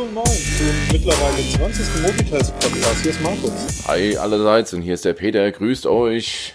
Moin 0.00 0.24
zum 0.24 0.92
mittlerweile 0.92 1.46
20. 1.56 2.02
Mobitest 2.02 2.58
Podcast. 2.58 3.02
Hier 3.02 3.10
ist 3.10 3.20
Markus. 3.20 3.86
Hi 3.86 4.16
allerseits 4.16 4.72
und 4.72 4.80
hier 4.80 4.94
ist 4.94 5.04
der 5.04 5.12
Peter. 5.12 5.52
Grüßt 5.52 5.86
euch. 5.86 6.54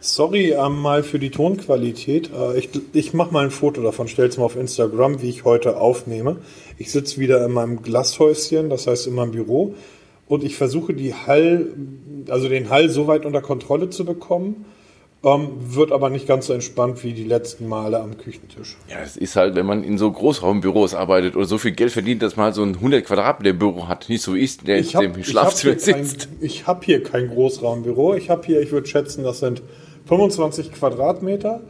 Sorry 0.00 0.50
ähm, 0.50 0.82
mal 0.82 1.02
für 1.02 1.18
die 1.18 1.30
Tonqualität. 1.30 2.30
Äh, 2.30 2.58
ich 2.58 2.68
ich 2.92 3.14
mache 3.14 3.32
mal 3.32 3.44
ein 3.44 3.50
Foto 3.50 3.80
davon, 3.80 4.06
stell's 4.06 4.36
mal 4.36 4.44
auf 4.44 4.54
Instagram, 4.54 5.22
wie 5.22 5.30
ich 5.30 5.46
heute 5.46 5.78
aufnehme. 5.78 6.36
Ich 6.76 6.92
sitze 6.92 7.18
wieder 7.18 7.42
in 7.42 7.52
meinem 7.52 7.80
Glashäuschen, 7.80 8.68
das 8.68 8.86
heißt 8.86 9.06
in 9.06 9.14
meinem 9.14 9.30
Büro, 9.30 9.74
und 10.28 10.44
ich 10.44 10.56
versuche 10.56 10.92
die 10.92 11.14
Hall, 11.14 11.68
also 12.28 12.50
den 12.50 12.68
Hall 12.68 12.90
so 12.90 13.06
weit 13.06 13.24
unter 13.24 13.40
Kontrolle 13.40 13.88
zu 13.88 14.04
bekommen, 14.04 14.66
ähm, 15.26 15.48
wird 15.58 15.90
aber 15.90 16.08
nicht 16.08 16.28
ganz 16.28 16.46
so 16.46 16.52
entspannt 16.52 17.02
wie 17.02 17.12
die 17.12 17.24
letzten 17.24 17.68
Male 17.68 18.00
am 18.00 18.16
Küchentisch. 18.16 18.76
Ja, 18.88 19.00
es 19.02 19.16
ist 19.16 19.34
halt, 19.34 19.56
wenn 19.56 19.66
man 19.66 19.82
in 19.82 19.98
so 19.98 20.10
Großraumbüros 20.12 20.94
arbeitet 20.94 21.34
oder 21.34 21.46
so 21.46 21.58
viel 21.58 21.72
Geld 21.72 21.90
verdient, 21.90 22.22
dass 22.22 22.36
man 22.36 22.44
halt 22.46 22.54
so 22.54 22.62
ein 22.62 22.76
100 22.76 23.04
Quadratmeter 23.04 23.52
Büro 23.52 23.88
hat. 23.88 24.08
Nicht 24.08 24.22
so 24.22 24.34
wie 24.34 24.38
ich, 24.38 24.58
der 24.58 24.78
Ich 24.78 24.94
hab- 24.94 25.02
im 25.02 25.18
ich 25.18 25.26
Schlafzimmer 25.26 25.78
sitzt. 25.78 26.28
Ich 26.40 26.68
habe 26.68 26.84
hier 26.86 27.02
kein 27.02 27.28
Großraumbüro. 27.28 28.14
Ich 28.14 28.30
habe 28.30 28.46
hier, 28.46 28.60
ich 28.60 28.70
würde 28.70 28.86
schätzen, 28.86 29.24
das 29.24 29.40
sind 29.40 29.62
25 30.06 30.72
Quadratmeter. 30.72 31.60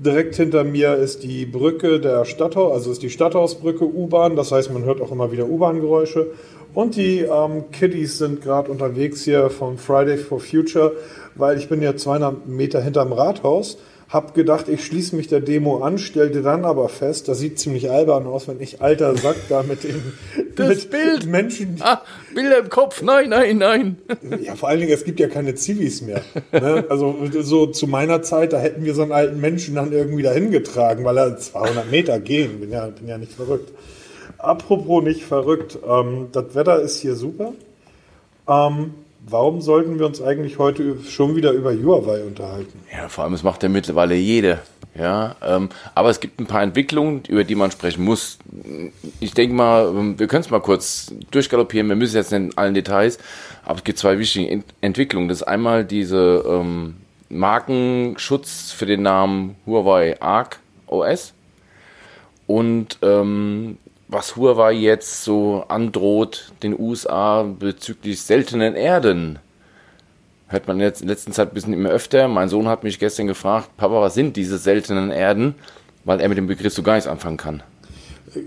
Direkt 0.00 0.34
hinter 0.34 0.64
mir 0.64 0.94
ist 0.96 1.22
die 1.22 1.44
Brücke 1.46 2.00
der 2.00 2.24
Stadthaus, 2.24 2.72
also 2.72 2.90
ist 2.90 3.02
die 3.02 3.10
Stadthausbrücke 3.10 3.84
U-Bahn. 3.84 4.34
Das 4.36 4.50
heißt, 4.50 4.72
man 4.72 4.84
hört 4.84 5.00
auch 5.02 5.12
immer 5.12 5.30
wieder 5.30 5.46
U-Bahn-Geräusche. 5.46 6.28
Und 6.74 6.96
die 6.96 7.18
ähm, 7.18 7.64
Kiddies 7.70 8.16
sind 8.18 8.40
gerade 8.40 8.70
unterwegs 8.70 9.22
hier 9.22 9.50
von 9.50 9.76
Friday 9.76 10.16
for 10.16 10.40
Future, 10.40 10.92
weil 11.34 11.58
ich 11.58 11.68
bin 11.68 11.82
ja 11.82 11.96
200 11.96 12.46
Meter 12.46 12.80
hinterm 12.82 13.12
Rathaus. 13.12 13.78
Hab 14.08 14.34
gedacht, 14.34 14.68
ich 14.68 14.84
schließe 14.84 15.16
mich 15.16 15.28
der 15.28 15.40
Demo 15.40 15.78
an, 15.78 15.96
stellte 15.96 16.42
dann 16.42 16.66
aber 16.66 16.90
fest, 16.90 17.28
das 17.28 17.38
sieht 17.38 17.58
ziemlich 17.58 17.90
albern 17.90 18.26
aus, 18.26 18.46
wenn 18.46 18.60
ich 18.60 18.82
alter 18.82 19.16
Sack 19.16 19.36
da 19.48 19.62
mit 19.62 19.84
den 19.84 20.02
Das 20.56 20.68
mit 20.68 20.90
Bild. 20.90 21.26
Menschen, 21.26 21.76
Ah, 21.80 22.02
Bilder 22.34 22.58
im 22.58 22.68
Kopf. 22.68 23.00
Nein, 23.00 23.30
nein, 23.30 23.56
nein. 23.56 23.96
ja, 24.42 24.54
vor 24.54 24.68
allen 24.68 24.80
Dingen, 24.80 24.92
es 24.92 25.04
gibt 25.04 25.18
ja 25.18 25.28
keine 25.28 25.54
Zivis 25.54 26.02
mehr. 26.02 26.20
Ne? 26.52 26.84
Also 26.90 27.16
so 27.40 27.68
zu 27.68 27.86
meiner 27.86 28.20
Zeit, 28.20 28.52
da 28.52 28.58
hätten 28.58 28.84
wir 28.84 28.92
so 28.94 29.00
einen 29.00 29.12
alten 29.12 29.40
Menschen 29.40 29.76
dann 29.76 29.92
irgendwie 29.92 30.22
dahin 30.22 30.50
getragen, 30.50 31.04
weil 31.06 31.16
er 31.16 31.38
200 31.38 31.90
Meter 31.90 32.20
gehen. 32.20 32.60
Bin 32.60 32.70
ja, 32.70 32.88
bin 32.88 33.08
ja 33.08 33.16
nicht 33.16 33.32
verrückt. 33.32 33.72
Apropos 34.36 35.02
nicht 35.02 35.24
verrückt, 35.24 35.78
ähm, 35.88 36.26
das 36.32 36.54
Wetter 36.54 36.80
ist 36.82 36.98
hier 36.98 37.14
super. 37.14 37.54
Ähm, 38.46 38.92
warum 39.26 39.60
sollten 39.60 39.98
wir 39.98 40.06
uns 40.06 40.20
eigentlich 40.20 40.58
heute 40.58 40.96
schon 41.04 41.36
wieder 41.36 41.52
über 41.52 41.72
Huawei 41.72 42.22
unterhalten? 42.22 42.80
Ja, 42.92 43.08
vor 43.08 43.24
allem, 43.24 43.34
es 43.34 43.42
macht 43.42 43.62
ja 43.62 43.68
mittlerweile 43.68 44.14
jeder. 44.14 44.60
Ja, 44.94 45.36
ähm, 45.42 45.70
aber 45.94 46.10
es 46.10 46.20
gibt 46.20 46.38
ein 46.38 46.46
paar 46.46 46.62
Entwicklungen, 46.62 47.22
über 47.26 47.44
die 47.44 47.54
man 47.54 47.70
sprechen 47.70 48.04
muss. 48.04 48.38
Ich 49.20 49.32
denke 49.32 49.54
mal, 49.54 49.86
ähm, 49.88 50.18
wir 50.18 50.26
können 50.26 50.42
es 50.42 50.50
mal 50.50 50.60
kurz 50.60 51.14
durchgaloppieren. 51.30 51.88
Wir 51.88 51.96
müssen 51.96 52.16
jetzt 52.16 52.30
nicht 52.30 52.40
in 52.42 52.58
allen 52.58 52.74
Details, 52.74 53.18
aber 53.64 53.78
es 53.78 53.84
gibt 53.84 53.98
zwei 53.98 54.18
wichtige 54.18 54.50
Ent 54.50 54.66
Entwicklungen. 54.82 55.28
Das 55.28 55.38
ist 55.38 55.44
einmal 55.44 55.86
diese 55.86 56.44
ähm, 56.46 56.96
Markenschutz 57.30 58.72
für 58.72 58.84
den 58.84 59.00
Namen 59.02 59.56
Huawei 59.64 60.20
Arc 60.20 60.60
OS 60.86 61.32
und 62.46 62.98
ähm, 63.00 63.78
was 64.12 64.36
Huawei 64.36 64.72
jetzt 64.72 65.24
so 65.24 65.64
androht 65.68 66.52
den 66.62 66.78
USA 66.78 67.42
bezüglich 67.42 68.20
seltenen 68.20 68.74
Erden 68.74 69.38
hört 70.52 70.68
man 70.68 70.80
jetzt 70.80 71.00
in 71.00 71.08
letzter 71.08 71.32
Zeit 71.32 71.50
ein 71.50 71.54
bisschen 71.54 71.72
immer 71.72 71.88
öfter. 71.88 72.28
Mein 72.28 72.48
Sohn 72.48 72.68
hat 72.68 72.84
mich 72.84 72.98
gestern 72.98 73.26
gefragt, 73.26 73.70
Papa, 73.76 74.00
was 74.00 74.14
sind 74.14 74.36
diese 74.36 74.58
seltenen 74.58 75.10
Erden? 75.10 75.54
Weil 76.04 76.20
er 76.20 76.28
mit 76.28 76.36
dem 76.36 76.46
Begriff 76.46 76.74
so 76.74 76.82
gar 76.82 76.94
nichts 76.94 77.08
anfangen 77.08 77.38
kann. 77.38 77.62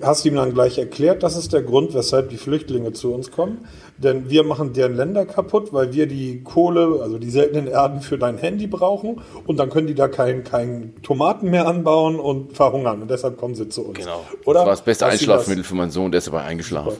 Hast 0.02 0.26
du 0.26 0.30
ihm 0.30 0.36
dann 0.36 0.54
gleich 0.54 0.78
erklärt, 0.80 1.22
das 1.22 1.38
ist 1.38 1.54
der 1.54 1.62
Grund, 1.62 1.94
weshalb 1.94 2.30
die 2.30 2.38
Flüchtlinge 2.38 2.94
zu 2.94 3.14
uns 3.14 3.30
kommen? 3.32 3.68
Denn 3.98 4.30
wir 4.30 4.44
machen 4.44 4.74
deren 4.74 4.96
Länder 4.96 5.26
kaputt, 5.26 5.72
weil 5.74 5.94
wir 5.94 6.08
die 6.08 6.42
Kohle, 6.44 7.00
also 7.02 7.18
die 7.20 7.30
seltenen 7.30 7.68
Erden 7.68 8.02
für 8.02 8.18
dein 8.18 8.38
Handy 8.38 8.66
brauchen 8.68 9.22
und 9.46 9.58
dann 9.58 9.70
können 9.70 9.86
die 9.88 9.94
da 9.94 10.08
kein, 10.08 10.44
kein 10.44 10.94
Tomaten 11.04 11.50
mehr 11.52 11.68
anbauen 11.68 12.20
und 12.20 12.54
verhungern 12.58 13.04
und 13.04 13.12
deshalb 13.12 13.38
kommen 13.38 13.54
sie 13.56 13.70
zu 13.70 13.84
uns. 13.84 14.00
Oder? 14.00 14.20
Oder? 14.46 14.60
Das 14.60 14.66
war 14.66 14.74
das 14.74 14.82
beste 14.82 15.06
Einschlafmittel 15.06 15.64
für 15.64 15.76
meinen 15.76 15.92
Sohn, 15.92 16.12
der 16.12 16.18
ist 16.18 16.28
dabei 16.28 16.42
eingeschlafen. 16.44 16.94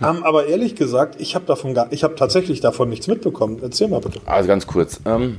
das- 0.00 0.16
Ähm, 0.16 0.24
aber 0.24 0.46
ehrlich 0.46 0.76
gesagt, 0.76 1.20
ich 1.20 1.34
habe 1.34 1.44
davon 1.44 1.74
gar, 1.74 1.92
ich 1.92 2.02
habe 2.04 2.14
tatsächlich 2.14 2.60
davon 2.60 2.88
nichts 2.88 3.06
mitbekommen. 3.06 3.58
Erzähl 3.60 3.88
mal 3.88 4.00
bitte. 4.00 4.20
Also 4.24 4.48
ganz 4.48 4.66
kurz. 4.66 4.98
Ähm, 5.04 5.38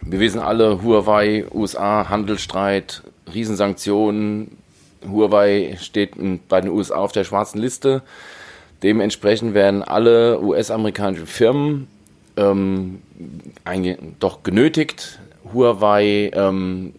wir 0.00 0.20
wissen 0.20 0.40
alle, 0.40 0.82
Huawei, 0.82 1.44
USA, 1.52 2.08
Handelsstreit, 2.08 3.02
Riesensanktionen. 3.34 4.56
Huawei 5.10 5.76
steht 5.80 6.12
bei 6.48 6.60
den 6.60 6.70
USA 6.70 6.96
auf 6.96 7.12
der 7.12 7.24
schwarzen 7.24 7.58
Liste. 7.60 8.02
Dementsprechend 8.82 9.54
werden 9.54 9.82
alle 9.82 10.40
US-amerikanischen 10.42 11.26
Firmen 11.26 11.88
ähm, 12.36 13.00
doch 14.20 14.42
genötigt, 14.42 15.18
Huawei 15.52 16.30
ähm, 16.34 16.92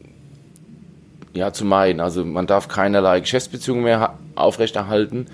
ja, 1.34 1.52
zu 1.52 1.66
meiden. 1.66 2.00
Also 2.00 2.24
man 2.26 2.48
darf 2.48 2.68
keinerlei 2.68 3.20
Geschäftsbeziehungen 3.20 3.84
mehr 3.84 4.00
ha- 4.00 4.18
aufrechterhalten. 4.36 5.28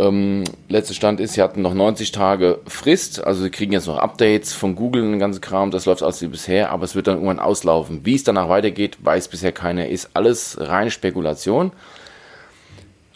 Ähm, 0.00 0.44
letzter 0.68 0.94
Stand 0.94 1.18
ist, 1.18 1.32
sie 1.32 1.42
hatten 1.42 1.62
noch 1.62 1.74
90 1.74 2.12
Tage 2.12 2.60
Frist, 2.66 3.24
also 3.24 3.42
sie 3.42 3.50
kriegen 3.50 3.72
jetzt 3.72 3.88
noch 3.88 3.98
Updates 3.98 4.52
von 4.52 4.76
Google 4.76 5.02
und 5.02 5.10
den 5.10 5.18
ganzen 5.18 5.40
Kram, 5.40 5.72
das 5.72 5.86
läuft 5.86 6.04
alles 6.04 6.22
wie 6.22 6.28
bisher, 6.28 6.70
aber 6.70 6.84
es 6.84 6.94
wird 6.94 7.08
dann 7.08 7.16
irgendwann 7.16 7.40
auslaufen. 7.40 8.04
Wie 8.04 8.14
es 8.14 8.22
danach 8.22 8.48
weitergeht, 8.48 8.98
weiß 9.02 9.28
bisher 9.28 9.50
keiner, 9.50 9.88
ist 9.88 10.10
alles 10.14 10.56
reine 10.60 10.92
Spekulation. 10.92 11.72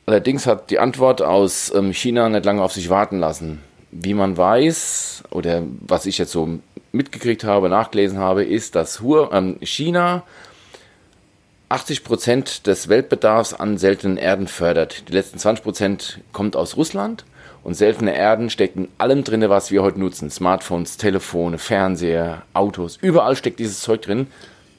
Allerdings 0.06 0.46
hat 0.46 0.70
die 0.70 0.80
Antwort 0.80 1.22
aus 1.22 1.72
ähm, 1.72 1.92
China 1.92 2.28
nicht 2.28 2.44
lange 2.44 2.62
auf 2.62 2.72
sich 2.72 2.90
warten 2.90 3.20
lassen. 3.20 3.60
Wie 3.92 4.14
man 4.14 4.36
weiß, 4.36 5.24
oder 5.30 5.62
was 5.80 6.06
ich 6.06 6.18
jetzt 6.18 6.32
so 6.32 6.58
mitgekriegt 6.90 7.44
habe, 7.44 7.68
nachgelesen 7.68 8.18
habe, 8.18 8.42
ist, 8.42 8.74
dass 8.74 9.00
ähm, 9.30 9.58
China 9.60 10.24
80 11.72 12.04
Prozent 12.04 12.66
des 12.66 12.88
Weltbedarfs 12.90 13.54
an 13.54 13.78
seltenen 13.78 14.18
Erden 14.18 14.46
fördert. 14.46 15.08
Die 15.08 15.12
letzten 15.14 15.38
20 15.38 15.64
Prozent 15.64 16.20
kommt 16.32 16.54
aus 16.54 16.76
Russland 16.76 17.24
und 17.64 17.72
seltene 17.74 18.14
Erden 18.14 18.50
steckt 18.50 18.76
in 18.76 18.88
allem 18.98 19.24
drin, 19.24 19.42
was 19.48 19.70
wir 19.70 19.82
heute 19.82 19.98
nutzen. 19.98 20.30
Smartphones, 20.30 20.98
Telefone, 20.98 21.56
Fernseher, 21.56 22.42
Autos, 22.52 22.98
überall 23.00 23.36
steckt 23.36 23.58
dieses 23.58 23.80
Zeug 23.80 24.02
drin. 24.02 24.26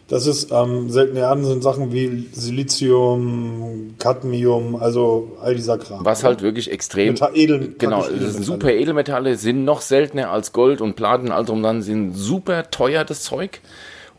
Das 0.07 0.27
ist, 0.27 0.51
ähm, 0.51 0.91
seltene 0.91 1.21
Erden 1.21 1.45
sind 1.45 1.63
Sachen 1.63 1.91
wie 1.91 2.29
Silizium, 2.31 3.95
Cadmium, 3.97 4.75
also 4.75 5.35
all 5.41 5.55
dieser 5.55 5.79
Kram. 5.79 6.05
Was 6.05 6.23
halt 6.23 6.43
wirklich 6.43 6.69
extrem. 6.71 7.13
Meta- 7.13 7.31
Edel- 7.33 7.73
genau, 7.79 8.05
das 8.05 8.33
sind 8.33 8.43
super 8.43 8.69
Edelmetalle, 8.71 9.35
sind 9.37 9.65
noch 9.65 9.81
seltener 9.81 10.29
als 10.29 10.51
Gold 10.53 10.79
und 10.79 10.95
Platin, 10.95 11.29
drum 11.29 11.63
dann 11.63 11.81
sind 11.81 12.13
super 12.13 12.69
teuer 12.69 13.03
das 13.03 13.23
Zeug 13.23 13.61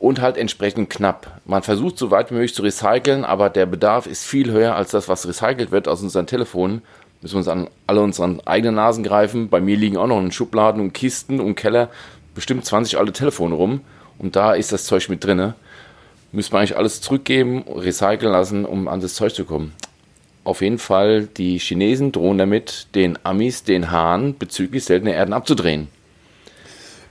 und 0.05 0.21
halt 0.21 0.37
entsprechend 0.37 0.91
knapp. 0.91 1.41
Man 1.47 1.63
versucht 1.63 1.97
so 1.97 2.11
weit 2.11 2.31
wie 2.31 2.35
möglich 2.35 2.55
zu 2.55 2.63
recyceln, 2.63 3.25
aber 3.25 3.49
der 3.49 3.65
Bedarf 3.65 4.07
ist 4.07 4.25
viel 4.25 4.53
höher 4.53 4.77
als 4.77 4.91
das, 4.91 5.09
was 5.09 5.27
recycelt 5.27 5.71
wird 5.71 5.89
aus 5.89 6.03
unseren 6.03 6.27
Telefonen. 6.27 6.83
Müssen 7.23 7.35
wir 7.35 7.39
uns 7.39 7.49
an 7.49 7.71
alle 7.87 8.03
unseren 8.03 8.41
eigenen 8.47 8.75
Nasen 8.75 9.03
greifen. 9.03 9.49
Bei 9.49 9.61
mir 9.61 9.79
liegen 9.79 9.97
auch 9.97 10.07
noch 10.07 10.21
in 10.21 10.31
Schubladen 10.31 10.83
und 10.83 10.93
Kisten 10.93 11.41
und 11.41 11.55
Keller 11.55 11.89
bestimmt 12.35 12.67
20 12.67 12.99
alte 12.99 13.13
Telefone 13.13 13.55
rum 13.55 13.81
und 14.19 14.37
da 14.37 14.53
ist 14.53 14.73
das 14.73 14.85
Zeug 14.85 15.09
mit 15.09 15.25
drinne. 15.25 15.55
Müssen 16.33 16.53
wir 16.53 16.59
eigentlich 16.59 16.77
alles 16.77 17.01
zurückgeben, 17.01 17.65
recyceln 17.75 18.33
lassen, 18.33 18.67
um 18.67 18.89
an 18.89 19.01
das 19.01 19.15
Zeug 19.15 19.35
zu 19.35 19.47
kommen. 19.47 19.73
Auf 20.43 20.61
jeden 20.61 20.79
Fall, 20.79 21.23
die 21.27 21.59
Chinesen 21.59 22.13
drohen 22.13 22.37
damit, 22.37 22.89
den 22.95 23.19
Amis 23.25 23.65
den 23.65 23.91
Hahn 23.91 24.37
bezüglich 24.37 24.85
seltener 24.85 25.15
Erden 25.15 25.33
abzudrehen. 25.33 25.89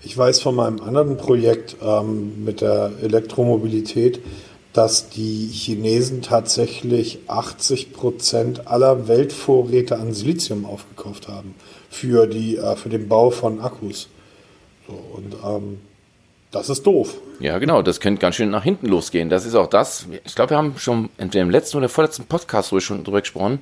Ich 0.06 0.18
weiß 0.18 0.42
von 0.42 0.56
meinem 0.56 0.82
anderen 0.82 1.16
Projekt 1.16 1.78
ähm, 1.82 2.44
mit 2.44 2.60
der 2.60 2.92
Elektromobilität, 3.02 4.20
dass 4.74 5.10
die 5.10 5.48
Chinesen 5.48 6.22
tatsächlich 6.22 7.20
80 7.28 7.94
Prozent 7.94 8.68
aller 8.68 9.08
Weltvorräte 9.08 9.98
an 9.98 10.14
Silizium 10.14 10.66
aufgekauft 10.66 11.30
haben 11.30 11.56
für, 11.90 12.28
die, 12.28 12.58
äh, 12.58 12.76
für 12.76 12.90
den 12.90 13.08
Bau 13.08 13.30
von 13.30 13.62
Akkus. 13.62 14.10
So, 14.88 14.94
und 14.94 15.36
ähm, 15.46 15.80
das 16.52 16.70
ist 16.70 16.86
doof. 16.86 17.16
Ja, 17.40 17.58
genau, 17.60 17.82
das 17.82 18.02
könnte 18.02 18.20
ganz 18.20 18.36
schön 18.36 18.50
nach 18.50 18.64
hinten 18.64 18.88
losgehen. 18.88 19.30
Das 19.30 19.46
ist 19.46 19.56
auch 19.56 19.68
das. 19.68 20.08
Ich 20.26 20.36
glaube, 20.36 20.52
wir 20.52 20.58
haben 20.58 20.76
schon 20.78 21.10
entweder 21.18 21.44
im 21.44 21.50
letzten 21.50 21.78
oder 21.78 21.88
vorletzten 21.88 22.26
Podcast 22.26 22.74
schon 22.82 23.04
drüber 23.04 23.22
gesprochen. 23.22 23.60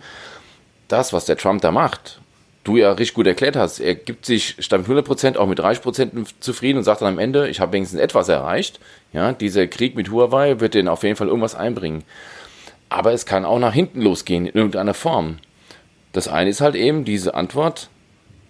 Das, 0.87 1.13
was 1.13 1.25
der 1.25 1.37
Trump 1.37 1.61
da 1.61 1.71
macht, 1.71 2.20
du 2.63 2.77
ja 2.77 2.91
richtig 2.91 3.15
gut 3.15 3.27
erklärt 3.27 3.55
hast. 3.55 3.79
Er 3.79 3.95
gibt 3.95 4.25
sich 4.25 4.55
statt 4.59 4.87
mit 4.87 5.05
100% 5.05 5.37
auch 5.37 5.47
mit 5.47 5.59
30% 5.59 6.25
zufrieden 6.39 6.77
und 6.77 6.83
sagt 6.83 7.01
dann 7.01 7.13
am 7.13 7.19
Ende, 7.19 7.49
ich 7.49 7.59
habe 7.59 7.73
wenigstens 7.73 7.99
etwas 7.99 8.29
erreicht. 8.29 8.79
Ja, 9.13 9.33
dieser 9.33 9.67
Krieg 9.67 9.95
mit 9.95 10.11
Huawei 10.11 10.59
wird 10.59 10.73
den 10.73 10.87
auf 10.87 11.03
jeden 11.03 11.15
Fall 11.15 11.27
irgendwas 11.27 11.55
einbringen. 11.55 12.03
Aber 12.89 13.13
es 13.13 13.25
kann 13.25 13.45
auch 13.45 13.59
nach 13.59 13.73
hinten 13.73 14.01
losgehen 14.01 14.45
in 14.45 14.55
irgendeiner 14.55 14.93
Form. 14.93 15.37
Das 16.11 16.27
eine 16.27 16.49
ist 16.49 16.61
halt 16.61 16.75
eben 16.75 17.05
diese 17.05 17.33
Antwort 17.35 17.89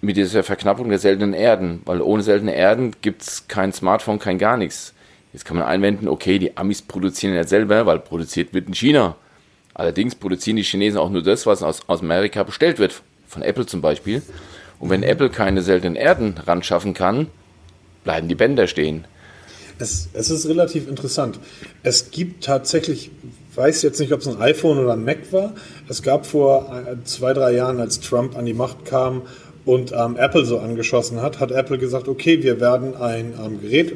mit 0.02 0.18
dieser 0.18 0.44
Verknappung 0.44 0.90
der 0.90 0.98
seltenen 0.98 1.34
Erden, 1.34 1.82
weil 1.86 2.02
ohne 2.02 2.24
seltene 2.24 2.56
Erden 2.56 2.96
gibt's 3.02 3.48
kein 3.48 3.72
Smartphone, 3.72 4.18
kein 4.18 4.40
gar 4.40 4.58
nichts. 4.58 4.96
Jetzt 5.32 5.46
kann 5.46 5.58
man 5.58 5.68
einwenden, 5.68 6.08
okay, 6.08 6.40
die 6.40 6.58
Amis 6.58 6.82
produzieren 6.82 7.36
ja 7.36 7.46
selber, 7.46 7.86
weil 7.86 8.00
produziert 8.00 8.54
wird 8.54 8.68
in 8.68 8.74
China. 8.74 9.16
Allerdings 9.74 10.16
produzieren 10.16 10.58
die 10.58 10.64
Chinesen 10.64 11.00
auch 11.00 11.10
nur 11.10 11.24
das, 11.24 11.46
was 11.46 11.64
aus, 11.64 11.88
aus 11.88 12.02
Amerika 12.02 12.44
bestellt 12.44 12.80
wird 12.80 13.02
von 13.32 13.42
Apple 13.42 13.66
zum 13.66 13.82
Beispiel. 13.82 14.22
Und 14.80 14.90
wenn 14.90 15.04
Apple 15.04 15.30
keine 15.30 15.62
seltenen 15.62 15.96
Erden 15.96 16.36
ran 16.46 16.64
schaffen 16.64 16.94
kann, 16.94 17.28
bleiben 18.04 18.28
die 18.28 18.36
Bänder 18.36 18.68
stehen. 18.68 19.06
Es, 19.80 20.10
es 20.14 20.30
ist 20.30 20.48
relativ 20.48 20.88
interessant. 20.88 21.40
Es 21.82 22.12
gibt 22.12 22.44
tatsächlich, 22.44 23.10
weiß 23.56 23.82
jetzt 23.82 24.00
nicht, 24.00 24.12
ob 24.12 24.20
es 24.20 24.28
ein 24.28 24.40
iPhone 24.40 24.78
oder 24.78 24.94
ein 24.94 25.04
Mac 25.04 25.32
war. 25.32 25.54
Es 25.88 26.04
gab 26.04 26.26
vor 26.26 26.86
äh, 26.88 27.04
zwei, 27.06 27.34
drei 27.34 27.54
Jahren, 27.54 27.80
als 27.80 28.00
Trump 28.00 28.38
an 28.38 28.46
die 28.46 28.54
Macht 28.54 28.86
kam 28.86 29.24
und 29.66 29.92
ähm, 29.92 30.18
Apple 30.18 30.46
so 30.46 30.60
angeschossen 30.60 31.22
hat, 31.22 31.40
hat 31.40 31.52
Apple 31.52 31.78
gesagt, 31.78 32.08
okay, 32.08 32.44
wir 32.44 32.60
werden 32.60 32.96
ein 32.96 33.34
ähm, 33.44 33.62
Gerät, 33.62 33.94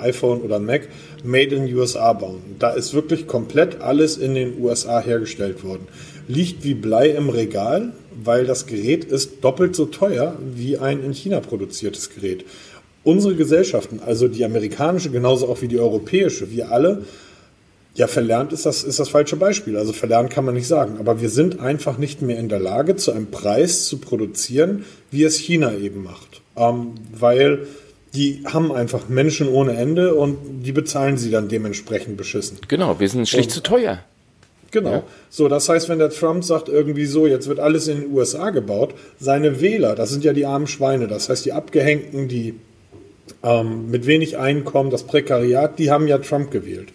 iPhone 0.00 0.40
oder 0.42 0.58
Mac, 0.58 0.88
made 1.24 1.54
in 1.54 1.72
USA 1.74 2.12
bauen. 2.12 2.42
Da 2.58 2.70
ist 2.70 2.94
wirklich 2.94 3.26
komplett 3.26 3.80
alles 3.80 4.16
in 4.16 4.34
den 4.34 4.60
USA 4.60 5.00
hergestellt 5.00 5.64
worden. 5.64 5.86
Liegt 6.28 6.64
wie 6.64 6.74
Blei 6.74 7.10
im 7.10 7.28
Regal, 7.28 7.92
weil 8.22 8.46
das 8.46 8.66
Gerät 8.66 9.04
ist 9.04 9.42
doppelt 9.42 9.76
so 9.76 9.86
teuer 9.86 10.36
wie 10.54 10.78
ein 10.78 11.02
in 11.02 11.12
China 11.12 11.40
produziertes 11.40 12.10
Gerät. 12.10 12.44
Unsere 13.04 13.34
Gesellschaften, 13.34 14.00
also 14.04 14.28
die 14.28 14.44
amerikanische 14.44 15.10
genauso 15.10 15.48
auch 15.48 15.60
wie 15.60 15.68
die 15.68 15.78
europäische, 15.78 16.50
wir 16.50 16.70
alle, 16.70 17.04
ja, 17.94 18.06
verlernt 18.06 18.52
ist 18.52 18.64
das, 18.64 18.84
ist 18.84 18.98
das 18.98 19.10
falsche 19.10 19.36
Beispiel. 19.36 19.76
Also 19.76 19.92
verlernt 19.92 20.30
kann 20.30 20.44
man 20.44 20.54
nicht 20.54 20.66
sagen. 20.66 20.96
Aber 20.98 21.20
wir 21.20 21.28
sind 21.28 21.60
einfach 21.60 21.98
nicht 21.98 22.22
mehr 22.22 22.38
in 22.38 22.48
der 22.48 22.60
Lage, 22.60 22.96
zu 22.96 23.12
einem 23.12 23.30
Preis 23.30 23.84
zu 23.86 23.98
produzieren, 23.98 24.84
wie 25.10 25.24
es 25.24 25.36
China 25.36 25.74
eben 25.74 26.02
macht. 26.02 26.40
Ähm, 26.56 26.94
weil 27.12 27.66
die 28.14 28.42
haben 28.44 28.72
einfach 28.72 29.08
Menschen 29.08 29.48
ohne 29.48 29.74
Ende 29.74 30.14
und 30.14 30.62
die 30.64 30.72
bezahlen 30.72 31.16
sie 31.16 31.30
dann 31.30 31.48
dementsprechend 31.48 32.16
beschissen. 32.16 32.58
Genau, 32.68 33.00
wir 33.00 33.08
sind 33.08 33.28
schlicht 33.28 33.50
und, 33.50 33.54
zu 33.54 33.62
teuer. 33.62 34.00
Genau. 34.72 34.90
Ja. 34.90 35.02
So, 35.30 35.48
das 35.48 35.68
heißt, 35.68 35.88
wenn 35.88 35.98
der 35.98 36.10
Trump 36.10 36.42
sagt 36.42 36.68
irgendwie 36.68 37.06
so, 37.06 37.26
jetzt 37.26 37.46
wird 37.46 37.60
alles 37.60 37.86
in 37.88 38.00
den 38.00 38.12
USA 38.12 38.50
gebaut, 38.50 38.94
seine 39.20 39.60
Wähler, 39.60 39.94
das 39.94 40.10
sind 40.10 40.24
ja 40.24 40.32
die 40.32 40.46
armen 40.46 40.66
Schweine, 40.66 41.06
das 41.06 41.28
heißt 41.28 41.44
die 41.44 41.52
Abgehängten, 41.52 42.26
die 42.26 42.54
ähm, 43.44 43.90
mit 43.90 44.06
wenig 44.06 44.38
Einkommen, 44.38 44.90
das 44.90 45.04
Prekariat, 45.04 45.78
die 45.78 45.90
haben 45.90 46.08
ja 46.08 46.18
Trump 46.18 46.50
gewählt. 46.50 46.88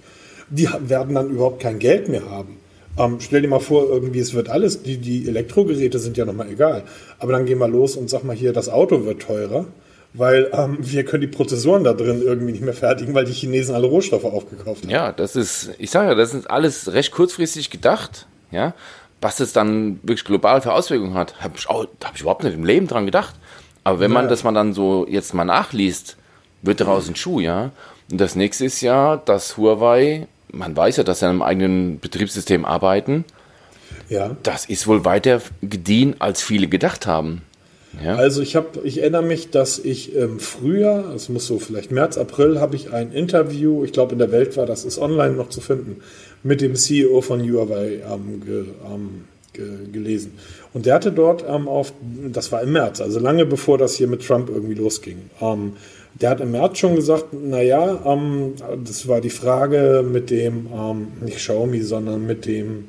Die 0.49 0.67
werden 0.87 1.15
dann 1.15 1.29
überhaupt 1.29 1.61
kein 1.61 1.79
Geld 1.79 2.09
mehr 2.09 2.29
haben. 2.29 2.57
Ähm, 2.97 3.17
stell 3.19 3.41
dir 3.43 3.47
mal 3.47 3.59
vor, 3.59 3.87
irgendwie, 3.89 4.19
es 4.19 4.33
wird 4.33 4.49
alles, 4.49 4.81
die, 4.81 4.97
die 4.97 5.27
Elektrogeräte 5.27 5.99
sind 5.99 6.17
ja 6.17 6.25
nochmal 6.25 6.49
egal. 6.49 6.83
Aber 7.19 7.31
dann 7.31 7.45
geh 7.45 7.53
mal 7.53 7.69
los 7.69 7.95
und 7.95 8.09
sag 8.09 8.23
mal 8.23 8.35
hier, 8.35 8.53
das 8.53 8.69
Auto 8.69 9.05
wird 9.05 9.21
teurer 9.21 9.65
weil 10.13 10.49
ähm, 10.53 10.77
wir 10.79 11.05
können 11.05 11.21
die 11.21 11.27
Prozessoren 11.27 11.83
da 11.83 11.93
drin 11.93 12.21
irgendwie 12.23 12.51
nicht 12.51 12.63
mehr 12.63 12.73
fertigen, 12.73 13.13
weil 13.13 13.25
die 13.25 13.33
Chinesen 13.33 13.75
alle 13.75 13.87
Rohstoffe 13.87 14.25
aufgekauft 14.25 14.83
haben. 14.83 14.89
Ja, 14.89 15.11
das 15.11 15.35
ist, 15.35 15.71
ich 15.77 15.91
sage 15.91 16.09
ja, 16.09 16.15
das 16.15 16.33
ist 16.33 16.49
alles 16.49 16.91
recht 16.93 17.11
kurzfristig 17.11 17.69
gedacht, 17.69 18.27
ja. 18.51 18.73
Was 19.19 19.39
es 19.39 19.51
dann 19.51 19.99
wirklich 20.03 20.25
global 20.25 20.61
für 20.61 20.73
Auswirkungen 20.73 21.15
hat, 21.15 21.41
habe 21.41 21.55
ich, 21.57 21.67
hab 21.67 22.13
ich 22.13 22.21
überhaupt 22.21 22.43
nicht 22.43 22.53
im 22.53 22.63
Leben 22.63 22.85
dran 22.85 23.05
gedacht. 23.07 23.33
Aber 23.83 23.99
wenn 23.99 24.11
naja. 24.11 24.21
man 24.21 24.29
das 24.29 24.43
mal 24.43 24.53
dann 24.53 24.73
so 24.73 25.07
jetzt 25.09 25.33
mal 25.33 25.43
nachliest, 25.43 26.17
wird 26.61 26.81
daraus 26.81 27.07
ein 27.07 27.15
Schuh, 27.15 27.39
ja. 27.39 27.71
Und 28.11 28.21
das 28.21 28.35
nächste 28.35 28.65
ist 28.65 28.81
ja, 28.81 29.17
dass 29.17 29.57
Huawei, 29.57 30.27
man 30.51 30.75
weiß 30.75 30.97
ja, 30.97 31.03
dass 31.03 31.19
sie 31.19 31.25
an 31.25 31.31
einem 31.31 31.41
eigenen 31.41 31.99
Betriebssystem 31.99 32.63
arbeiten. 32.63 33.25
Ja. 34.07 34.35
Das 34.43 34.65
ist 34.65 34.87
wohl 34.87 35.03
weiter 35.03 35.41
gediehen, 35.61 36.15
als 36.19 36.41
viele 36.41 36.67
gedacht 36.67 37.07
haben. 37.07 37.41
Ja. 38.03 38.15
Also 38.15 38.41
ich 38.41 38.55
habe, 38.55 38.79
ich 38.83 38.99
erinnere 38.99 39.23
mich, 39.23 39.49
dass 39.49 39.79
ich 39.79 40.15
im 40.15 40.39
Frühjahr, 40.39 41.13
es 41.15 41.29
muss 41.29 41.47
so 41.47 41.59
vielleicht 41.59 41.91
März, 41.91 42.17
April, 42.17 42.59
habe 42.59 42.75
ich 42.75 42.93
ein 42.93 43.11
Interview, 43.11 43.83
ich 43.83 43.91
glaube 43.91 44.13
in 44.13 44.19
der 44.19 44.31
Welt 44.31 44.55
war 44.57 44.65
das, 44.65 44.85
ist 44.85 44.99
online 44.99 45.33
noch 45.33 45.49
zu 45.49 45.61
finden, 45.61 46.01
mit 46.43 46.61
dem 46.61 46.75
CEO 46.75 47.21
von 47.21 47.41
Huawei 47.41 48.01
ähm, 48.11 48.41
ge, 48.45 48.65
ähm, 48.85 49.23
ge, 49.53 49.65
gelesen. 49.91 50.33
Und 50.73 50.85
der 50.85 50.95
hatte 50.95 51.11
dort 51.11 51.43
ähm, 51.47 51.67
auf, 51.67 51.93
das 52.31 52.51
war 52.51 52.61
im 52.61 52.73
März, 52.73 53.01
also 53.01 53.19
lange 53.19 53.45
bevor 53.45 53.77
das 53.77 53.95
hier 53.95 54.07
mit 54.07 54.25
Trump 54.25 54.49
irgendwie 54.49 54.75
losging. 54.75 55.29
Ähm, 55.41 55.73
der 56.21 56.31
hat 56.31 56.41
im 56.41 56.51
März 56.51 56.79
schon 56.79 56.95
gesagt, 56.95 57.33
naja, 57.33 58.01
ähm, 58.05 58.53
das 58.83 59.07
war 59.07 59.21
die 59.21 59.29
Frage 59.29 60.03
mit 60.09 60.29
dem, 60.29 60.67
ähm, 60.73 61.07
nicht 61.21 61.37
Xiaomi, 61.37 61.81
sondern 61.81 62.25
mit 62.25 62.45
dem 62.45 62.85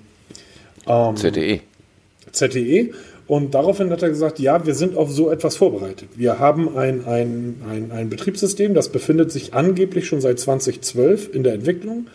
ZTE. 1.14 1.60
ZTE. 2.32 2.90
Und 3.29 3.55
daraufhin 3.55 3.91
hat 3.91 4.03
er 4.03 4.09
gesagt, 4.09 4.39
ja, 4.39 4.65
wir 4.65 4.75
sind 4.75 4.97
auf 4.97 5.13
so 5.13 5.31
etwas 5.31 5.57
vorbereitet. 5.57 6.09
Wir 6.17 6.39
haben 6.39 6.77
ein, 6.77 7.05
ein, 7.07 7.63
ein, 7.69 7.93
ein 7.93 8.09
Betriebssystem, 8.09 8.73
das 8.73 8.89
befindet 8.89 9.31
sich 9.31 9.53
angeblich 9.53 10.07
schon 10.07 10.23
seit 10.23 10.41
2012 10.41 11.35
in 11.35 11.43
der 11.43 11.53
Entwicklung 11.53 12.07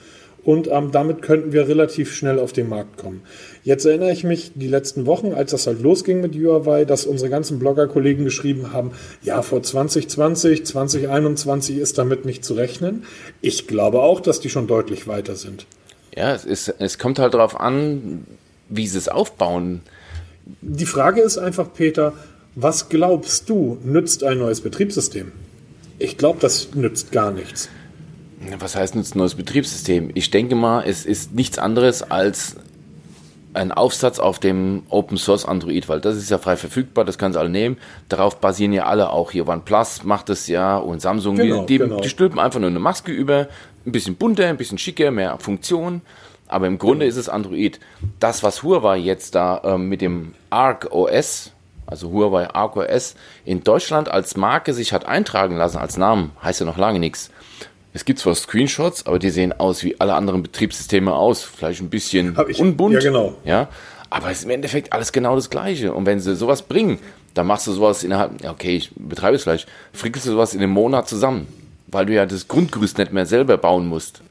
und 0.44 0.68
ähm, 0.72 0.92
damit 0.92 1.22
könnten 1.22 1.54
wir 1.54 1.68
relativ 1.68 2.14
schnell 2.14 2.40
auf 2.40 2.52
den 2.52 2.68
Markt 2.68 2.98
kommen. 2.98 3.22
Jetzt 3.64 3.86
erinnere 3.86 4.12
ich 4.12 4.24
mich 4.24 4.54
die 4.56 4.68
letzten 4.68 5.06
Wochen, 5.06 5.34
als 5.34 5.52
das 5.52 5.68
halt 5.68 5.82
losging 5.82 6.20
mit 6.20 6.36
Huawei, 6.36 6.84
dass 6.84 7.06
unsere 7.06 7.30
ganzen 7.30 7.60
Blogger-Kollegen 7.60 8.26
geschrieben 8.26 8.74
haben, 8.74 8.92
ja, 9.22 9.42
vor 9.44 9.64
2020, 9.64 10.66
2021 10.66 11.78
ist 11.78 11.98
damit 12.00 12.26
nicht 12.26 12.44
zu 12.44 12.56
rechnen. 12.56 13.04
Ich 13.40 13.68
glaube 13.68 14.02
auch, 14.02 14.20
dass 14.20 14.42
die 14.42 14.50
schon 14.50 14.68
deutlich 14.68 15.08
weiter 15.08 15.36
sind. 15.36 15.66
Ja, 16.16 16.34
es, 16.34 16.44
ist, 16.44 16.76
es 16.80 16.98
kommt 16.98 17.20
halt 17.20 17.36
darauf 17.36 17.60
an, 17.60 18.26
wie 18.68 18.88
sie 18.88 18.98
es 18.98 19.08
aufbauen. 19.08 19.82
Die 20.62 20.86
Frage 20.86 21.22
ist 21.22 21.38
einfach, 21.38 21.74
Peter, 21.74 22.14
was 22.56 22.90
glaubst 22.90 23.50
du, 23.50 23.78
nützt 23.84 24.24
ein 24.24 24.40
neues 24.40 24.62
Betriebssystem? 24.62 25.32
Ich 26.00 26.18
glaube, 26.18 26.40
das 26.40 26.74
nützt 26.76 27.12
gar 27.12 27.32
nichts. 27.32 27.70
Was 28.60 28.76
heißt 28.76 28.96
nützt 28.96 29.16
ein 29.16 29.20
neues 29.20 29.36
Betriebssystem? 29.36 30.12
Ich 30.14 30.30
denke 30.30 30.56
mal, 30.56 30.84
es 30.86 31.06
ist 31.06 31.34
nichts 31.34 31.58
anderes 31.58 32.04
als 32.04 32.58
ein 33.54 33.72
Aufsatz 33.72 34.20
auf 34.20 34.40
dem 34.40 34.84
Open 34.90 35.18
Source 35.18 35.46
Android, 35.46 35.88
weil 35.88 36.02
das 36.02 36.18
ist 36.18 36.30
ja 36.30 36.40
frei 36.40 36.58
verfügbar, 36.58 37.06
das 37.06 37.18
kannst 37.18 37.36
du 37.36 37.40
alle 37.40 37.50
nehmen. 37.50 37.78
Darauf 38.10 38.40
basieren 38.40 38.74
ja 38.74 38.86
alle 38.86 39.12
auch 39.12 39.32
hier. 39.32 39.48
OnePlus 39.48 40.04
macht 40.04 40.30
das 40.30 40.48
ja 40.48 40.78
und 40.78 41.02
Samsung, 41.02 41.36
genau, 41.36 41.66
die, 41.66 41.78
genau. 41.78 42.02
die 42.02 42.10
stülpen 42.10 42.40
einfach 42.40 42.60
nur 42.60 42.70
eine 42.70 42.80
Maske 42.80 43.12
über, 43.12 43.48
ein 43.86 43.92
bisschen 43.92 44.16
bunter, 44.16 44.48
ein 44.48 44.58
bisschen 44.58 44.78
schicker, 44.78 45.12
mehr 45.12 45.38
Funktionen 45.38 46.02
aber 46.54 46.68
im 46.68 46.78
Grunde 46.78 47.06
ist 47.08 47.18
es 47.18 47.30
Android. 47.30 47.80
Das, 48.20 48.44
was 48.44 48.62
Huawei 48.62 48.98
jetzt 48.98 49.34
da 49.34 49.62
ähm, 49.64 49.90
mit 49.90 50.02
dem 50.02 50.36
Arc 50.52 50.92
OS, 50.92 51.52
also 51.88 52.12
Huawei 52.12 52.48
Arc 52.50 52.78
OS, 52.78 53.16
in 53.44 53.64
Deutschland 53.64 54.08
als 54.08 54.38
Marke 54.38 54.74
sich 54.74 54.94
hat 54.94 55.06
eintragen 55.06 55.58
lassen, 55.58 55.80
als 55.80 55.98
Namen, 55.98 56.32
heißt 56.44 56.60
ja 56.60 56.66
noch 56.68 56.78
lange 56.78 57.00
nichts. 57.00 57.32
Es 57.92 58.06
gibt 58.06 58.20
zwar 58.20 58.36
Screenshots, 58.36 59.08
aber 59.08 59.18
die 59.18 59.32
sehen 59.32 59.52
aus 59.52 59.84
wie 59.84 60.00
alle 60.00 60.14
anderen 60.14 60.44
Betriebssysteme 60.44 61.14
aus. 61.14 61.44
Vielleicht 61.44 61.82
ein 61.82 61.90
bisschen 61.90 62.38
ich, 62.48 62.60
unbunt. 62.60 62.94
Ja, 62.94 63.00
genau. 63.00 63.36
Ja, 63.46 63.70
aber 64.12 64.30
es 64.30 64.40
ist 64.40 64.44
im 64.44 64.52
Endeffekt 64.52 64.94
alles 64.94 65.12
genau 65.12 65.36
das 65.36 65.50
Gleiche. 65.50 65.92
Und 65.94 66.06
wenn 66.06 66.20
sie 66.20 66.36
sowas 66.36 66.62
bringen, 66.62 67.00
dann 67.34 67.48
machst 67.48 67.66
du 67.66 67.72
sowas 67.72 68.04
innerhalb, 68.04 68.46
okay, 68.48 68.76
ich 68.78 68.92
betreibe 68.96 69.36
es 69.36 69.44
vielleicht, 69.44 69.68
frickelst 69.92 70.28
du 70.28 70.32
sowas 70.32 70.54
in 70.54 70.62
einem 70.62 70.72
Monat 70.72 71.10
zusammen. 71.10 71.48
Weil 71.88 72.06
du 72.06 72.14
ja 72.14 72.28
das 72.28 72.48
Grundgerüst 72.48 73.00
nicht 73.00 73.12
mehr 73.12 73.26
selber 73.26 73.58
bauen 73.58 73.88
musst. 73.88 74.22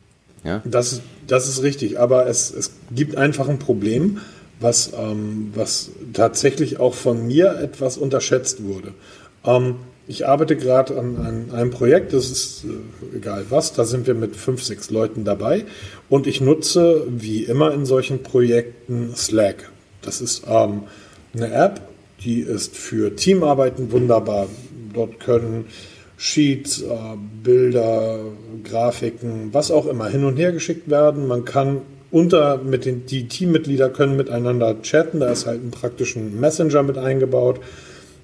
Ja? 0.44 0.62
Das, 0.64 1.00
das 1.26 1.48
ist 1.48 1.62
richtig, 1.62 1.98
aber 1.98 2.26
es, 2.26 2.52
es 2.52 2.72
gibt 2.90 3.16
einfach 3.16 3.48
ein 3.48 3.58
Problem, 3.58 4.20
was, 4.60 4.92
ähm, 4.96 5.52
was 5.54 5.90
tatsächlich 6.12 6.80
auch 6.80 6.94
von 6.94 7.26
mir 7.26 7.58
etwas 7.58 7.96
unterschätzt 7.96 8.64
wurde. 8.64 8.94
Ähm, 9.44 9.76
ich 10.08 10.26
arbeite 10.26 10.56
gerade 10.56 10.98
an, 10.98 11.16
an, 11.16 11.50
einem 11.52 11.70
Projekt, 11.70 12.12
das 12.12 12.30
ist 12.30 12.64
äh, 12.64 13.16
egal 13.16 13.46
was, 13.50 13.72
da 13.72 13.84
sind 13.84 14.06
wir 14.06 14.14
mit 14.14 14.36
fünf, 14.36 14.62
sechs 14.62 14.90
Leuten 14.90 15.24
dabei 15.24 15.64
und 16.08 16.26
ich 16.26 16.40
nutze 16.40 17.06
wie 17.08 17.44
immer 17.44 17.72
in 17.72 17.86
solchen 17.86 18.22
Projekten 18.22 19.14
Slack. 19.14 19.70
Das 20.02 20.20
ist 20.20 20.42
ähm, 20.48 20.82
eine 21.34 21.52
App, 21.52 21.80
die 22.24 22.40
ist 22.40 22.76
für 22.76 23.14
Teamarbeiten 23.14 23.92
wunderbar. 23.92 24.48
Dort 24.92 25.20
können 25.20 25.66
Sheets, 26.24 26.82
äh, 26.82 26.86
Bilder, 27.42 28.20
Grafiken, 28.62 29.48
was 29.50 29.72
auch 29.72 29.86
immer 29.86 30.06
hin 30.08 30.24
und 30.24 30.36
her 30.36 30.52
geschickt 30.52 30.88
werden. 30.88 31.26
Man 31.26 31.44
kann 31.44 31.78
unter 32.12 32.58
mit 32.58 32.84
den 32.84 33.06
die 33.06 33.26
Teammitglieder 33.26 33.90
können 33.90 34.16
miteinander 34.16 34.80
chatten, 34.82 35.18
da 35.18 35.32
ist 35.32 35.46
halt 35.46 35.64
ein 35.64 35.72
praktischen 35.72 36.38
Messenger 36.38 36.84
mit 36.84 36.96
eingebaut. 36.96 37.58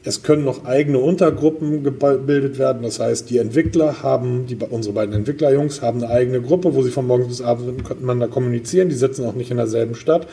Es 0.04 0.22
können 0.22 0.44
noch 0.44 0.64
eigene 0.64 1.00
Untergruppen 1.00 1.82
gebildet 1.82 2.56
werden. 2.60 2.82
Das 2.82 3.00
heißt, 3.00 3.30
die 3.30 3.38
Entwickler 3.38 4.00
haben, 4.00 4.46
die, 4.46 4.56
unsere 4.70 4.94
beiden 4.94 5.12
Entwicklerjungs 5.12 5.82
haben 5.82 6.00
eine 6.04 6.12
eigene 6.12 6.40
Gruppe, 6.40 6.76
wo 6.76 6.82
sie 6.82 6.92
von 6.92 7.04
morgens 7.04 7.26
bis 7.26 7.42
abends 7.42 7.66
miteinander 7.66 8.28
kommunizieren. 8.28 8.88
Die 8.90 8.94
sitzen 8.94 9.24
auch 9.24 9.34
nicht 9.34 9.50
in 9.50 9.56
derselben 9.56 9.96
Stadt. 9.96 10.28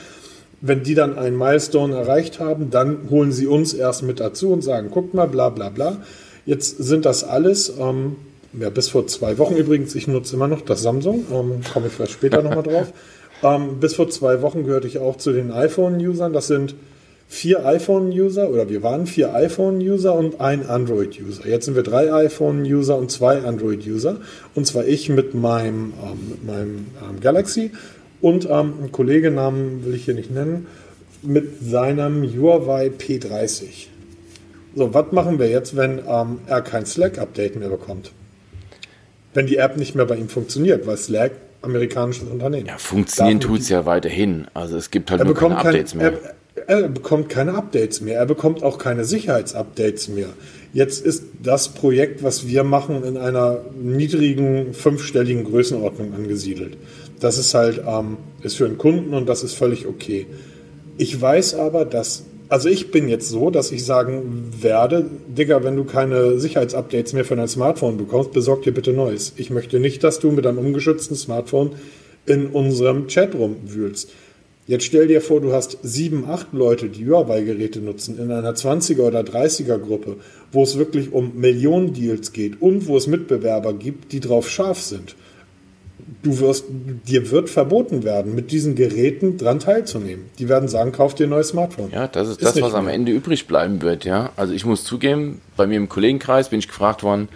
Wenn 0.62 0.84
die 0.84 0.94
dann 0.94 1.18
einen 1.18 1.36
Milestone 1.36 1.96
erreicht 1.96 2.40
haben, 2.40 2.70
dann 2.70 3.10
holen 3.10 3.32
sie 3.32 3.48
uns 3.48 3.74
erst 3.74 4.04
mit 4.04 4.20
dazu 4.20 4.54
und 4.54 4.64
sagen, 4.64 4.92
guckt 4.92 5.16
mal, 5.16 5.28
bla 5.28 5.50
bla 5.50 5.70
bla. 5.70 5.98
Jetzt 6.46 6.78
sind 6.78 7.06
das 7.06 7.24
alles, 7.24 7.74
ähm, 7.80 8.18
ja, 8.60 8.70
bis 8.70 8.90
vor 8.90 9.08
zwei 9.08 9.38
Wochen 9.38 9.56
übrigens, 9.56 9.96
ich 9.96 10.08
nutze 10.08 10.36
immer 10.36 10.48
noch 10.48 10.62
das 10.62 10.82
Samsung, 10.82 11.26
ähm, 11.32 11.62
komme 11.74 11.88
ich 11.88 11.94
vielleicht 11.94 12.14
später 12.14 12.42
nochmal 12.42 12.64
drauf. 12.64 12.94
Ähm, 13.44 13.80
bis 13.80 13.96
vor 13.96 14.10
zwei 14.10 14.42
Wochen 14.42 14.64
gehörte 14.64 14.88
ich 14.88 15.00
auch 15.00 15.18
zu 15.18 15.34
den 15.34 15.52
iPhone-Usern. 15.52 16.34
Das 16.34 16.48
sind 16.48 16.76
vier 17.28 17.66
iPhone-User 17.66 18.50
oder 18.50 18.70
wir 18.70 18.84
waren 18.84 19.08
vier 19.08 19.34
iPhone-User 19.34 20.14
und 20.14 20.40
ein 20.40 20.68
Android-User. 20.68 21.48
Jetzt 21.48 21.66
sind 21.66 21.76
wir 21.76 21.84
drei 21.84 22.14
iPhone-User 22.14 22.98
und 22.98 23.12
zwei 23.12 23.42
Android-User. 23.44 24.18
Und 24.54 24.68
zwar 24.68 24.86
ich 24.86 25.10
mit 25.10 25.34
meinem, 25.34 25.94
ähm, 26.02 26.30
mit 26.30 26.46
meinem 26.46 26.86
ähm, 27.02 27.20
Galaxy 27.20 27.72
und 28.22 28.48
ähm, 28.50 28.74
ein 28.84 28.92
Kollege, 28.92 29.32
Namen 29.32 29.84
will 29.86 29.96
ich 29.96 30.06
hier 30.06 30.14
nicht 30.14 30.32
nennen, 30.32 30.68
mit 31.22 31.60
seinem 31.62 32.24
Huawei 32.24 32.88
P30. 32.88 33.88
So, 34.76 34.94
was 34.94 35.12
machen 35.12 35.40
wir 35.40 35.50
jetzt, 35.50 35.78
wenn 35.78 36.02
ähm, 36.08 36.40
er 36.48 36.62
kein 36.62 36.86
Slack-Update 36.86 37.56
mehr 37.56 37.70
bekommt? 37.70 38.12
Wenn 39.34 39.48
die 39.48 39.58
App 39.58 39.78
nicht 39.78 39.96
mehr 39.96 40.06
bei 40.06 40.18
ihm 40.18 40.30
funktioniert, 40.30 40.86
weil 40.86 40.98
Slack 40.98 41.32
amerikanisches 41.62 42.30
Unternehmen. 42.30 42.68
Ja, 42.68 42.78
funktionieren 42.78 43.40
tut 43.40 43.62
es 43.62 43.70
ja 43.70 43.86
weiterhin. 43.86 44.48
Also 44.54 44.78
es 44.78 44.92
gibt 44.92 45.12
halt 45.12 45.24
nur 45.24 45.34
keine 45.34 45.58
Updates 45.58 45.92
kein, 45.92 45.98
mehr. 45.98 46.14
Er, 46.68 46.82
er, 46.82 46.90
bekommt 46.90 47.30
keine 47.30 47.56
Updates 47.56 48.02
mehr. 48.02 48.18
Er 48.18 48.26
bekommt 48.26 48.64
auch 48.64 48.78
keine 48.78 49.04
Sicherheitsupdates 49.04 50.10
mehr. 50.10 50.28
Jetzt 50.74 51.06
ist 51.06 51.24
das 51.42 51.70
Projekt, 51.70 52.22
was 52.22 52.48
wir 52.48 52.64
machen, 52.64 53.04
in 53.04 53.18
einer 53.18 53.62
niedrigen 53.82 54.74
fünfstelligen 54.74 55.46
Größenordnung 55.46 56.14
angesiedelt. 56.14 56.78
Das 57.20 57.38
ist 57.38 57.54
halt 57.54 57.82
ähm, 57.88 58.18
ist 58.42 58.58
für 58.58 58.66
einen 58.66 58.78
Kunden 58.78 59.14
und 59.14 59.28
das 59.28 59.44
ist 59.44 59.54
völlig 59.54 59.88
okay. 59.88 60.28
Ich 60.98 61.20
weiß 61.20 61.56
aber, 61.56 61.86
dass 61.86 62.24
also 62.56 62.70
ich 62.70 62.90
bin 62.90 63.10
jetzt 63.10 63.28
so, 63.28 63.50
dass 63.50 63.74
ich 63.74 63.84
sagen 63.84 64.50
werde, 64.62 65.10
Digga, 65.28 65.66
wenn 65.66 65.76
du 65.76 65.84
keine 65.84 66.40
Sicherheitsupdates 66.40 67.12
mehr 67.12 67.26
für 67.26 67.36
dein 67.36 67.50
Smartphone 67.50 67.98
bekommst, 67.98 68.32
besorg 68.32 68.62
dir 68.62 68.72
bitte 68.72 68.94
neues. 68.94 69.34
Ich 69.36 69.50
möchte 69.50 69.78
nicht, 69.78 70.06
dass 70.06 70.20
du 70.20 70.32
mit 70.32 70.48
einem 70.48 70.60
ungeschützten 70.60 71.18
Smartphone 71.18 71.72
in 72.26 72.48
unserem 72.48 73.10
Chat 73.10 73.36
rumwühlst. 73.36 74.10
Jetzt 74.68 74.86
stell 74.86 75.08
dir 75.08 75.20
vor, 75.20 75.42
du 75.42 75.52
hast 75.52 75.80
sieben, 75.84 76.30
acht 76.30 76.54
Leute, 76.54 76.88
die 76.88 77.06
Huawei-Geräte 77.06 77.82
nutzen, 77.82 78.18
in 78.18 78.32
einer 78.32 78.54
20er 78.54 79.02
oder 79.02 79.20
30er 79.20 79.78
Gruppe, 79.78 80.16
wo 80.54 80.64
es 80.64 80.78
wirklich 80.78 81.12
um 81.12 81.38
Millionen 81.38 81.94
Deals 81.94 82.32
geht 82.32 82.62
und 82.62 82.88
wo 82.88 82.96
es 82.96 83.08
Mitbewerber 83.08 83.74
gibt, 83.74 84.14
die 84.14 84.22
drauf 84.22 84.50
scharf 84.50 84.80
sind 84.80 85.18
du 86.24 86.40
wirst, 86.40 86.66
dir 86.70 87.32
wird 87.32 87.50
verboten 87.50 88.04
werden, 88.04 88.36
mit 88.36 88.52
diesen 88.52 88.76
Geräten 88.76 89.38
dran 89.38 89.60
teilzunehmen. 89.60 90.26
Die 90.38 90.50
werden 90.50 90.70
sagen, 90.70 90.92
kauf 90.92 91.16
dir 91.16 91.28
ein 91.28 91.32
neues 91.32 91.50
Smartphone. 91.50 91.92
Ja, 91.92 92.08
das 92.08 92.28
ist, 92.28 92.42
ist 92.42 92.56
das, 92.56 92.62
was 92.62 92.72
mehr. 92.72 92.80
am 92.80 92.88
Ende 92.88 93.12
übrig 93.12 93.48
bleiben 93.48 93.82
wird, 93.82 94.06
ja. 94.06 94.32
Also 94.36 94.54
ich 94.54 94.66
muss 94.66 94.84
zugeben, 94.84 95.42
bei 95.58 95.66
mir 95.66 95.78
im 95.78 95.90
Kollegenkreis 95.90 96.50
bin 96.50 96.60
ich 96.60 96.68
gefragt 96.68 97.04
worden, 97.04 97.28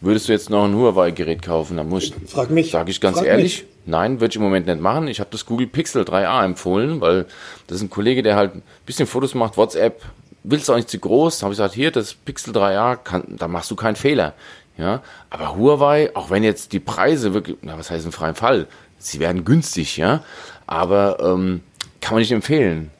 würdest 0.00 0.28
du 0.28 0.32
jetzt 0.32 0.50
noch 0.50 0.64
ein 0.64 0.74
Huawei-Gerät 0.74 1.42
kaufen? 1.42 1.76
Da 1.76 1.84
muss 1.84 2.04
ich, 2.04 2.14
frag 2.26 2.50
mich, 2.50 2.70
sage 2.70 2.90
ich 2.90 3.00
ganz 3.00 3.22
ehrlich, 3.22 3.62
mich. 3.62 3.66
nein, 3.86 4.20
würde 4.20 4.32
ich 4.32 4.36
im 4.36 4.42
Moment 4.42 4.66
nicht 4.66 4.80
machen. 4.80 5.08
Ich 5.08 5.20
habe 5.20 5.30
das 5.30 5.46
Google 5.46 5.66
Pixel 5.66 6.02
3a 6.02 6.44
empfohlen, 6.44 7.00
weil 7.00 7.26
das 7.66 7.78
ist 7.78 7.82
ein 7.82 7.90
Kollege, 7.90 8.22
der 8.22 8.36
halt 8.36 8.56
ein 8.56 8.62
bisschen 8.84 9.06
Fotos 9.06 9.34
macht, 9.34 9.56
WhatsApp, 9.56 10.02
willst 10.44 10.68
du 10.68 10.72
auch 10.72 10.76
nicht 10.76 10.90
zu 10.90 10.98
groß? 10.98 11.38
Da 11.38 11.44
habe 11.44 11.54
ich 11.54 11.58
gesagt, 11.58 11.74
hier, 11.74 11.90
das 11.90 12.14
Pixel 12.14 12.52
3a, 12.52 12.96
kann, 12.96 13.24
da 13.38 13.48
machst 13.48 13.70
du 13.70 13.76
keinen 13.76 13.96
Fehler. 13.96 14.34
Ja, 14.82 15.00
aber 15.30 15.56
Huawei, 15.56 16.10
auch 16.16 16.28
wenn 16.30 16.42
jetzt 16.42 16.72
die 16.72 16.80
Preise 16.80 17.34
wirklich, 17.34 17.56
na, 17.62 17.78
was 17.78 17.88
heißt 17.88 18.04
im 18.04 18.10
freien 18.10 18.34
Fall? 18.34 18.66
Sie 18.98 19.20
werden 19.20 19.44
günstig, 19.44 19.96
ja, 19.96 20.24
aber 20.66 21.18
ähm, 21.20 21.60
kann 22.00 22.14
man 22.14 22.20
nicht 22.20 22.32
empfehlen. 22.32 22.90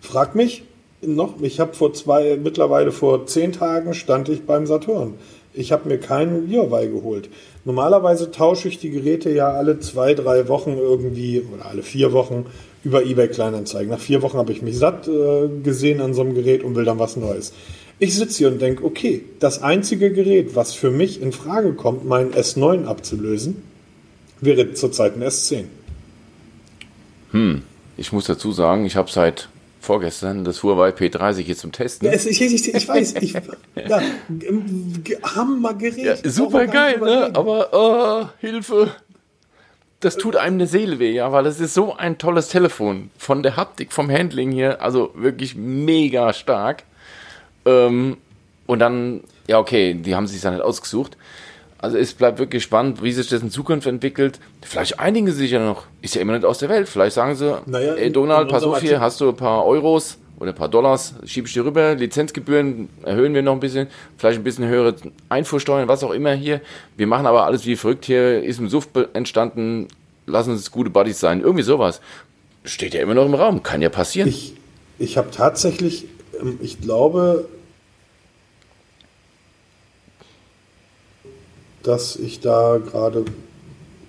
Frag 0.00 0.34
mich 0.34 0.64
noch, 1.02 1.38
ich 1.42 1.60
habe 1.60 1.74
vor 1.74 1.92
zwei, 1.92 2.38
mittlerweile 2.42 2.92
vor 2.92 3.26
zehn 3.26 3.52
Tagen 3.52 3.92
stand 3.92 4.30
ich 4.30 4.46
beim 4.46 4.66
Saturn. 4.66 5.12
Ich 5.52 5.70
habe 5.70 5.86
mir 5.86 5.98
keinen 5.98 6.50
Huawei 6.50 6.86
geholt. 6.86 7.28
Normalerweise 7.66 8.30
tausche 8.30 8.68
ich 8.68 8.78
die 8.78 8.88
Geräte 8.88 9.28
ja 9.28 9.52
alle 9.52 9.80
zwei, 9.80 10.14
drei 10.14 10.48
Wochen 10.48 10.78
irgendwie 10.78 11.44
oder 11.52 11.66
alle 11.66 11.82
vier 11.82 12.14
Wochen 12.14 12.46
über 12.84 13.04
eBay 13.04 13.28
Kleinanzeigen. 13.28 13.90
Nach 13.90 14.00
vier 14.00 14.22
Wochen 14.22 14.38
habe 14.38 14.50
ich 14.50 14.62
mich 14.62 14.78
satt 14.78 15.08
äh, 15.08 15.48
gesehen 15.62 16.00
an 16.00 16.14
so 16.14 16.22
einem 16.22 16.34
Gerät 16.34 16.64
und 16.64 16.74
will 16.74 16.86
dann 16.86 16.98
was 16.98 17.16
Neues. 17.16 17.52
Ich 18.02 18.16
sitze 18.16 18.38
hier 18.38 18.48
und 18.48 18.60
denke, 18.60 18.84
okay, 18.84 19.24
das 19.38 19.62
einzige 19.62 20.12
Gerät, 20.12 20.56
was 20.56 20.74
für 20.74 20.90
mich 20.90 21.22
in 21.22 21.30
Frage 21.30 21.72
kommt, 21.74 22.04
meinen 22.04 22.32
S9 22.32 22.84
abzulösen, 22.86 23.62
wäre 24.40 24.74
zurzeit 24.74 25.14
ein 25.14 25.22
S10. 25.22 25.66
Hm, 27.30 27.62
ich 27.96 28.12
muss 28.12 28.24
dazu 28.24 28.50
sagen, 28.50 28.86
ich 28.86 28.96
habe 28.96 29.08
seit 29.08 29.48
vorgestern 29.80 30.42
das 30.42 30.64
Huawei 30.64 30.88
P30 30.88 31.42
hier 31.42 31.56
zum 31.56 31.70
Testen. 31.70 32.08
Ja, 32.08 32.14
ich, 32.14 32.26
ich, 32.26 32.40
ich, 32.40 32.74
ich 32.74 32.88
weiß, 32.88 33.14
ich, 33.20 33.34
ja, 33.88 34.02
Hammergerät. 35.36 36.24
Ja, 36.24 36.28
super 36.28 36.66
geil, 36.66 36.98
ne? 36.98 37.30
aber 37.34 37.68
oh, 37.70 38.28
Hilfe. 38.40 38.90
Das 40.00 40.16
tut 40.16 40.34
einem 40.34 40.56
eine 40.56 40.66
Seele 40.66 40.98
weh, 40.98 41.12
ja, 41.12 41.30
weil 41.30 41.46
es 41.46 41.60
ist 41.60 41.74
so 41.74 41.94
ein 41.94 42.18
tolles 42.18 42.48
Telefon. 42.48 43.12
Von 43.16 43.44
der 43.44 43.54
Haptik, 43.54 43.92
vom 43.92 44.10
Handling 44.10 44.50
hier, 44.50 44.82
also 44.82 45.12
wirklich 45.14 45.54
mega 45.54 46.32
stark. 46.32 46.82
Ähm, 47.64 48.16
und 48.66 48.78
dann, 48.78 49.20
ja, 49.48 49.58
okay, 49.58 49.94
die 49.94 50.14
haben 50.14 50.26
sich 50.26 50.40
dann 50.40 50.54
halt 50.54 50.62
ausgesucht. 50.62 51.16
Also 51.78 51.98
es 51.98 52.14
bleibt 52.14 52.38
wirklich 52.38 52.62
spannend, 52.62 53.02
wie 53.02 53.12
sich 53.12 53.28
das 53.28 53.42
in 53.42 53.50
Zukunft 53.50 53.88
entwickelt. 53.88 54.38
Vielleicht 54.62 55.00
einigen 55.00 55.26
sie 55.26 55.32
sich 55.32 55.50
ja 55.50 55.58
noch. 55.58 55.84
Ist 56.00 56.14
ja 56.14 56.20
immer 56.20 56.32
nicht 56.32 56.44
aus 56.44 56.58
der 56.58 56.68
Welt. 56.68 56.88
Vielleicht 56.88 57.14
sagen 57.14 57.34
sie, 57.34 57.60
naja, 57.66 57.94
ey 57.94 58.12
Donald, 58.12 58.48
pass 58.48 58.62
auf 58.62 58.80
hier, 58.80 59.00
hast 59.00 59.20
du 59.20 59.30
ein 59.30 59.36
paar 59.36 59.66
Euros 59.66 60.18
oder 60.38 60.52
ein 60.52 60.56
paar 60.56 60.68
Dollars, 60.68 61.14
schieb 61.24 61.46
ich 61.46 61.52
dir 61.52 61.64
rüber, 61.64 61.94
Lizenzgebühren 61.94 62.88
erhöhen 63.02 63.34
wir 63.34 63.42
noch 63.42 63.52
ein 63.52 63.60
bisschen, 63.60 63.86
vielleicht 64.16 64.38
ein 64.40 64.44
bisschen 64.44 64.66
höhere 64.66 64.94
Einfuhrsteuern, 65.28 65.86
was 65.86 66.02
auch 66.02 66.10
immer 66.10 66.32
hier. 66.34 66.60
Wir 66.96 67.06
machen 67.06 67.26
aber 67.26 67.46
alles 67.46 67.66
wie 67.66 67.76
verrückt 67.76 68.04
hier, 68.06 68.42
ist 68.42 68.58
im 68.58 68.68
Suff 68.68 68.88
entstanden, 69.12 69.88
lassen 70.26 70.50
uns 70.50 70.70
gute 70.70 70.90
Buddies 70.90 71.20
sein. 71.20 71.40
Irgendwie 71.40 71.62
sowas. 71.62 72.00
Steht 72.64 72.94
ja 72.94 73.00
immer 73.00 73.14
noch 73.14 73.26
im 73.26 73.34
Raum, 73.34 73.62
kann 73.62 73.82
ja 73.82 73.88
passieren. 73.88 74.28
Ich, 74.28 74.54
ich 74.98 75.16
habe 75.16 75.30
tatsächlich 75.30 76.06
ich 76.60 76.80
glaube, 76.80 77.48
dass 81.82 82.16
ich 82.16 82.40
da 82.40 82.78
gerade. 82.78 83.24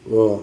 Oh, 0.09 0.41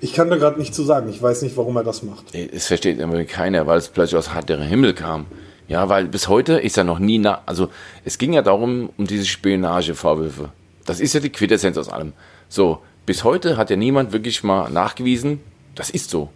ich 0.00 0.12
kann 0.12 0.28
da 0.30 0.36
gerade 0.36 0.58
nicht 0.58 0.74
zu 0.74 0.82
sagen. 0.82 1.08
Ich 1.08 1.22
weiß 1.22 1.42
nicht, 1.42 1.56
warum 1.56 1.76
er 1.76 1.84
das 1.84 2.02
macht. 2.02 2.34
Es 2.34 2.66
versteht 2.66 2.98
immer 2.98 3.22
keiner, 3.24 3.66
weil 3.66 3.78
es 3.78 3.88
plötzlich 3.88 4.18
aus 4.18 4.34
harterem 4.34 4.66
Himmel 4.66 4.94
kam. 4.94 5.26
Ja, 5.66 5.88
weil 5.88 6.06
bis 6.06 6.28
heute 6.28 6.54
ist 6.54 6.76
er 6.76 6.84
noch 6.84 6.98
nie 6.98 7.18
nach. 7.18 7.40
Also, 7.46 7.68
es 8.04 8.18
ging 8.18 8.34
ja 8.34 8.42
darum, 8.42 8.90
um 8.98 9.06
diese 9.06 9.24
Spionagevorwürfe. 9.24 10.50
Das 10.84 11.00
ist 11.00 11.14
ja 11.14 11.20
die 11.20 11.30
Quintessenz 11.30 11.78
aus 11.78 11.88
allem. 11.88 12.12
So, 12.50 12.80
bis 13.06 13.24
heute 13.24 13.56
hat 13.56 13.70
ja 13.70 13.76
niemand 13.76 14.12
wirklich 14.12 14.44
mal 14.44 14.70
nachgewiesen, 14.70 15.40
das 15.74 15.88
ist 15.88 16.10
so. 16.10 16.28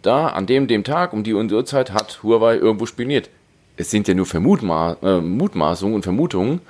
Da, 0.00 0.28
an 0.28 0.46
dem, 0.46 0.66
dem 0.66 0.82
Tag, 0.82 1.12
um 1.12 1.24
die 1.24 1.34
Uhrzeit, 1.34 1.92
hat 1.92 2.22
Huawei 2.22 2.56
irgendwo 2.56 2.86
spioniert 2.86 3.28
es 3.82 3.90
sind 3.90 4.08
ja 4.08 4.14
nur 4.14 4.26
Vermutma 4.26 4.96
äh, 5.02 5.20
Mutmaßungen 5.20 5.94
und 5.94 6.02
Vermutungen. 6.02 6.60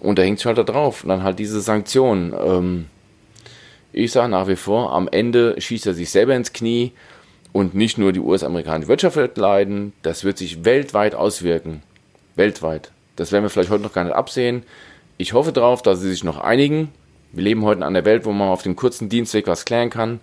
Und 0.00 0.18
da 0.18 0.22
hängt 0.22 0.38
es 0.38 0.44
halt 0.44 0.58
da 0.58 0.62
drauf. 0.62 1.02
Und 1.02 1.08
dann 1.08 1.22
halt 1.22 1.38
diese 1.38 1.60
Sanktionen. 1.60 2.32
Ähm, 2.32 2.86
ich 3.92 4.12
sage 4.12 4.28
nach 4.28 4.48
wie 4.48 4.56
vor, 4.56 4.92
am 4.92 5.08
Ende 5.08 5.60
schießt 5.60 5.86
er 5.86 5.94
sich 5.94 6.10
selber 6.10 6.34
ins 6.34 6.52
Knie 6.52 6.92
und 7.52 7.74
nicht 7.74 7.96
nur 7.96 8.12
die 8.12 8.20
US-amerikanische 8.20 8.88
Wirtschaft 8.88 9.16
wird 9.16 9.38
leiden, 9.38 9.92
das 10.02 10.24
wird 10.24 10.36
sich 10.36 10.64
weltweit 10.64 11.14
auswirken. 11.14 11.82
Weltweit. 12.34 12.90
Das 13.14 13.30
werden 13.30 13.44
wir 13.44 13.50
vielleicht 13.50 13.70
heute 13.70 13.84
noch 13.84 13.92
gar 13.92 14.02
nicht 14.02 14.16
absehen. 14.16 14.64
Ich 15.16 15.32
hoffe 15.32 15.52
darauf, 15.52 15.80
dass 15.80 16.00
sie 16.00 16.10
sich 16.10 16.24
noch 16.24 16.38
einigen. 16.38 16.88
Wir 17.32 17.44
leben 17.44 17.64
heute 17.64 17.78
in 17.78 17.84
einer 17.84 18.04
Welt, 18.04 18.24
wo 18.24 18.32
man 18.32 18.48
auf 18.48 18.64
dem 18.64 18.74
kurzen 18.74 19.08
Dienstweg 19.08 19.46
was 19.46 19.64
klären 19.64 19.90
kann. 19.90 20.18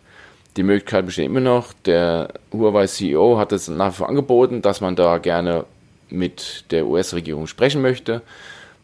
Die 0.57 0.63
Möglichkeit 0.63 1.05
besteht 1.05 1.27
immer 1.27 1.39
noch. 1.39 1.71
Der 1.85 2.33
Huawei 2.51 2.87
CEO 2.87 3.37
hat 3.37 3.53
es 3.53 3.69
nach 3.69 3.93
wie 3.93 3.97
vor 3.97 4.09
angeboten, 4.09 4.61
dass 4.61 4.81
man 4.81 4.97
da 4.97 5.17
gerne 5.17 5.63
mit 6.11 6.65
der 6.71 6.87
US-Regierung 6.87 7.47
sprechen 7.47 7.81
möchte, 7.81 8.21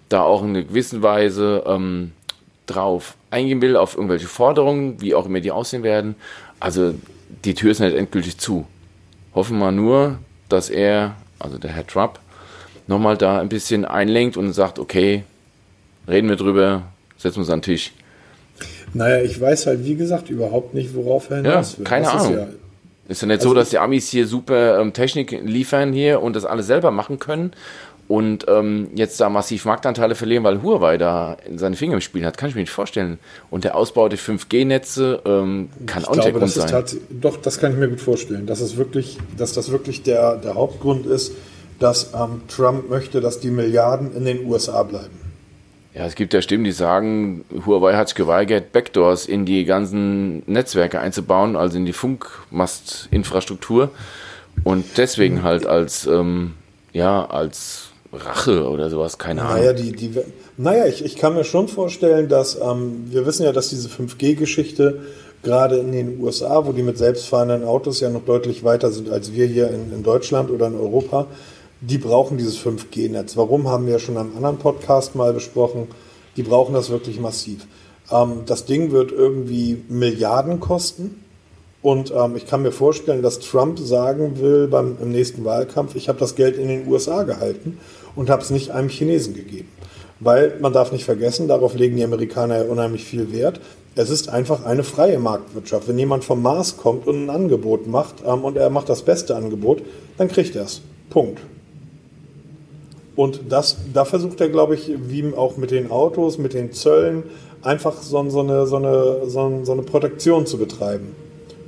da 0.10 0.22
auch 0.24 0.44
in 0.44 0.50
einer 0.50 0.64
gewissen 0.64 1.02
Weise 1.04 1.64
ähm, 1.68 2.14
drauf 2.66 3.16
eingehen 3.32 3.62
will, 3.62 3.76
auf 3.76 3.96
irgendwelche 3.96 4.28
Forderungen, 4.28 5.02
wie 5.02 5.16
auch 5.16 5.26
immer 5.26 5.40
die 5.40 5.52
aussehen 5.52 5.84
werden. 5.84 6.16
Also 6.60 6.94
die 7.46 7.54
Tür 7.54 7.72
ist 7.72 7.80
nicht 7.80 7.96
endgültig 7.96 8.38
zu. 8.38 8.66
Hoffen 9.36 9.60
wir 9.60 9.72
nur, 9.72 10.20
dass 10.50 10.70
er, 10.70 11.16
also 11.40 11.58
der 11.58 11.72
Herr 11.72 11.86
Trump, 11.86 12.20
nochmal 12.88 13.18
da 13.18 13.40
ein 13.40 13.50
bisschen 13.50 13.86
einlenkt 13.86 14.38
und 14.38 14.54
sagt, 14.54 14.80
okay, 14.80 15.24
reden 16.08 16.30
wir 16.30 16.38
drüber, 16.38 16.84
setzen 17.18 17.38
wir 17.38 17.42
uns 17.42 17.50
an 17.50 17.60
den 17.60 17.64
Tisch. 17.64 17.92
Naja, 18.94 19.22
ich 19.22 19.40
weiß 19.40 19.68
halt, 19.68 19.86
wie 19.86 19.96
gesagt, 19.96 20.30
überhaupt 20.30 20.74
nicht, 20.74 20.96
worauf 20.96 21.30
er 21.30 21.38
hinaus 21.38 21.74
ja, 21.74 21.78
will. 21.80 21.86
Keine 21.86 22.06
das 22.06 22.26
Ahnung. 22.26 22.48
Ist 23.08 23.22
ja 23.22 23.28
nicht 23.28 23.38
also 23.38 23.50
so, 23.50 23.56
dass 23.56 23.70
die 23.70 23.80
Amis 23.80 24.10
hier 24.10 24.28
super 24.28 24.80
ähm, 24.80 24.94
Technik 24.94 25.32
liefern 25.44 25.94
hier 25.94 26.22
und 26.22 26.36
das 26.36 26.46
alles 26.46 26.68
selber 26.68 26.92
machen 26.92 27.20
können 27.20 27.54
und 28.08 28.46
ähm, 28.48 28.90
jetzt 28.96 29.20
da 29.20 29.30
massiv 29.30 29.66
Marktanteile 29.66 30.16
verlieren, 30.16 30.44
weil 30.44 30.62
Huawei 30.64 30.98
da 30.98 31.38
seine 31.56 31.76
Finger 31.76 31.96
im 31.96 32.02
Spiel 32.02 32.26
hat, 32.26 32.38
kann 32.38 32.50
ich 32.50 32.56
mir 32.56 32.62
nicht 32.62 32.72
vorstellen. 32.72 33.20
Und 33.50 33.66
der 33.66 33.76
Ausbau 33.76 34.08
der 34.08 34.18
5G-Netze 34.18 35.22
ähm, 35.26 35.70
kann 35.86 36.04
ich 36.04 36.08
auch 36.08 36.16
nicht 36.16 36.26
der 36.26 36.34
Grund 36.34 36.50
sein. 36.50 36.86
Doch, 37.10 37.38
das 37.38 37.60
kann 37.60 37.74
ich 37.74 37.78
mir 37.78 37.90
gut 37.90 38.00
vorstellen, 38.00 38.46
dass, 38.46 38.62
es 38.62 38.78
wirklich, 38.78 39.18
dass 39.38 39.54
das 39.54 39.72
wirklich 39.72 40.04
der, 40.04 40.38
der 40.38 40.56
Hauptgrund 40.56 41.06
ist, 41.06 41.34
dass 41.80 42.14
ähm, 42.14 42.42
Trump 42.48 42.90
möchte, 42.90 43.20
dass 43.20 43.40
die 43.42 43.52
Milliarden 43.52 44.16
in 44.16 44.24
den 44.24 44.46
USA 44.46 44.84
bleiben. 44.84 45.27
Ja, 45.98 46.06
es 46.06 46.14
gibt 46.14 46.34
ja 46.36 46.44
Stimmen, 46.44 46.64
die 46.64 46.72
sagen, 46.72 47.44
Huawei 47.66 47.96
hat 47.96 48.10
sich 48.10 48.16
geweigert, 48.16 48.72
Backdoors 48.72 49.26
in 49.26 49.46
die 49.46 49.66
ganzen 49.66 50.44
Netzwerke 50.46 51.00
einzubauen, 51.00 51.56
also 51.56 51.76
in 51.78 51.86
die 51.86 51.94
Funkmastinfrastruktur 51.94 53.90
und 54.64 54.86
deswegen 54.98 55.42
halt 55.42 55.66
als, 55.66 56.06
ähm, 56.06 56.54
ja, 56.94 57.26
als 57.26 57.88
Rache 58.14 58.70
oder 58.70 58.92
sowas, 58.92 59.18
keine 59.18 59.42
Ahnung. 59.42 59.58
Naja, 59.58 59.74
die, 59.74 59.92
die, 59.92 60.12
naja 60.58 60.86
ich, 60.86 61.04
ich 61.04 61.16
kann 61.16 61.34
mir 61.34 61.44
schon 61.44 61.68
vorstellen, 61.68 62.30
dass 62.30 62.62
ähm, 62.62 63.08
wir 63.10 63.26
wissen 63.26 63.44
ja, 63.44 63.52
dass 63.52 63.70
diese 63.70 63.90
5G-Geschichte 63.90 65.02
gerade 65.42 65.78
in 65.78 65.92
den 65.92 66.20
USA, 66.20 66.64
wo 66.68 66.74
die 66.74 66.84
mit 66.84 67.00
selbstfahrenden 67.00 67.64
Autos 67.64 68.02
ja 68.02 68.10
noch 68.10 68.24
deutlich 68.24 68.64
weiter 68.64 68.92
sind 68.92 69.10
als 69.10 69.34
wir 69.34 69.48
hier 69.48 69.70
in, 69.70 69.92
in 69.92 70.04
Deutschland 70.04 70.52
oder 70.52 70.68
in 70.68 70.76
Europa, 70.76 71.26
die 71.82 71.98
brauchen 71.98 72.38
dieses 72.38 72.58
5G-Netz. 72.60 73.38
Warum 73.38 73.68
haben 73.68 73.88
wir 73.88 74.00
schon 74.00 74.16
in 74.16 74.22
einem 74.22 74.36
anderen 74.36 74.58
Podcast 74.58 75.16
mal 75.16 75.34
besprochen? 75.34 75.88
Die 76.36 76.44
brauchen 76.44 76.74
das 76.74 76.90
wirklich 76.90 77.20
massiv. 77.20 77.68
Ähm, 78.12 78.44
das 78.46 78.66
Ding 78.66 78.92
wird 78.92 79.12
irgendwie 79.12 79.84
Milliarden 79.90 80.60
kosten. 80.60 81.24
Und 81.82 82.12
ähm, 82.12 82.36
ich 82.36 82.48
kann 82.48 82.64
mir 82.64 82.72
vorstellen, 82.72 83.22
dass 83.22 83.40
Trump 83.40 83.80
sagen 83.80 84.40
will 84.40 84.68
beim 84.68 84.98
im 85.02 85.12
nächsten 85.12 85.46
Wahlkampf, 85.46 85.96
ich 85.96 86.10
habe 86.10 86.20
das 86.20 86.36
Geld 86.36 86.58
in 86.58 86.68
den 86.68 86.88
USA 86.88 87.24
gehalten 87.24 87.80
und 88.16 88.30
habe 88.30 88.42
es 88.42 88.50
nicht 88.50 88.72
einem 88.72 88.90
Chinesen 88.90 89.36
gegeben. 89.36 89.70
Weil 90.20 90.58
man 90.60 90.74
darf 90.74 90.92
nicht 90.92 91.06
vergessen, 91.06 91.48
darauf 91.48 91.76
legen 91.76 91.96
die 91.96 92.04
Amerikaner 92.04 92.64
ja 92.64 92.70
unheimlich 92.70 93.06
viel 93.06 93.32
Wert. 93.32 93.62
Es 93.96 94.10
ist 94.10 94.30
einfach 94.30 94.66
eine 94.66 94.84
freie 94.84 95.20
Marktwirtschaft. 95.20 95.88
Wenn 95.88 96.00
jemand 96.00 96.24
vom 96.24 96.42
Mars 96.42 96.78
kommt 96.78 97.08
und 97.08 97.26
ein 97.26 97.30
Angebot 97.30 97.88
macht 97.88 98.16
ähm, 98.26 98.44
und 98.44 98.58
er 98.58 98.72
macht 98.72 98.90
das 98.90 99.04
beste 99.04 99.36
Angebot, 99.36 99.84
dann 100.18 100.28
kriegt 100.28 100.56
er 100.56 100.64
es. 100.64 100.82
Punkt. 101.12 101.40
Und 103.18 103.42
das, 103.50 103.78
da 103.94 104.06
versucht 104.06 104.40
er, 104.42 104.48
glaube 104.48 104.76
ich, 104.76 104.92
wie 105.08 105.34
auch 105.36 105.58
mit 105.58 105.72
den 105.72 105.90
Autos, 105.90 106.38
mit 106.38 106.54
den 106.54 106.72
Zöllen, 106.72 107.24
einfach 107.64 108.00
so, 108.02 108.30
so, 108.30 108.42
eine, 108.42 108.68
so, 108.68 108.78
eine, 108.78 109.26
so, 109.26 109.72
eine 109.72 109.82
Protektion 109.82 110.46
zu 110.46 110.60
betreiben. 110.60 111.16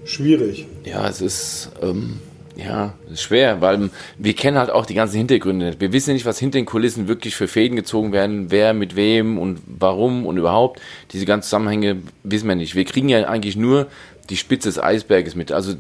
Schwierig. 0.05 0.67
Ja, 0.85 1.09
es 1.09 1.21
ist, 1.21 1.71
ähm, 1.81 2.19
ja, 2.55 2.93
schwer, 3.15 3.61
weil 3.61 3.89
wir 4.19 4.33
kennen 4.33 4.59
halt 4.59 4.69
auch 4.69 4.85
die 4.85 4.93
ganzen 4.93 5.17
Hintergründe. 5.17 5.75
Wir 5.79 5.91
wissen 5.91 6.13
nicht, 6.13 6.27
was 6.27 6.37
hinter 6.37 6.59
den 6.59 6.67
Kulissen 6.67 7.07
wirklich 7.07 7.35
für 7.35 7.47
Fäden 7.47 7.75
gezogen 7.75 8.11
werden, 8.11 8.51
wer 8.51 8.75
mit 8.75 8.95
wem 8.95 9.39
und 9.39 9.59
warum 9.65 10.27
und 10.27 10.37
überhaupt. 10.37 10.79
Diese 11.13 11.25
ganzen 11.25 11.45
Zusammenhänge 11.45 11.97
wissen 12.23 12.47
wir 12.47 12.55
nicht. 12.55 12.75
Wir 12.75 12.85
kriegen 12.85 13.09
ja 13.09 13.27
eigentlich 13.27 13.55
nur 13.55 13.87
die 14.29 14.37
Spitze 14.37 14.69
des 14.69 14.77
Eisberges 14.77 15.33
mit, 15.33 15.51
also 15.51 15.73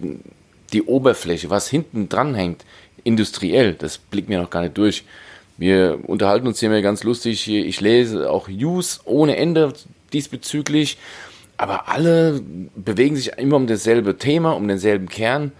die 0.73 0.81
Oberfläche, 0.81 1.51
was 1.51 1.69
hinten 1.69 2.09
dran 2.09 2.33
hängt, 2.33 2.65
industriell, 3.03 3.73
das 3.73 3.99
blickt 3.99 4.29
mir 4.29 4.41
noch 4.41 4.49
gar 4.49 4.63
nicht 4.63 4.75
durch. 4.75 5.03
Wir 5.59 5.99
unterhalten 6.07 6.47
uns 6.47 6.61
hier 6.61 6.69
mal 6.69 6.81
ganz 6.81 7.03
lustig. 7.03 7.49
Ich 7.49 7.81
lese 7.81 8.31
auch 8.31 8.47
News 8.47 9.01
ohne 9.03 9.35
Ende 9.35 9.73
diesbezüglich. 10.13 10.97
Aber 11.57 11.89
alle 11.89 12.41
bewegen 12.75 13.17
sich 13.17 13.33
immer 13.37 13.57
um 13.57 13.67
dasselbe 13.67 14.17
Thema, 14.17 14.53
um 14.53 14.69
denselben 14.69 15.09
Kern. 15.09 15.51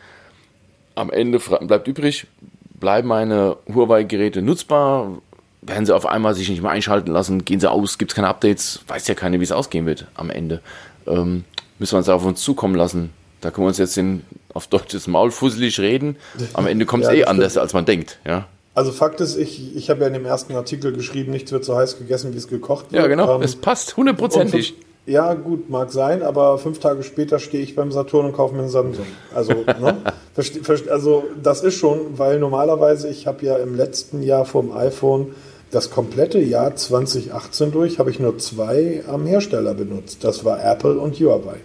Am 0.96 1.12
Ende 1.12 1.40
bleibt 1.40 1.86
übrig, 1.90 2.28
bleiben 2.80 3.10
meine 3.10 3.58
Huawei-Geräte 3.68 4.42
nutzbar? 4.42 5.18
Werden 5.62 5.86
sie 5.86 5.94
auf 5.94 6.06
einmal 6.06 6.34
sich 6.34 6.48
nicht 6.48 6.62
mehr 6.62 6.72
einschalten 6.72 7.12
lassen? 7.12 7.44
Gehen 7.44 7.60
sie 7.60 7.70
aus? 7.70 7.98
Gibt 7.98 8.12
es 8.12 8.16
keine 8.16 8.30
Updates? 8.30 8.80
Weiß 8.88 9.06
ja 9.10 9.16
keiner, 9.16 9.42
wie 9.42 9.44
es 9.44 9.52
ausgehen 9.52 9.86
wird 9.86 10.08
am 10.16 10.30
Ende. 10.30 10.62
Ähm, 11.08 11.44
müssen 11.78 11.94
wir 11.96 11.98
uns 11.98 12.08
auf 12.08 12.24
uns 12.24 12.42
zukommen 12.42 12.76
lassen. 12.76 13.10
Da 13.42 13.52
können 13.52 13.66
wir 13.66 13.70
uns 13.70 13.78
jetzt 13.78 13.98
in, 13.98 14.24
auf 14.54 14.68
deutsches 14.68 15.08
Maul 15.08 15.32
fusselig 15.32 15.78
reden. 15.82 16.16
Am 16.54 16.68
Ende 16.68 16.86
kommt 16.86 17.04
es 17.04 17.10
ja, 17.10 17.16
eh 17.16 17.24
anders, 17.26 17.58
als 17.58 17.74
man 17.74 17.84
denkt. 17.84 18.20
Ja. 18.26 18.48
Also 18.76 18.92
Fakt 18.92 19.20
ist, 19.20 19.36
ich, 19.36 19.76
ich 19.76 19.90
habe 19.90 20.02
ja 20.02 20.08
in 20.08 20.14
dem 20.14 20.26
ersten 20.26 20.54
Artikel 20.56 20.94
geschrieben, 20.94 21.32
nichts 21.32 21.52
wird 21.52 21.66
so 21.66 21.76
heiß 21.76 21.98
gegessen, 21.98 22.34
wie 22.34 22.38
es 22.38 22.48
gekocht 22.48 22.92
wird. 22.92 23.02
Ja, 23.02 23.08
genau, 23.08 23.36
ähm, 23.36 23.42
es 23.42 23.56
passt 23.56 23.98
hundertprozentig. 23.98 24.76
Ja, 25.06 25.34
gut, 25.34 25.70
mag 25.72 25.92
sein, 25.92 26.22
aber 26.22 26.60
fünf 26.60 26.80
Tage 26.80 27.02
später 27.02 27.40
stehe 27.40 27.64
ich 27.64 27.76
beim 27.76 27.92
Saturn 27.92 28.28
und 28.28 28.34
kaufe 28.34 28.54
mir 28.54 28.62
einen 28.62 28.70
Samsung. 28.70 29.06
Also, 29.34 29.54
ne? 29.66 29.98
also 30.90 31.24
das 31.42 31.64
ist 31.64 31.76
schon, 31.76 32.18
weil 32.18 32.40
normalerweise, 32.40 33.10
ich 33.10 33.26
habe 33.26 33.44
ja 33.46 33.58
im 33.58 33.76
letzten 33.76 34.22
Jahr 34.22 34.46
vom 34.46 34.72
iPhone 34.72 35.34
das 35.72 35.90
komplette 35.90 36.40
Jahr 36.40 36.76
2018 36.76 37.72
durch, 37.72 38.00
habe 38.00 38.12
ich 38.12 38.20
nur 38.20 38.38
zwei 38.38 39.04
am 39.08 39.26
Hersteller 39.26 39.74
benutzt. 39.74 40.24
Das 40.24 40.46
war 40.46 40.64
Apple 40.64 41.00
und 41.00 41.20
Huawei. 41.20 41.58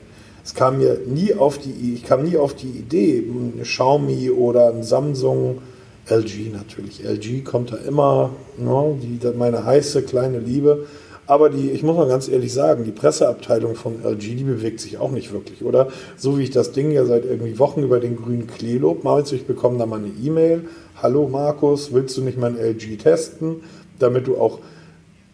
Es 0.45 0.55
kam 0.55 0.79
mir 0.79 1.01
nie 1.07 1.35
auf 1.35 1.59
die, 1.59 1.95
ich 1.95 2.05
kam 2.05 2.23
nie 2.23 2.37
auf 2.37 2.55
die 2.55 2.69
Idee, 2.69 3.25
eine 3.55 3.63
Xiaomi 3.63 4.31
oder 4.31 4.69
ein 4.69 4.83
Samsung 4.83 5.59
LG 6.09 6.53
natürlich. 6.53 7.05
LG 7.05 7.45
kommt 7.45 7.73
da 7.73 7.77
immer, 7.77 8.31
ne, 8.59 8.99
die, 9.03 9.19
meine 9.37 9.65
heiße 9.65 10.03
kleine 10.03 10.39
Liebe. 10.39 10.87
Aber 11.27 11.49
die, 11.49 11.71
ich 11.71 11.83
muss 11.83 11.97
mal 11.97 12.07
ganz 12.07 12.29
ehrlich 12.29 12.53
sagen, 12.53 12.85
die 12.85 12.93
Presseabteilung 12.93 13.77
von 13.77 14.05
LG, 14.05 14.37
die 14.37 14.45
bewegt 14.45 14.81
sich 14.81 14.99
auch 14.99 15.11
nicht 15.11 15.33
wirklich, 15.33 15.65
oder? 15.65 15.89
So 16.19 16.39
wie 16.39 16.43
ich 16.43 16.51
das 16.51 16.73
Ding 16.73 16.91
ja 16.91 17.07
seit 17.07 17.25
irgendwie 17.25 17.59
Wochen 17.59 17.83
über 17.83 17.99
den 17.99 18.17
grünen 18.17 18.47
Klee 18.47 18.77
lob, 18.77 19.05
mal 19.05 19.25
ich 19.31 19.47
bekomme 19.47 19.79
da 19.79 19.87
mal 19.87 20.01
eine 20.01 20.13
E-Mail. 20.23 20.69
Hallo 21.03 21.27
Markus, 21.29 21.95
willst 21.95 22.17
du 22.19 22.23
nicht 22.23 22.37
mein 22.37 22.59
LG 22.59 22.99
testen? 22.99 23.63
Damit 23.99 24.27
du 24.27 24.37
auch 24.37 24.59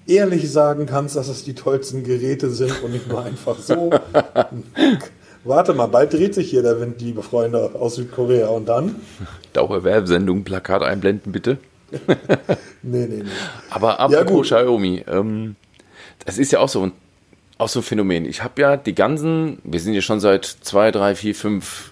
ehrlich 0.07 0.51
sagen 0.51 0.87
kannst, 0.87 1.17
dass 1.17 1.29
es 1.29 1.43
die 1.43 1.55
tollsten 1.55 2.05
Geräte 2.05 2.51
sind 2.51 2.83
und 2.85 2.93
nicht 2.93 3.09
nur 3.09 3.25
einfach 3.25 3.59
so. 3.59 3.91
Warte 5.45 5.73
mal, 5.73 5.87
bald 5.87 6.13
dreht 6.13 6.35
sich 6.35 6.51
hier 6.51 6.63
der 6.63 6.81
Wind, 6.81 7.01
liebe 7.01 7.23
Freunde 7.23 7.71
aus 7.79 7.95
Südkorea. 7.95 8.49
Und 8.49 8.69
dann? 8.69 8.97
Dauerwerbsendung, 9.53 10.45
Plakat 10.45 10.83
einblenden, 10.83 11.33
bitte. 11.33 11.59
nee, 12.83 13.07
nee, 13.07 13.23
nee. 13.23 13.25
Aber 13.71 13.99
apropos 13.99 14.51
ja, 14.51 14.59
Xiaomi, 14.59 15.05
ähm, 15.09 15.57
das 16.25 16.39
ist 16.39 16.53
ja 16.53 16.61
auch 16.61 16.69
so 16.69 16.83
ein, 16.83 16.93
auch 17.59 17.69
so 17.69 17.81
ein 17.81 17.83
Phänomen. 17.83 18.27
Ich 18.27 18.45
habe 18.45 18.61
ja 18.61 18.77
die 18.77 18.95
ganzen, 18.95 19.59
wir 19.65 19.81
sind 19.81 19.95
ja 19.95 20.03
schon 20.03 20.21
seit 20.21 20.45
zwei, 20.45 20.91
drei, 20.91 21.15
vier, 21.15 21.35
fünf, 21.35 21.91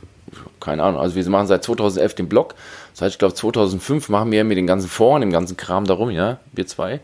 keine 0.61 0.83
Ahnung, 0.83 1.01
also 1.01 1.17
wir 1.17 1.29
machen 1.31 1.47
seit 1.47 1.65
2011 1.65 2.15
den 2.15 2.29
Blog. 2.29 2.55
Seit, 2.93 3.13
ich 3.13 3.19
glaube, 3.19 3.35
2005 3.35 4.09
machen 4.09 4.31
wir 4.31 4.45
mit 4.45 4.59
den 4.59 4.67
ganzen 4.67 4.89
Foren, 4.89 5.21
dem 5.21 5.33
ganzen 5.33 5.57
Kram 5.57 5.85
darum, 5.85 6.11
ja, 6.11 6.39
wir 6.53 6.67
zwei. 6.67 7.01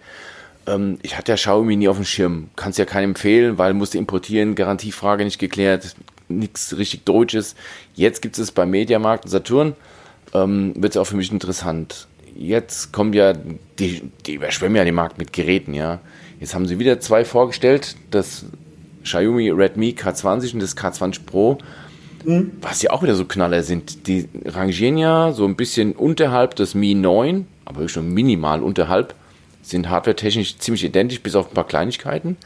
Ähm, 0.66 0.98
ich 1.02 1.16
hatte 1.16 1.33
ja 1.33 1.37
Xiaomi 1.37 1.76
nie 1.76 1.88
auf 1.88 1.96
dem 1.96 2.04
Schirm. 2.04 2.50
Kannst 2.54 2.78
ja 2.78 2.85
keinem 2.85 3.11
empfehlen, 3.11 3.59
weil 3.59 3.74
musste 3.74 3.98
importieren, 3.98 4.54
Garantiefrage 4.54 5.24
nicht 5.24 5.38
geklärt, 5.38 5.94
nichts 6.29 6.77
richtig 6.77 7.05
Deutsches. 7.05 7.55
Jetzt 7.95 8.23
gibt 8.23 8.39
es 8.39 8.53
beim 8.53 8.71
Mediamarkt 8.71 9.25
und 9.25 9.31
Saturn, 9.31 9.75
ähm, 10.33 10.73
wird 10.77 10.95
es 10.95 10.97
auch 10.97 11.07
für 11.07 11.17
mich 11.17 11.31
interessant. 11.31 12.07
Jetzt 12.37 12.93
kommen 12.93 13.13
ja, 13.13 13.33
die, 13.79 14.03
die 14.27 14.35
überschwemmen 14.35 14.77
ja 14.77 14.85
den 14.85 14.95
Markt 14.95 15.19
mit 15.19 15.33
Geräten, 15.33 15.75
ja. 15.75 16.01
Jetzt 16.41 16.55
haben 16.55 16.67
sie 16.67 16.79
wieder 16.79 17.01
zwei 17.01 17.25
vorgestellt, 17.25 17.97
das 18.11 18.45
Xiaomi 19.05 19.51
Redmi 19.51 19.95
K20 19.99 20.55
und 20.55 20.61
das 20.61 20.77
K20 20.77 21.21
Pro, 21.25 21.59
mhm. 22.25 22.53
was 22.61 22.83
ja 22.83 22.91
auch 22.91 23.03
wieder 23.03 23.15
so 23.15 23.25
Knaller 23.25 23.63
sind. 23.63 24.09
Die 24.09 24.29
rangieren 24.45 24.99
ja 24.99 25.33
so 25.33 25.45
ein 25.45 25.57
bisschen 25.57 25.93
unterhalb 25.93 26.57
des 26.57 26.75
Mi 26.75 26.95
9, 26.95 27.47
aber 27.65 27.89
schon 27.89 28.13
minimal 28.13 28.63
unterhalb, 28.63 29.15
sind 29.63 29.89
hardware-technisch 29.89 30.59
ziemlich 30.59 30.85
identisch, 30.85 31.23
bis 31.23 31.37
auf 31.37 31.51
ein 31.51 31.55
paar 31.55 31.67
Kleinigkeiten. 31.67 32.37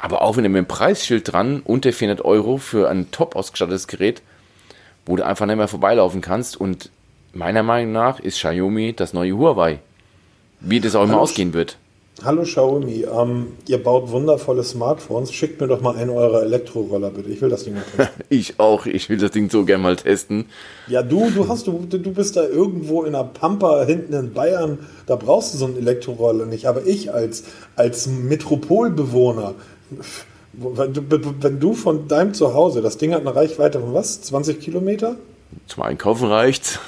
Aber 0.00 0.22
auch 0.22 0.36
wenn 0.36 0.44
mit 0.44 0.56
dem 0.56 0.66
Preisschild 0.66 1.30
dran, 1.32 1.60
unter 1.64 1.92
400 1.92 2.24
Euro 2.24 2.56
für 2.56 2.88
ein 2.88 3.10
top 3.10 3.36
ausgestattetes 3.36 3.86
Gerät, 3.86 4.22
wo 5.04 5.16
du 5.16 5.26
einfach 5.26 5.46
nicht 5.46 5.56
mehr 5.56 5.68
vorbeilaufen 5.68 6.20
kannst. 6.20 6.56
Und 6.56 6.90
meiner 7.32 7.62
Meinung 7.62 7.92
nach 7.92 8.18
ist 8.18 8.38
Xiaomi 8.38 8.94
das 8.94 9.12
neue 9.12 9.36
Huawei. 9.36 9.80
Wie 10.60 10.80
das 10.80 10.94
auch 10.94 11.04
immer 11.04 11.20
ausgehen 11.20 11.52
wird. 11.52 11.76
Hallo 12.22 12.42
Xiaomi, 12.42 13.06
ähm, 13.10 13.52
ihr 13.66 13.82
baut 13.82 14.10
wundervolle 14.10 14.62
Smartphones. 14.62 15.32
Schickt 15.32 15.58
mir 15.58 15.68
doch 15.68 15.80
mal 15.80 15.96
einen 15.96 16.10
eurer 16.10 16.42
Elektroroller 16.42 17.10
bitte. 17.10 17.30
Ich 17.30 17.40
will 17.40 17.48
das 17.48 17.64
Ding 17.64 17.74
mal 17.74 17.82
testen. 17.96 18.24
ich 18.28 18.60
auch. 18.60 18.84
Ich 18.84 19.08
will 19.08 19.16
das 19.16 19.30
Ding 19.30 19.48
so 19.48 19.64
gerne 19.64 19.82
mal 19.82 19.96
testen. 19.96 20.44
Ja, 20.86 21.02
du, 21.02 21.30
du 21.30 21.48
hast, 21.48 21.66
du, 21.66 21.86
du 21.86 22.12
bist 22.12 22.36
da 22.36 22.44
irgendwo 22.44 23.04
in 23.04 23.14
der 23.14 23.24
Pampa 23.24 23.84
hinten 23.84 24.12
in 24.12 24.34
Bayern. 24.34 24.80
Da 25.06 25.16
brauchst 25.16 25.54
du 25.54 25.58
so 25.58 25.64
einen 25.64 25.78
Elektroroller 25.78 26.44
nicht. 26.44 26.66
Aber 26.66 26.84
ich 26.84 27.12
als, 27.14 27.44
als 27.74 28.06
Metropolbewohner, 28.06 29.54
wenn 30.52 30.92
du, 30.92 31.34
wenn 31.40 31.58
du 31.58 31.72
von 31.72 32.06
deinem 32.06 32.34
Zuhause, 32.34 32.82
das 32.82 32.98
Ding 32.98 33.14
hat 33.14 33.22
eine 33.22 33.34
Reichweite 33.34 33.80
von 33.80 33.94
was? 33.94 34.20
20 34.20 34.60
Kilometer? 34.60 35.16
Zum 35.66 35.84
Einkaufen 35.84 36.28
reicht's. 36.28 36.78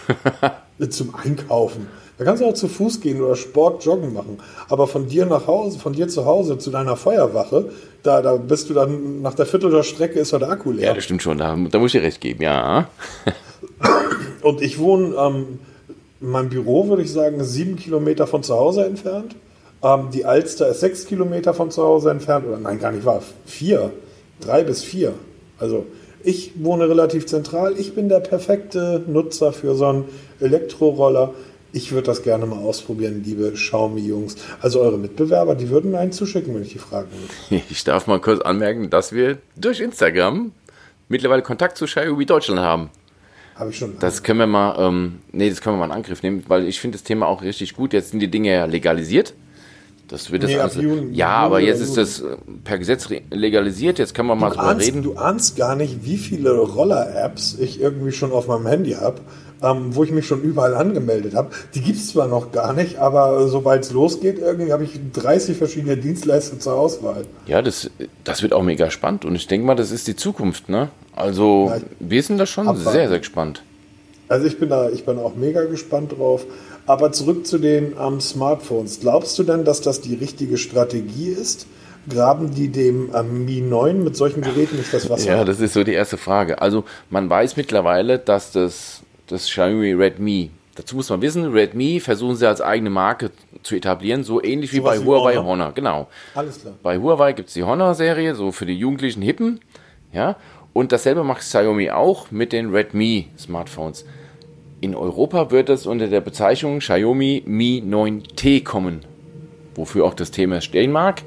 Zum 0.91 1.15
Einkaufen. 1.15 1.87
Da 2.23 2.27
kannst 2.27 2.41
du 2.41 2.47
auch 2.47 2.55
zu 2.55 2.69
Fuß 2.69 3.01
gehen 3.01 3.21
oder 3.21 3.35
Sport, 3.35 3.85
Joggen 3.85 4.13
machen. 4.13 4.39
Aber 4.69 4.87
von 4.87 5.09
dir 5.09 5.27
nach 5.27 5.49
Hause, 5.49 5.81
von 5.81 5.93
dir 5.93 6.07
zu 6.07 6.25
Hause 6.25 6.57
zu 6.57 6.71
deiner 6.71 6.97
Feuerwache, 6.97 7.71
da, 8.05 8.23
da 8.23 8.37
bist 8.37 8.71
du 8.71 8.75
dann 8.75 9.23
nach 9.23 9.35
der 9.35 9.45
Viertel 9.45 9.73
der 9.73 9.83
Strecke 9.83 10.21
ist 10.21 10.33
der 10.33 10.49
Akku 10.49 10.71
leer. 10.71 10.87
Ja, 10.87 10.95
das 10.95 11.03
stimmt 11.03 11.21
schon. 11.21 11.39
Da, 11.39 11.57
da 11.69 11.79
muss 11.81 11.93
ich 11.93 12.01
dir 12.01 12.07
recht 12.07 12.21
geben, 12.21 12.45
ja. 12.45 12.89
Und 14.43 14.63
ich 14.63 14.79
wohne, 14.79 15.17
ähm, 15.17 15.59
mein 16.21 16.49
Büro 16.49 16.87
würde 16.87 17.03
ich 17.03 17.11
sagen, 17.11 17.43
sieben 17.43 17.75
Kilometer 17.75 18.29
von 18.29 18.45
zu 18.45 18.55
Hause 18.55 18.87
entfernt. 18.87 19.35
Ähm, 19.83 20.11
die 20.15 20.25
Alster 20.25 20.69
ist 20.69 20.79
sechs 20.79 21.07
Kilometer 21.07 21.55
von 21.55 21.73
zu 21.73 21.83
Hause 21.83 22.13
entfernt. 22.13 22.47
Oder 22.47 22.59
nein, 22.59 22.79
gar 22.79 22.93
nicht 22.93 23.05
wahr. 23.05 23.21
Vier. 23.47 23.91
Drei 24.39 24.63
bis 24.63 24.85
vier. 24.85 25.15
Also 25.59 25.87
ich 26.23 26.53
wohne 26.63 26.89
relativ 26.89 27.27
zentral. 27.27 27.75
Ich 27.77 27.97
bin 27.97 28.09
der 28.09 28.21
perfekte 28.21 29.03
Nutzer 29.09 29.53
für 29.53 29.75
so 29.75 29.87
einen 29.87 30.05
Elektroroller. 30.39 31.35
Ich 31.75 31.93
würde 31.93 32.07
das 32.07 32.23
gerne 32.23 32.45
mal 32.47 32.59
ausprobieren, 32.59 33.23
liebe 33.25 33.53
Xiaomi-Jungs. 33.53 34.37
Also 34.61 34.81
eure 34.81 34.99
Mitbewerber, 34.99 35.55
die 35.55 35.71
würden 35.71 35.91
mir 35.91 35.99
einen 35.99 36.13
zuschicken, 36.13 36.55
wenn 36.55 36.63
ich 36.63 36.73
die 36.73 36.79
fragen 36.79 37.09
würde. 37.11 37.63
Ich 37.71 37.83
darf 37.85 38.07
mal 38.07 38.21
kurz 38.21 38.41
anmerken, 38.43 38.91
dass 38.91 39.13
wir 39.13 39.39
durch 39.57 39.81
Instagram 39.81 40.53
mittlerweile 41.09 41.43
Kontakt 41.43 41.79
zu 41.79 41.87
Xiaomi 41.87 42.27
Deutschland 42.27 42.61
haben. 42.61 42.91
Habe 43.55 43.71
ich 43.71 43.79
schon. 43.79 43.99
Das 44.01 44.23
können 44.23 44.39
wir 44.39 44.47
mal, 44.47 44.77
ähm, 44.79 45.19
nee, 45.33 45.49
das 45.49 45.61
können 45.61 45.77
wir 45.77 45.81
mal 45.81 45.87
in 45.87 45.99
Angriff 45.99 46.23
nehmen, 46.23 46.43
weil 46.49 46.67
ich 46.67 46.79
finde 46.81 46.97
das 46.99 47.05
Thema 47.05 47.27
auch 47.27 47.43
richtig 47.43 47.75
gut. 47.75 47.93
Jetzt 47.93 48.11
sind 48.11 48.21
die 48.21 48.31
Dinge 48.31 48.51
ja 48.53 48.65
legalisiert. 48.67 49.35
Das 50.09 50.31
wird 50.31 50.43
das 50.43 50.51
Nee, 50.51 50.57
ab 50.59 50.65
also, 50.65 50.81
Juni- 50.81 51.15
ja, 51.15 51.43
Juni 51.43 51.47
aber 51.47 51.61
jetzt 51.61 51.81
ist 51.81 51.97
das 51.97 52.23
per 52.65 52.77
Gesetz 52.79 53.09
legalisiert. 53.31 53.99
Jetzt 53.99 54.15
können 54.15 54.29
wir 54.29 54.35
mal 54.35 54.51
Du 54.51 54.57
drüber 54.57 54.69
ahnst, 54.69 54.87
reden. 54.87 55.03
du 55.03 55.15
ahnst 55.17 55.57
gar 55.57 55.75
nicht, 55.77 56.05
wie 56.05 56.19
viele 56.19 56.51
Roller-Apps 56.59 57.57
ich 57.59 57.81
irgendwie 57.81 58.13
schon 58.13 58.31
auf 58.33 58.47
meinem 58.47 58.67
Handy 58.67 58.93
habe, 58.93 59.21
ähm, 59.63 59.95
wo 59.95 60.05
ich 60.05 60.11
mich 60.11 60.27
schon 60.27 60.43
überall 60.43 60.75
angemeldet 60.75 61.35
habe. 61.35 61.51
Die 61.75 61.81
gibt 61.81 61.99
es 61.99 62.09
zwar 62.09 62.27
noch 62.29 62.53
gar 62.53 62.73
nicht, 62.73 62.99
aber 62.99 63.49
sobald 63.49 63.85
es 63.85 63.93
losgeht, 63.93 64.39
irgendwie 64.39 64.73
habe 64.73 64.85
ich 64.85 64.99
30 65.13 65.57
verschiedene 65.57 65.97
Dienstleister 65.97 66.59
zur 66.59 66.75
Auswahl. 66.75 67.25
Ja, 67.47 67.63
das, 67.63 67.91
das 68.25 68.43
wird 68.43 68.53
auch 68.53 68.63
mega 68.63 68.91
spannend 68.91 69.25
und 69.25 69.35
ich 69.35 69.47
denke 69.47 69.67
mal, 69.67 69.75
das 69.75 69.91
ist 69.91 70.07
die 70.09 70.17
Zukunft, 70.17 70.69
ne? 70.69 70.89
Also, 71.15 71.71
Ja, 71.75 71.81
wir 72.01 72.23
sind 72.23 72.39
da 72.39 72.47
schon 72.47 72.67
abwarten. 72.67 72.91
sehr, 72.91 73.09
sehr 73.09 73.19
gespannt. 73.19 73.63
Also 74.29 74.47
ich 74.47 74.59
bin 74.59 74.71
da, 74.71 74.89
ich 74.89 75.05
bin 75.05 75.19
auch 75.19 75.35
mega 75.35 75.63
gespannt 75.65 76.13
drauf. 76.17 76.47
Aber 76.87 77.13
zurück 77.13 77.47
zu 77.47 77.59
den 77.59 77.93
ähm, 78.01 78.21
Smartphones. 78.21 78.99
Glaubst 79.01 79.39
du 79.39 79.43
denn, 79.45 79.65
dass 79.65 79.83
das 79.83 80.01
die 80.01 80.15
richtige 80.15 80.57
Strategie 80.59 81.29
ist? 81.29 81.67
Graben 82.09 82.53
die 82.53 82.69
dem 82.69 83.11
ähm, 83.15 83.45
Mi 83.45 83.61
9 83.61 84.03
mit 84.03 84.17
solchen 84.17 84.41
Geräten 84.41 84.77
nicht 84.79 84.93
das 84.93 85.09
Wasser? 85.09 85.29
Ja, 85.29 85.45
das 85.45 85.61
ist 85.61 85.75
so 85.75 85.85
die 85.85 85.93
erste 85.93 86.17
Frage. 86.17 86.61
Also, 86.61 86.83
man 87.11 87.31
weiß 87.31 87.57
mittlerweile, 87.57 88.19
dass 88.19 88.51
das, 88.51 89.02
das 89.33 89.47
Xiaomi 89.47 89.93
Redmi, 89.93 90.51
dazu 90.75 90.97
muss 90.97 91.11
man 91.11 91.21
wissen, 91.23 91.53
Redmi 91.53 92.01
versuchen 92.01 92.37
sie 92.37 92.47
als 92.47 92.61
eigene 92.61 92.91
Marke 92.91 93.31
zu 93.63 93.75
etablieren, 93.75 94.25
so 94.25 94.43
ähnlich 94.43 94.73
wie 94.73 94.79
Sowas 94.79 94.99
bei 94.99 95.05
wie 95.05 95.09
Huawei 95.09 95.37
Honor. 95.37 95.47
Honor, 95.47 95.73
genau. 95.73 96.09
Alles 96.35 96.61
klar. 96.61 96.75
Bei 96.83 96.99
Huawei 96.99 97.33
gibt 97.33 97.49
es 97.49 97.55
die 97.55 97.65
Honor-Serie, 97.65 98.35
so 98.35 98.53
für 98.53 98.67
die 98.67 98.77
jugendlichen 98.77 99.23
Hippen. 99.23 99.61
Ja, 100.13 100.37
und 100.73 100.93
dasselbe 100.93 101.25
macht 101.25 101.41
Xiaomi 101.41 101.91
auch 101.91 102.31
mit 102.31 102.53
den 102.53 102.71
Redmi-Smartphones. 102.71 104.05
In 104.81 104.95
Europa 104.95 105.51
wird 105.51 105.69
es 105.69 105.87
unter 105.87 106.09
der 106.09 106.21
Bezeichnung 106.21 106.81
Xiaomi 106.81 107.43
Mi 107.47 107.83
9T 107.87 108.65
kommen, 108.65 109.01
wofür 109.75 110.05
auch 110.05 110.15
das 110.15 110.31
Thema 110.31 110.61
stehen 110.61 110.91
mag. 110.91 111.23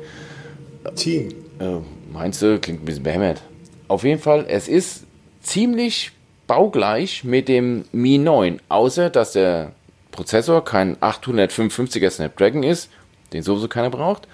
Team. 0.95 1.29
Äh, 1.59 1.77
meinst 2.11 2.41
du, 2.41 2.59
klingt 2.59 2.81
ein 2.81 2.85
bisschen 2.85 3.03
behämmert. 3.03 3.41
Auf 3.87 4.03
jeden 4.03 4.19
Fall, 4.19 4.45
es 4.47 4.67
ist 4.67 5.05
ziemlich 5.41 6.11
baugleich 6.47 7.23
mit 7.23 7.47
dem 7.47 7.86
Mi 7.91 8.17
9, 8.17 8.60
außer 8.69 9.10
dass 9.10 9.34
der 9.34 9.71
Prozessor 10.12 10.63
kein 10.63 10.95
855er 10.97 12.10
Snapdragon 12.10 12.63
ist, 12.63 12.89
den 13.34 13.43
sowieso 13.43 13.67
keiner 13.67 13.89
braucht, 13.89 14.27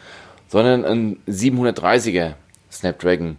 sondern 0.47 0.85
ein 0.85 1.17
730er 1.27 2.33
Snapdragon. 2.71 3.37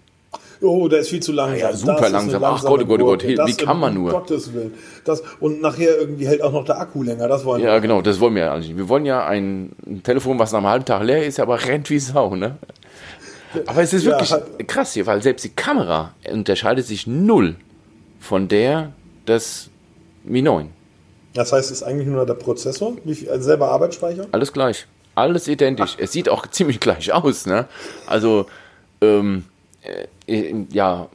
Oh, 0.64 0.87
der 0.87 1.00
ist 1.00 1.08
viel 1.11 1.20
zu 1.20 1.32
langsam. 1.32 1.58
Ja, 1.58 1.72
super 1.72 1.92
Das 1.94 2.00
ist 2.02 2.04
eine 2.06 2.12
langsam. 2.18 2.44
Ach 2.44 2.62
Gott, 2.64 2.82
oh 2.82 2.87
Gott, 2.87 3.02
oh 3.02 3.06
Gott, 3.06 3.24
wie 3.26 3.54
kann 3.54 3.80
man 3.80 3.94
nur? 3.94 4.12
Gottes 4.12 4.52
Willen. 4.54 4.72
Das, 5.04 5.20
und 5.40 5.61
nachher 5.61 5.98
irgendwie 5.98 6.26
hält 6.26 6.40
auch 6.40 6.52
noch 6.52 6.64
der 6.64 6.78
Akku 6.78 7.02
länger. 7.02 7.26
Das 7.26 7.44
wollen 7.44 7.62
Ja, 7.62 7.72
wir. 7.74 7.80
genau, 7.80 8.00
das 8.00 8.20
wollen 8.20 8.37
wir 8.37 8.44
ja 8.44 8.56
nicht. 8.56 8.76
Wir 8.76 8.88
wollen 8.88 9.04
ja 9.04 9.26
ein, 9.26 9.72
ein 9.85 10.02
Telefon, 10.04 10.38
was 10.38 10.52
nach 10.52 10.58
einem 10.58 10.68
halben 10.68 10.85
Tag 10.85 11.02
leer 11.02 11.26
ist, 11.26 11.40
aber 11.40 11.64
rennt 11.64 11.90
wie 11.90 11.98
Sau, 11.98 12.37
ne? 12.37 12.58
Aber 13.66 13.82
es 13.82 13.92
ist 13.92 14.04
Ja, 14.04 14.12
wirklich 14.12 14.30
halt- 14.32 14.68
krass 14.68 14.92
hier, 14.94 15.04
weil 15.06 15.20
selbst 15.20 15.44
die 15.44 15.48
Kamera 15.50 16.14
unterscheidet 16.30 16.87
sich 16.87 17.08
null 17.08 17.56
von 18.22 18.48
der 18.48 18.92
des 19.26 19.68
Mi 20.24 20.40
9. 20.40 20.70
Das 21.35 21.52
heißt, 21.52 21.70
es 21.70 21.78
ist 21.78 21.82
eigentlich 21.82 22.06
nur 22.06 22.24
der 22.24 22.35
Prozessor, 22.35 22.96
viel, 23.04 23.28
also 23.28 23.44
selber 23.44 23.70
Arbeitsspeicher. 23.70 24.26
Alles 24.32 24.52
gleich. 24.52 24.87
Alles 25.14 25.48
identisch. 25.48 25.96
Es 25.98 26.12
sieht 26.12 26.28
auch 26.28 26.46
ziemlich 26.50 26.80
gleich 26.80 27.12
aus, 27.12 27.46
ne? 27.46 27.66
Also, 28.06 28.46
ähm, 29.00 29.44
äh, 30.26 30.54
ja, 30.70 31.08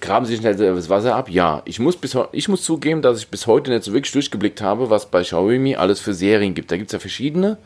graben 0.00 0.24
Sie 0.26 0.36
schnell 0.36 0.56
das 0.56 0.88
Wasser 0.88 1.14
ab? 1.14 1.28
Ja. 1.28 1.62
Ich 1.66 1.78
muss, 1.78 1.96
bis, 1.96 2.16
ich 2.32 2.48
muss 2.48 2.62
zugeben, 2.62 3.02
dass 3.02 3.18
ich 3.18 3.28
bis 3.28 3.46
heute 3.46 3.70
nicht 3.70 3.84
so 3.84 3.92
wirklich 3.92 4.12
durchgeblickt 4.12 4.62
habe, 4.62 4.88
was 4.88 5.06
bei 5.06 5.22
Xiaomi 5.22 5.76
alles 5.76 6.00
für 6.00 6.14
Serien 6.14 6.54
gibt. 6.54 6.70
Da 6.70 6.76
gibt 6.76 6.88
es 6.88 6.92
ja 6.92 6.98
verschiedene. 6.98 7.58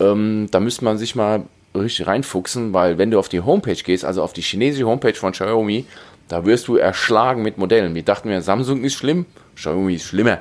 Ähm, 0.00 0.48
da 0.50 0.60
müsste 0.60 0.84
man 0.84 0.98
sich 0.98 1.14
mal 1.14 1.44
richtig 1.74 2.06
reinfuchsen, 2.06 2.72
weil 2.72 2.98
wenn 2.98 3.10
du 3.10 3.18
auf 3.18 3.28
die 3.28 3.40
Homepage 3.40 3.74
gehst, 3.74 4.04
also 4.04 4.22
auf 4.22 4.32
die 4.32 4.42
chinesische 4.42 4.86
Homepage 4.86 5.14
von 5.14 5.32
Xiaomi, 5.32 5.86
da 6.28 6.44
wirst 6.46 6.68
du 6.68 6.76
erschlagen 6.76 7.42
mit 7.42 7.58
Modellen. 7.58 7.94
Wir 7.94 8.02
dachten 8.02 8.28
mir, 8.28 8.42
Samsung 8.42 8.84
ist 8.84 8.94
schlimm, 8.94 9.26
Xiaomi 9.56 9.94
ist 9.94 10.04
schlimmer. 10.04 10.38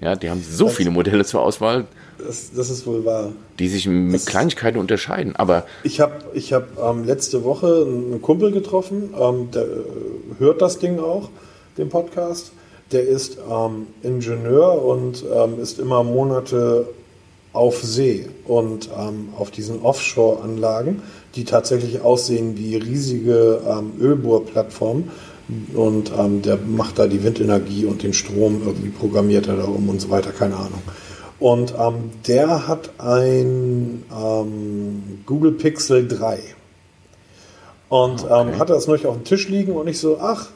Ja, 0.00 0.16
die 0.16 0.30
haben 0.30 0.42
so 0.42 0.68
viele 0.68 0.90
Modelle 0.90 1.24
zur 1.26 1.42
Auswahl, 1.42 1.84
Das, 2.18 2.52
das 2.54 2.70
ist 2.70 2.86
wohl 2.86 3.04
wahr. 3.04 3.32
die 3.58 3.68
sich 3.68 3.86
mit 3.86 4.14
Das- 4.14 4.26
Kleinigkeiten 4.26 4.78
unterscheiden. 4.78 5.36
Aber 5.36 5.66
Ich 5.82 6.00
habe 6.00 6.14
ich 6.32 6.52
hab, 6.54 6.64
ähm, 6.82 7.04
letzte 7.04 7.44
Woche 7.44 7.84
einen 7.86 8.22
Kumpel 8.22 8.50
getroffen, 8.50 9.12
ähm, 9.18 9.50
der 9.50 9.62
äh, 9.64 9.66
hört 10.38 10.62
das 10.62 10.78
Ding 10.78 10.98
auch, 10.98 11.28
den 11.76 11.88
Podcast. 11.90 12.52
Der 12.92 13.06
ist 13.06 13.38
ähm, 13.48 13.86
Ingenieur 14.02 14.82
und 14.82 15.22
ähm, 15.32 15.60
ist 15.60 15.78
immer 15.78 16.02
Monate 16.02 16.88
auf 17.52 17.82
See 17.82 18.28
und 18.46 18.90
ähm, 18.96 19.30
auf 19.36 19.50
diesen 19.50 19.82
Offshore-Anlagen, 19.82 21.02
die 21.34 21.44
tatsächlich 21.44 22.02
aussehen 22.02 22.56
wie 22.56 22.76
riesige 22.76 23.60
ähm, 23.68 23.92
Ölbohrplattformen. 24.00 25.10
Und 25.74 26.12
ähm, 26.16 26.42
der 26.42 26.58
macht 26.58 27.00
da 27.00 27.08
die 27.08 27.24
Windenergie 27.24 27.84
und 27.84 28.04
den 28.04 28.12
Strom 28.12 28.62
irgendwie 28.64 28.90
programmiert 28.90 29.48
er 29.48 29.56
da 29.56 29.64
um 29.64 29.88
und 29.88 30.00
so 30.00 30.08
weiter, 30.10 30.30
keine 30.30 30.54
Ahnung. 30.54 30.82
Und 31.40 31.74
ähm, 31.76 32.10
der 32.28 32.68
hat 32.68 32.90
ein 32.98 34.04
ähm, 34.14 35.22
Google 35.26 35.52
Pixel 35.52 36.06
3. 36.06 36.38
Und 37.88 38.24
ähm, 38.30 38.58
hatte 38.58 38.74
das 38.74 38.86
neulich 38.86 39.06
auf 39.06 39.16
dem 39.16 39.24
Tisch 39.24 39.48
liegen 39.48 39.72
und 39.72 39.88
ich 39.88 39.98
so, 39.98 40.18
ach, 40.20 40.50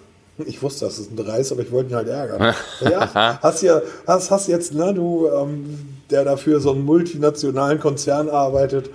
ich 0.47 0.63
wusste, 0.63 0.85
dass 0.85 0.99
es 0.99 1.11
ein 1.11 1.17
3 1.17 1.39
ist, 1.39 1.51
aber 1.51 1.63
ich 1.63 1.73
wollte 1.73 1.91
ihn 1.91 1.97
halt 1.97 2.07
ärgern. 2.07 2.55
ja, 2.81 3.41
hast 3.43 3.63
ja, 3.63 3.83
hast, 4.07 4.31
hast 4.31 4.47
jetzt, 4.47 4.75
ne, 4.75 4.95
du, 4.95 5.29
ähm, 5.29 5.94
der 6.11 6.25
dafür 6.25 6.61
so 6.61 6.73
einen 6.73 6.85
multinationalen 6.85 7.81
Konzern 7.81 8.29
arbeitet 8.29 8.91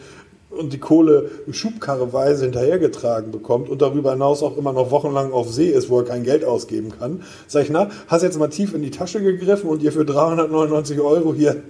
und 0.49 0.73
die 0.73 0.79
Kohle 0.79 1.29
schubkarreweise 1.51 2.45
hinterhergetragen 2.45 3.31
bekommt 3.31 3.69
und 3.69 3.81
darüber 3.81 4.11
hinaus 4.11 4.41
auch 4.41 4.57
immer 4.57 4.73
noch 4.73 4.89
wochenlang 4.89 5.31
auf 5.31 5.51
See 5.51 5.69
ist, 5.69 5.89
wo 5.89 5.99
er 5.99 6.05
kein 6.05 6.23
Geld 6.23 6.43
ausgeben 6.43 6.91
kann. 6.97 7.23
Sag 7.47 7.63
ich, 7.63 7.69
na, 7.69 7.89
hast 8.07 8.23
jetzt 8.23 8.39
mal 8.39 8.49
tief 8.49 8.73
in 8.73 8.81
die 8.81 8.89
Tasche 8.89 9.21
gegriffen 9.21 9.69
und 9.69 9.81
dir 9.81 9.91
für 9.91 10.05
399 10.05 10.99
Euro 10.99 11.33
hier. 11.33 11.63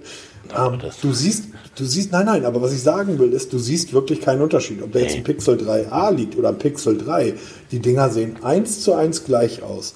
Ähm, 0.56 0.78
du 1.02 1.12
siehst, 1.12 1.44
du 1.76 1.84
siehst, 1.84 2.10
nein, 2.10 2.26
nein, 2.26 2.44
aber 2.46 2.62
was 2.62 2.72
ich 2.72 2.82
sagen 2.82 3.18
will, 3.18 3.32
ist, 3.32 3.52
du 3.52 3.58
siehst 3.58 3.92
wirklich 3.92 4.20
keinen 4.22 4.40
Unterschied. 4.40 4.82
Ob 4.82 4.92
da 4.92 4.98
jetzt 4.98 5.14
ein 5.14 5.24
Pixel 5.24 5.56
3a 5.56 6.12
liegt 6.12 6.36
oder 6.38 6.48
ein 6.48 6.58
Pixel 6.58 6.96
3, 6.96 7.34
die 7.70 7.80
Dinger 7.80 8.08
sehen 8.08 8.36
eins 8.42 8.80
zu 8.80 8.94
eins 8.94 9.24
gleich 9.24 9.62
aus. 9.62 9.94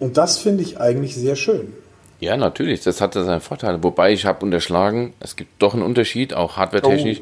Und 0.00 0.16
das 0.16 0.38
finde 0.38 0.62
ich 0.62 0.80
eigentlich 0.80 1.14
sehr 1.14 1.36
schön. 1.36 1.72
Ja, 2.24 2.36
natürlich, 2.36 2.82
das 2.82 3.00
hat 3.00 3.14
seine 3.14 3.40
Vorteile. 3.40 3.82
Wobei 3.82 4.12
ich 4.12 4.26
habe 4.26 4.44
unterschlagen, 4.44 5.14
es 5.20 5.36
gibt 5.36 5.62
doch 5.62 5.74
einen 5.74 5.82
Unterschied, 5.82 6.34
auch 6.34 6.56
hardwaretechnisch. 6.56 7.20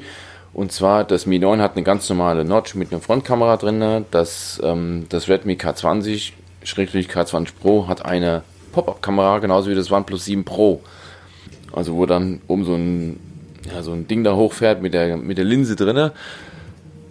Und 0.54 0.70
zwar, 0.70 1.04
das 1.04 1.26
Mi 1.26 1.38
9 1.38 1.60
hat 1.60 1.76
eine 1.76 1.82
ganz 1.82 2.08
normale 2.08 2.44
Notch 2.44 2.74
mit 2.74 2.92
einer 2.92 3.00
Frontkamera 3.00 3.56
drin. 3.56 4.04
Das, 4.10 4.60
ähm, 4.62 5.06
das 5.08 5.28
Redmi 5.28 5.54
K20, 5.54 6.32
Schrägstrich 6.62 7.08
K20 7.08 7.48
Pro, 7.60 7.88
hat 7.88 8.04
eine 8.04 8.42
Pop-Up-Kamera, 8.72 9.38
genauso 9.38 9.70
wie 9.70 9.74
das 9.74 9.90
OnePlus 9.90 10.24
7 10.26 10.44
Pro. 10.44 10.82
Also 11.72 11.94
wo 11.94 12.06
dann 12.06 12.40
oben 12.48 12.64
so 12.64 12.74
ein, 12.74 13.20
ja, 13.72 13.82
so 13.82 13.92
ein 13.92 14.06
Ding 14.06 14.24
da 14.24 14.34
hochfährt 14.34 14.82
mit 14.82 14.92
der, 14.94 15.16
mit 15.16 15.38
der 15.38 15.46
Linse 15.46 15.74
drin. 15.74 16.10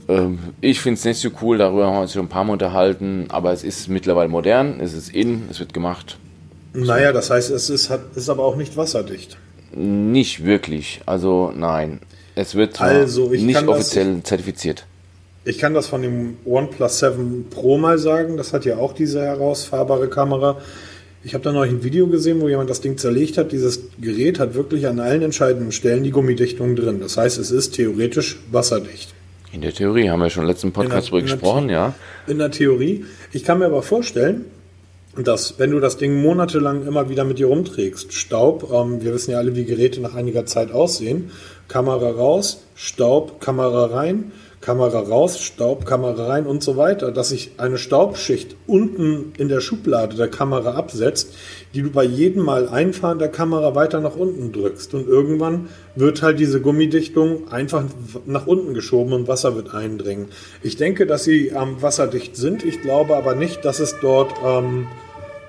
Ähm, 0.07 0.39
ich 0.61 0.79
finde 0.79 0.99
es 0.99 1.05
nicht 1.05 1.19
so 1.19 1.29
cool, 1.41 1.57
darüber 1.57 1.87
haben 1.87 1.95
wir 1.95 2.01
uns 2.01 2.13
schon 2.13 2.25
ein 2.25 2.29
paar 2.29 2.43
Mal 2.43 2.53
unterhalten, 2.53 3.25
aber 3.29 3.51
es 3.51 3.63
ist 3.63 3.87
mittlerweile 3.87 4.29
modern, 4.29 4.79
es 4.79 4.93
ist 4.93 5.09
in, 5.09 5.47
es 5.49 5.59
wird 5.59 5.73
gemacht. 5.73 6.17
Naja, 6.73 7.11
das 7.11 7.29
heißt, 7.29 7.51
es 7.51 7.69
ist, 7.69 7.89
hat, 7.89 8.01
ist 8.15 8.29
aber 8.29 8.43
auch 8.43 8.55
nicht 8.55 8.77
wasserdicht. 8.77 9.37
Nicht 9.73 10.45
wirklich, 10.45 11.01
also 11.05 11.51
nein. 11.55 11.99
Es 12.35 12.55
wird 12.55 12.79
Also, 12.81 13.31
ich 13.33 13.41
nicht 13.41 13.55
kann 13.55 13.67
das- 13.67 13.75
offiziell 13.77 14.21
zertifiziert. 14.23 14.85
Ich 15.43 15.57
kann 15.57 15.73
das 15.73 15.87
von 15.87 16.01
dem 16.03 16.37
OnePlus 16.45 16.99
7 16.99 17.47
Pro 17.49 17.77
mal 17.77 17.97
sagen. 17.97 18.37
Das 18.37 18.53
hat 18.53 18.63
ja 18.63 18.77
auch 18.77 18.93
diese 18.93 19.21
herausfahrbare 19.21 20.07
Kamera. 20.07 20.59
Ich 21.23 21.33
habe 21.33 21.43
da 21.43 21.51
noch 21.51 21.63
ein 21.63 21.83
Video 21.83 22.07
gesehen, 22.07 22.41
wo 22.41 22.47
jemand 22.47 22.69
das 22.69 22.79
Ding 22.81 22.97
zerlegt 22.97 23.37
hat. 23.37 23.51
Dieses 23.51 23.79
Gerät 23.99 24.39
hat 24.39 24.53
wirklich 24.53 24.85
an 24.87 24.99
allen 24.99 25.21
entscheidenden 25.23 25.71
Stellen 25.71 26.03
die 26.03 26.11
Gummidichtung 26.11 26.75
drin. 26.75 26.99
Das 26.99 27.17
heißt, 27.17 27.37
es 27.39 27.49
ist 27.51 27.73
theoretisch 27.75 28.39
wasserdicht. 28.51 29.13
In 29.51 29.61
der 29.61 29.73
Theorie 29.73 30.09
haben 30.09 30.19
wir 30.19 30.29
schon 30.29 30.43
im 30.43 30.49
letzten 30.49 30.71
Podcast 30.71 31.07
drüber 31.09 31.21
der 31.21 31.31
gesprochen, 31.31 31.69
ja. 31.69 31.95
In 32.27 32.37
der 32.37 32.51
Theorie. 32.51 33.05
Ich 33.33 33.43
kann 33.43 33.59
mir 33.59 33.65
aber 33.65 33.81
vorstellen, 33.81 34.45
dass 35.17 35.59
wenn 35.59 35.71
du 35.71 35.79
das 35.79 35.97
Ding 35.97 36.21
monatelang 36.21 36.85
immer 36.87 37.09
wieder 37.09 37.23
mit 37.23 37.39
dir 37.39 37.47
rumträgst, 37.47 38.13
Staub, 38.13 38.71
ähm, 38.71 39.01
wir 39.01 39.13
wissen 39.13 39.31
ja 39.31 39.37
alle, 39.37 39.55
wie 39.55 39.65
Geräte 39.65 40.01
nach 40.01 40.15
einiger 40.15 40.45
Zeit 40.45 40.71
aussehen, 40.71 41.31
Kamera 41.67 42.11
raus, 42.11 42.63
Staub, 42.75 43.41
Kamera 43.41 43.85
rein, 43.85 44.31
Kamera 44.61 44.99
raus, 44.99 45.39
Staub, 45.39 45.85
Kamera 45.85 46.27
rein 46.27 46.45
und 46.45 46.63
so 46.63 46.77
weiter, 46.77 47.11
dass 47.11 47.29
sich 47.29 47.51
eine 47.57 47.79
Staubschicht 47.79 48.55
unten 48.67 49.33
in 49.37 49.49
der 49.49 49.59
Schublade 49.59 50.15
der 50.15 50.27
Kamera 50.27 50.75
absetzt, 50.75 51.33
die 51.73 51.81
du 51.81 51.89
bei 51.89 52.03
jedem 52.03 52.43
Mal 52.43 52.69
einfahren 52.69 53.17
der 53.17 53.29
Kamera 53.29 53.73
weiter 53.73 53.99
nach 53.99 54.15
unten 54.15 54.51
drückst. 54.51 54.93
Und 54.93 55.07
irgendwann 55.07 55.69
wird 55.95 56.21
halt 56.21 56.39
diese 56.39 56.61
Gummidichtung 56.61 57.51
einfach 57.51 57.83
nach 58.27 58.45
unten 58.45 58.75
geschoben 58.75 59.13
und 59.13 59.27
Wasser 59.27 59.55
wird 59.55 59.73
eindringen. 59.73 60.27
Ich 60.61 60.77
denke, 60.77 61.07
dass 61.07 61.23
sie 61.23 61.47
ähm, 61.47 61.81
wasserdicht 61.81 62.35
sind. 62.35 62.63
Ich 62.63 62.81
glaube 62.81 63.15
aber 63.15 63.35
nicht, 63.35 63.65
dass 63.65 63.79
es 63.79 63.95
dort... 63.99 64.31
Ähm, 64.45 64.87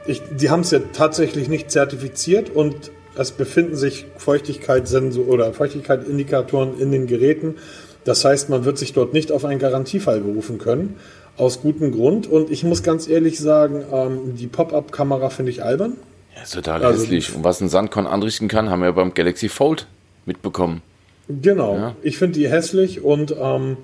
ich, 0.05 0.21
die 0.37 0.51
haben 0.51 0.61
es 0.61 0.73
ja 0.73 0.81
tatsächlich 0.93 1.49
nicht 1.49 1.71
zertifiziert 1.71 2.51
und 2.51 2.91
es 3.15 3.31
befinden 3.31 3.77
sich 3.77 4.07
Feuchtigkeitssensor 4.17 5.29
oder 5.29 5.53
Feuchtigkeitsindikatoren 5.53 6.81
in 6.81 6.91
den 6.91 7.07
Geräten. 7.07 7.57
Das 8.05 8.25
heißt, 8.25 8.49
man 8.51 8.65
wird 8.65 8.79
sich 8.79 8.93
dort 8.93 9.13
nicht 9.13 9.33
auf 9.33 9.45
einen 9.45 9.59
Garantiefall 9.59 10.21
berufen 10.21 10.59
können. 10.59 10.97
Aus 11.37 11.63
gutem 11.63 11.93
Grund. 11.93 12.27
Und 12.27 12.51
ich 12.51 12.65
muss 12.65 12.83
ganz 12.83 13.09
ehrlich 13.09 13.39
sagen, 13.39 13.85
ähm, 13.93 14.37
die 14.37 14.47
Pop-Up-Kamera 14.47 15.31
finde 15.31 15.51
ich 15.51 15.63
albern. 15.63 15.97
Ja, 16.37 16.43
ist 16.43 16.55
total 16.55 16.85
also 16.85 17.03
hässlich. 17.03 17.35
Und 17.35 17.45
was 17.45 17.61
ein 17.61 17.69
Sandkorn 17.69 18.07
anrichten 18.07 18.49
kann, 18.49 18.71
haben 18.71 18.83
wir 18.83 18.93
beim 18.93 19.15
Galaxy 19.15 19.49
Fold 19.49 19.87
mitbekommen. 20.27 20.83
Genau. 21.29 21.77
Ja. 21.77 21.97
Ich 22.03 22.19
finde 22.19 22.39
die 22.39 22.49
hässlich 22.49 23.03
und 23.03 23.35
ähm, 23.39 23.77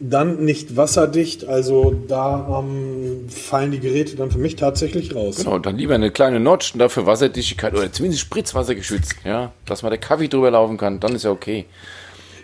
dann 0.00 0.44
nicht 0.44 0.76
wasserdicht. 0.76 1.46
Also 1.46 1.94
da 2.08 2.60
ähm, 2.60 3.28
fallen 3.28 3.70
die 3.70 3.80
Geräte 3.80 4.16
dann 4.16 4.30
für 4.30 4.38
mich 4.38 4.56
tatsächlich 4.56 5.14
raus. 5.14 5.36
Genau, 5.36 5.58
dann 5.58 5.76
lieber 5.76 5.94
eine 5.94 6.10
kleine 6.10 6.40
Notch 6.40 6.72
und 6.72 6.80
dafür 6.80 7.06
Wasserdichtigkeit 7.06 7.74
oder 7.74 7.92
zumindest 7.92 8.22
Spritzwasser 8.22 8.74
geschützt. 8.74 9.14
Ja, 9.24 9.52
dass 9.66 9.82
mal 9.82 9.90
der 9.90 9.98
Kaffee 9.98 10.28
drüber 10.28 10.50
laufen 10.50 10.76
kann, 10.76 11.00
dann 11.00 11.14
ist 11.14 11.24
ja 11.24 11.30
okay. 11.30 11.66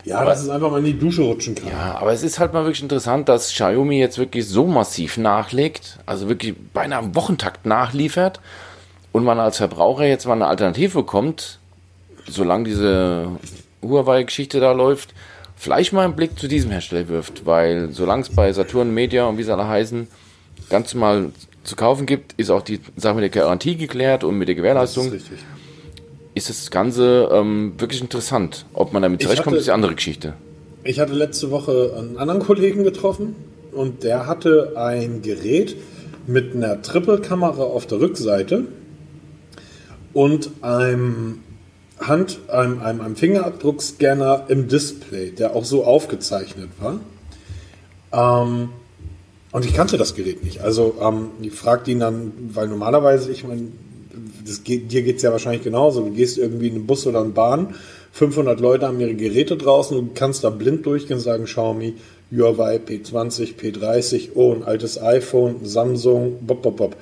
Ja, 0.04 0.20
aber, 0.20 0.30
dass 0.30 0.42
es 0.42 0.48
einfach 0.48 0.70
mal 0.70 0.78
in 0.78 0.84
die 0.84 0.98
Dusche 0.98 1.22
rutschen 1.22 1.54
kann. 1.54 1.68
Ja, 1.68 1.98
aber 2.00 2.12
es 2.12 2.22
ist 2.22 2.38
halt 2.38 2.52
mal 2.52 2.64
wirklich 2.64 2.82
interessant, 2.82 3.28
dass 3.28 3.52
Xiaomi 3.52 3.98
jetzt 3.98 4.18
wirklich 4.18 4.46
so 4.46 4.66
massiv 4.66 5.18
nachlegt, 5.18 5.98
also 6.06 6.28
wirklich 6.28 6.54
beinahe 6.72 7.00
am 7.00 7.14
Wochentakt 7.14 7.66
nachliefert 7.66 8.40
und 9.12 9.24
man 9.24 9.38
als 9.38 9.58
Verbraucher 9.58 10.06
jetzt 10.06 10.26
mal 10.26 10.34
eine 10.34 10.46
Alternative 10.46 10.98
bekommt, 10.98 11.58
solange 12.26 12.64
diese 12.64 13.28
Huawei-Geschichte 13.82 14.60
da 14.60 14.72
läuft, 14.72 15.14
vielleicht 15.56 15.92
mal 15.92 16.04
einen 16.04 16.16
Blick 16.16 16.38
zu 16.38 16.48
diesem 16.48 16.70
Hersteller 16.70 17.08
wirft, 17.08 17.44
weil 17.46 17.90
solange 17.92 18.22
es 18.22 18.28
bei 18.28 18.52
Saturn 18.52 18.94
Media 18.94 19.24
und 19.26 19.38
wie 19.38 19.42
sie 19.42 19.52
alle 19.52 19.68
heißen, 19.68 20.08
ganz 20.70 20.94
mal 20.94 21.32
zu 21.64 21.76
kaufen 21.76 22.06
gibt, 22.06 22.32
ist 22.34 22.50
auch 22.50 22.62
die 22.62 22.80
Sache 22.96 23.14
mit 23.14 23.22
der 23.22 23.42
Garantie 23.42 23.76
geklärt 23.76 24.24
und 24.24 24.38
mit 24.38 24.48
der 24.48 24.54
Gewährleistung. 24.54 25.10
Das 25.12 25.22
ist, 25.22 25.30
ist 26.34 26.48
das 26.48 26.70
Ganze 26.70 27.28
ähm, 27.32 27.74
wirklich 27.78 28.00
interessant. 28.00 28.66
Ob 28.72 28.92
man 28.92 29.02
damit 29.02 29.22
zurechtkommt, 29.22 29.56
ist 29.56 29.68
eine 29.68 29.74
andere 29.74 29.94
Geschichte. 29.94 30.34
Ich 30.84 31.00
hatte 31.00 31.12
letzte 31.12 31.50
Woche 31.50 31.94
einen 31.96 32.18
anderen 32.18 32.40
Kollegen 32.40 32.84
getroffen 32.84 33.34
und 33.72 34.04
der 34.04 34.26
hatte 34.26 34.74
ein 34.76 35.22
Gerät 35.22 35.76
mit 36.26 36.54
einer 36.54 36.82
Triple-Kamera 36.82 37.62
auf 37.62 37.86
der 37.86 38.00
Rückseite 38.00 38.64
und 40.12 40.50
einem 40.62 41.40
Hand, 42.00 42.38
einem, 42.48 42.80
einem, 42.80 43.00
einem 43.00 43.16
Fingerabdruckscanner 43.16 44.44
im 44.48 44.68
Display, 44.68 45.30
der 45.30 45.56
auch 45.56 45.64
so 45.64 45.84
aufgezeichnet 45.84 46.70
war. 46.80 47.00
Ähm, 48.12 48.70
und 49.50 49.64
ich 49.64 49.74
kannte 49.74 49.96
das 49.96 50.14
Gerät 50.14 50.44
nicht. 50.44 50.60
Also 50.60 50.96
ähm, 51.00 51.30
ich 51.40 51.52
fragte 51.52 51.90
ihn 51.90 52.00
dann, 52.00 52.32
weil 52.52 52.68
normalerweise, 52.68 53.32
ich 53.32 53.44
meine, 53.44 53.68
geht, 54.64 54.90
dir 54.92 55.02
geht 55.02 55.16
es 55.16 55.22
ja 55.22 55.32
wahrscheinlich 55.32 55.62
genauso. 55.62 56.02
Du 56.02 56.10
gehst 56.10 56.38
irgendwie 56.38 56.68
in 56.68 56.74
einen 56.74 56.86
Bus 56.86 57.06
oder 57.06 57.20
eine 57.20 57.30
Bahn, 57.30 57.74
500 58.12 58.58
Leute 58.60 58.86
haben 58.86 59.00
ihre 59.00 59.14
Geräte 59.14 59.56
draußen 59.56 59.96
und 59.96 60.14
kannst 60.14 60.44
da 60.44 60.50
blind 60.50 60.86
durchgehen 60.86 61.18
und 61.18 61.22
sagen, 61.22 61.44
Xiaomi, 61.44 61.94
Huawei 62.32 62.76
P20, 62.76 63.56
P30, 63.56 64.30
oh, 64.34 64.54
ein 64.54 64.64
altes 64.64 65.00
iPhone, 65.00 65.64
Samsung, 65.64 66.38
bop, 66.40 66.62
bop, 66.62 66.76
bop. 66.76 66.96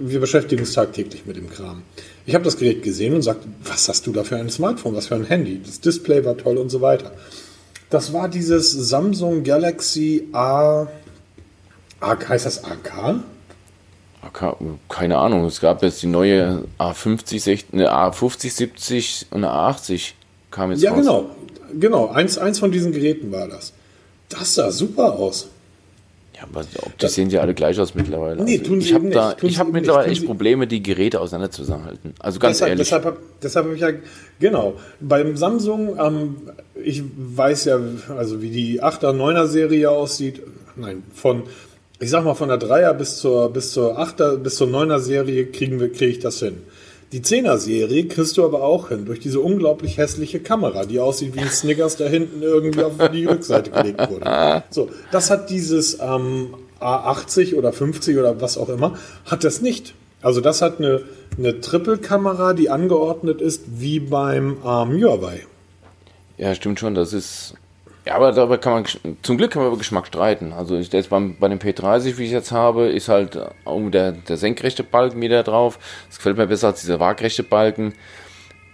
Wir 0.00 0.18
beschäftigen 0.18 0.62
uns 0.62 0.72
tagtäglich 0.72 1.24
mit 1.26 1.36
dem 1.36 1.48
Kram. 1.48 1.82
Ich 2.26 2.34
habe 2.34 2.44
das 2.44 2.56
Gerät 2.56 2.82
gesehen 2.82 3.14
und 3.14 3.22
sagte, 3.22 3.46
was 3.64 3.88
hast 3.88 4.06
du 4.06 4.12
da 4.12 4.24
für 4.24 4.36
ein 4.36 4.50
Smartphone, 4.50 4.94
was 4.94 5.06
für 5.06 5.14
ein 5.14 5.24
Handy? 5.24 5.60
Das 5.64 5.80
Display 5.80 6.24
war 6.24 6.36
toll 6.36 6.58
und 6.58 6.70
so 6.70 6.80
weiter. 6.80 7.12
Das 7.90 8.12
war 8.12 8.28
dieses 8.28 8.72
Samsung 8.72 9.44
Galaxy 9.44 10.28
A. 10.32 10.88
A 12.00 12.28
heißt 12.28 12.44
das 12.44 12.64
AK? 12.64 13.20
AK? 14.22 14.56
Keine 14.88 15.18
Ahnung. 15.18 15.44
Es 15.44 15.60
gab 15.60 15.82
jetzt 15.82 16.02
die 16.02 16.06
neue 16.06 16.64
A50, 16.78 17.40
60, 17.40 17.66
eine 17.72 17.92
A50, 17.92 18.50
70 18.50 19.26
und 19.30 19.44
eine 19.44 19.52
A80 19.52 20.12
kam 20.50 20.70
jetzt 20.70 20.82
Ja, 20.82 20.90
raus. 20.92 21.00
genau. 21.00 21.30
Genau. 21.78 22.08
Eins, 22.08 22.38
eins 22.38 22.58
von 22.58 22.72
diesen 22.72 22.92
Geräten 22.92 23.30
war 23.32 23.46
das. 23.48 23.72
Das 24.28 24.54
sah 24.54 24.70
super 24.70 25.14
aus. 25.14 25.48
Ja, 26.36 26.44
aber 26.44 26.64
die 27.00 27.08
sehen 27.08 27.30
ja 27.30 27.40
alle 27.40 27.52
gleich 27.52 27.80
aus 27.80 27.94
mittlerweile. 27.96 28.44
Nee, 28.44 28.58
also 28.58 28.64
tun 28.70 28.80
ich 28.80 28.94
habe 28.94 29.10
da, 29.10 29.34
ich 29.42 29.58
habe 29.58 29.72
mittlerweile 29.72 30.08
echt 30.08 30.24
Probleme, 30.24 30.68
die 30.68 30.82
Geräte 30.82 31.20
auseinanderzusammenhalten. 31.20 32.14
Also 32.20 32.38
ganz 32.38 32.58
deshalb, 32.58 32.70
ehrlich. 32.70 32.88
Deshalb, 32.88 33.18
deshalb 33.42 33.66
habe 33.66 33.74
ich 33.74 33.80
ja, 33.80 33.90
genau, 34.38 34.74
beim 35.00 35.36
Samsung, 35.36 35.98
ähm, 35.98 36.36
ich 36.80 37.02
weiß 37.16 37.64
ja, 37.64 37.80
also 38.16 38.40
wie 38.40 38.50
die 38.50 38.80
8er, 38.82 39.12
9er 39.12 39.46
Serie 39.48 39.90
aussieht, 39.90 40.40
nein, 40.76 41.02
von, 41.12 41.42
ich 42.00 42.10
sag 42.10 42.24
mal 42.24 42.34
von 42.34 42.48
der 42.48 42.60
3er 42.60 42.92
bis 42.92 43.18
zur, 43.18 43.52
bis 43.52 43.72
zur 43.72 43.98
8er, 43.98 44.36
bis 44.36 44.56
zur 44.56 44.68
9er 44.68 45.00
Serie 45.00 45.46
kriegen 45.46 45.80
wir, 45.80 45.90
kriege 45.90 46.12
ich 46.12 46.18
das 46.18 46.38
hin. 46.38 46.62
Die 47.10 47.20
10er-Serie 47.20 48.06
kriegst 48.06 48.36
du 48.36 48.44
aber 48.44 48.62
auch 48.62 48.90
hin, 48.90 49.06
durch 49.06 49.18
diese 49.18 49.40
unglaublich 49.40 49.96
hässliche 49.96 50.40
Kamera, 50.40 50.84
die 50.84 51.00
aussieht 51.00 51.34
wie 51.34 51.40
ein 51.40 51.48
Snickers, 51.48 51.96
der 51.96 52.10
hinten 52.10 52.42
irgendwie 52.42 52.82
auf 52.82 52.92
die 53.12 53.24
Rückseite 53.24 53.70
gelegt 53.70 54.10
wurde. 54.10 54.62
So, 54.68 54.90
das 55.10 55.30
hat 55.30 55.48
dieses 55.48 55.98
ähm, 56.00 56.54
A80 56.80 57.54
oder 57.54 57.72
50 57.72 58.18
oder 58.18 58.42
was 58.42 58.58
auch 58.58 58.68
immer, 58.68 58.98
hat 59.24 59.42
das 59.42 59.62
nicht. 59.62 59.94
Also 60.20 60.42
das 60.42 60.60
hat 60.60 60.78
eine, 60.78 61.00
eine 61.38 61.60
Triple-Kamera, 61.60 62.52
die 62.52 62.68
angeordnet 62.68 63.40
ist 63.40 63.62
wie 63.78 64.00
beim 64.00 64.58
ähm, 64.64 65.02
Huawei. 65.02 65.46
Ja, 66.36 66.54
stimmt 66.54 66.78
schon, 66.78 66.94
das 66.94 67.14
ist 67.14 67.54
ja, 68.08 68.14
aber 68.14 68.32
darüber 68.32 68.56
kann 68.56 68.72
man, 68.72 69.16
zum 69.22 69.36
Glück 69.36 69.50
kann 69.50 69.60
man 69.60 69.70
über 69.70 69.76
Geschmack 69.76 70.06
streiten. 70.06 70.54
Also 70.54 70.78
ich, 70.78 70.90
jetzt 70.90 71.10
beim, 71.10 71.36
bei 71.38 71.46
dem 71.48 71.58
P30, 71.58 72.16
wie 72.16 72.24
ich 72.24 72.30
jetzt 72.30 72.52
habe, 72.52 72.86
ist 72.86 73.10
halt 73.10 73.38
auch 73.66 73.90
der, 73.90 74.12
der 74.12 74.38
senkrechte 74.38 74.82
Balken 74.82 75.20
wieder 75.20 75.42
drauf. 75.42 75.78
Das 76.08 76.16
gefällt 76.16 76.38
mir 76.38 76.46
besser 76.46 76.68
als 76.68 76.80
dieser 76.80 77.00
waagrechte 77.00 77.42
Balken. 77.42 77.92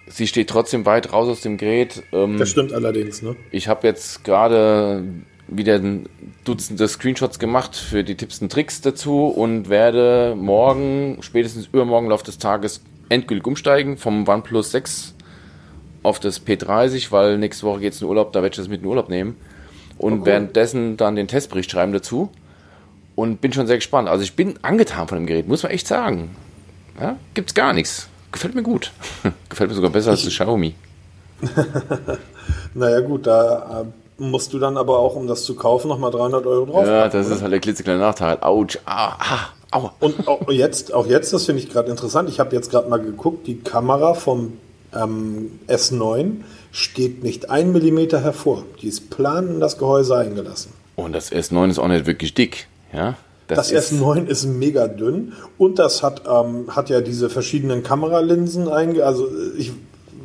Sie 0.07 0.29
steht 0.29 0.49
trotzdem 0.51 0.87
weit 0.87 1.13
raus 1.13 1.29
aus 1.29 1.41
dem 1.41 1.57
Gerät. 1.57 2.05
Ähm, 2.13 2.39
das 2.39 2.51
stimmt 2.51 2.73
allerdings, 2.73 3.23
ne? 3.23 3.35
Ich 3.51 3.67
habe 3.67 3.89
jetzt 3.89 4.23
gerade 4.23 5.03
wieder 5.49 5.75
ein 5.75 6.09
Dutzende 6.45 6.87
Screenshots 6.87 7.41
gemacht 7.41 7.75
für 7.75 8.05
die 8.05 8.15
Tipps 8.15 8.41
und 8.41 8.53
Tricks 8.53 8.83
dazu 8.83 9.27
und 9.27 9.69
werde 9.69 10.37
morgen, 10.39 11.19
spätestens 11.23 11.67
übermorgen 11.73 12.09
Lauf 12.09 12.23
des 12.23 12.39
Tages 12.39 12.85
endgültig 13.09 13.45
umsteigen 13.49 13.97
vom 13.97 14.29
OnePlus 14.29 14.71
6 14.71 15.14
auf 16.05 16.21
das 16.21 16.47
P30, 16.47 17.11
weil 17.11 17.39
nächste 17.39 17.67
Woche 17.67 17.81
geht 17.81 17.95
es 17.95 18.03
in 18.03 18.07
Urlaub, 18.07 18.33
da 18.33 18.43
werde 18.43 18.53
ich 18.53 18.59
das 18.59 18.69
mit 18.69 18.83
in 18.83 18.87
Urlaub 18.87 19.09
nehmen. 19.09 19.37
Und 19.99 20.13
oh, 20.13 20.17
cool. 20.19 20.27
währenddessen 20.27 20.97
dann 20.97 21.17
den 21.17 21.27
Testbericht 21.27 21.71
schreiben 21.71 21.93
dazu. 21.93 22.31
Und 23.17 23.41
bin 23.41 23.53
schon 23.53 23.67
sehr 23.67 23.77
gespannt. 23.77 24.09
Also 24.09 24.23
ich 24.25 24.35
bin 24.35 24.59
angetan 24.63 25.09
von 25.09 25.19
dem 25.19 25.27
Gerät, 25.27 25.49
muss 25.49 25.63
man 25.63 25.73
echt 25.73 25.87
sagen. 25.87 26.37
Ja, 27.01 27.17
gibt's 27.33 27.55
gar 27.55 27.73
nichts. 27.73 28.09
Gefällt 28.33 28.55
mir 28.55 28.63
gut. 28.63 28.93
Gefällt 29.49 29.71
mir 29.71 29.77
sogar 29.77 29.91
besser 29.91 30.11
als 30.11 30.25
das 30.25 30.33
Xiaomi. 30.33 30.75
naja 32.75 33.01
gut, 33.01 33.27
da 33.27 33.83
äh, 33.83 34.23
musst 34.23 34.53
du 34.53 34.59
dann 34.59 34.77
aber 34.77 34.99
auch, 34.99 35.15
um 35.15 35.27
das 35.27 35.45
zu 35.45 35.55
kaufen, 35.55 35.89
nochmal 35.89 36.11
300 36.11 36.45
Euro 36.45 36.67
drauf. 36.67 36.87
Ja, 36.87 37.09
das 37.09 37.27
oder? 37.27 37.37
ist 37.37 37.43
halt 37.43 37.53
der 37.53 37.61
klitzekleine 37.61 38.01
Nachteil. 38.01 38.39
Autsch, 38.41 38.79
ah, 38.85 39.17
ah, 39.19 39.49
aua. 39.71 39.95
Und 40.01 40.27
auch 40.27 40.51
jetzt, 40.51 40.93
auch 40.93 41.07
jetzt, 41.07 41.33
das 41.33 41.45
finde 41.45 41.63
ich 41.63 41.71
gerade 41.71 41.91
interessant, 41.91 42.29
ich 42.29 42.41
habe 42.41 42.55
jetzt 42.55 42.71
gerade 42.71 42.89
mal 42.89 43.01
geguckt, 43.01 43.47
die 43.47 43.61
Kamera 43.61 44.15
vom 44.15 44.55
ähm, 44.95 45.59
S9 45.69 46.37
steht 46.73 47.23
nicht 47.23 47.51
ein 47.51 47.73
Millimeter 47.73 48.21
hervor. 48.21 48.65
Die 48.83 48.89
ist 48.89 49.11
plan 49.11 49.49
in 49.49 49.61
das 49.61 49.79
Gehäuse 49.79 50.17
eingelassen. 50.17 50.73
Und 50.97 51.13
das 51.13 51.33
S9 51.33 51.71
ist 51.71 51.79
auch 51.79 51.89
nicht 51.89 52.07
wirklich 52.07 52.35
dick, 52.35 52.69
ja? 52.93 53.17
Das, 53.47 53.69
das 53.69 53.93
S9 53.93 54.27
ist 54.27 54.47
mega 54.47 54.89
dünn 54.89 55.35
und 55.59 55.79
das 55.79 56.03
hat, 56.03 56.23
ähm, 56.27 56.65
hat 56.69 56.89
ja 56.89 57.03
diese 57.03 57.29
verschiedenen 57.29 57.83
Kameralinsen 57.83 58.69
einge... 58.69 59.05
Also 59.05 59.29
ich 59.59 59.73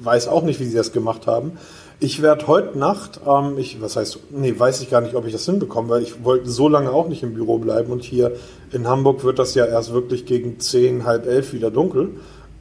weiß 0.02 0.28
auch 0.28 0.44
nicht, 0.44 0.60
wie 0.60 0.66
sie 0.66 0.76
das 0.76 0.94
gemacht 0.94 1.28
haben. 1.28 1.54
Ich 2.00 2.22
werde 2.22 2.48
heute 2.48 2.78
Nacht, 2.78 3.20
ähm, 3.28 3.58
ich, 3.58 3.82
was 3.82 3.98
heißt, 3.98 4.20
nee, 4.32 4.58
weiß 4.58 4.82
ich 4.82 4.90
gar 4.90 5.02
nicht, 5.02 5.16
ob 5.16 5.26
ich 5.26 5.34
das 5.34 5.46
hinbekomme, 5.46 5.90
weil 5.90 6.02
ich 6.02 6.24
wollte 6.24 6.50
so 6.50 6.70
lange 6.70 6.92
auch 6.92 7.10
nicht 7.10 7.24
im 7.24 7.34
Büro 7.34 7.58
bleiben 7.58 7.92
und 7.92 8.04
hier 8.04 8.38
in 8.72 8.88
Hamburg 8.88 9.24
wird 9.26 9.38
das 9.38 9.54
ja 9.54 9.66
erst 9.66 9.92
wirklich 9.92 10.26
gegen 10.26 10.60
10, 10.60 11.04
halb 11.04 11.28
elf 11.28 11.52
wieder 11.52 11.72
dunkel. 11.72 12.12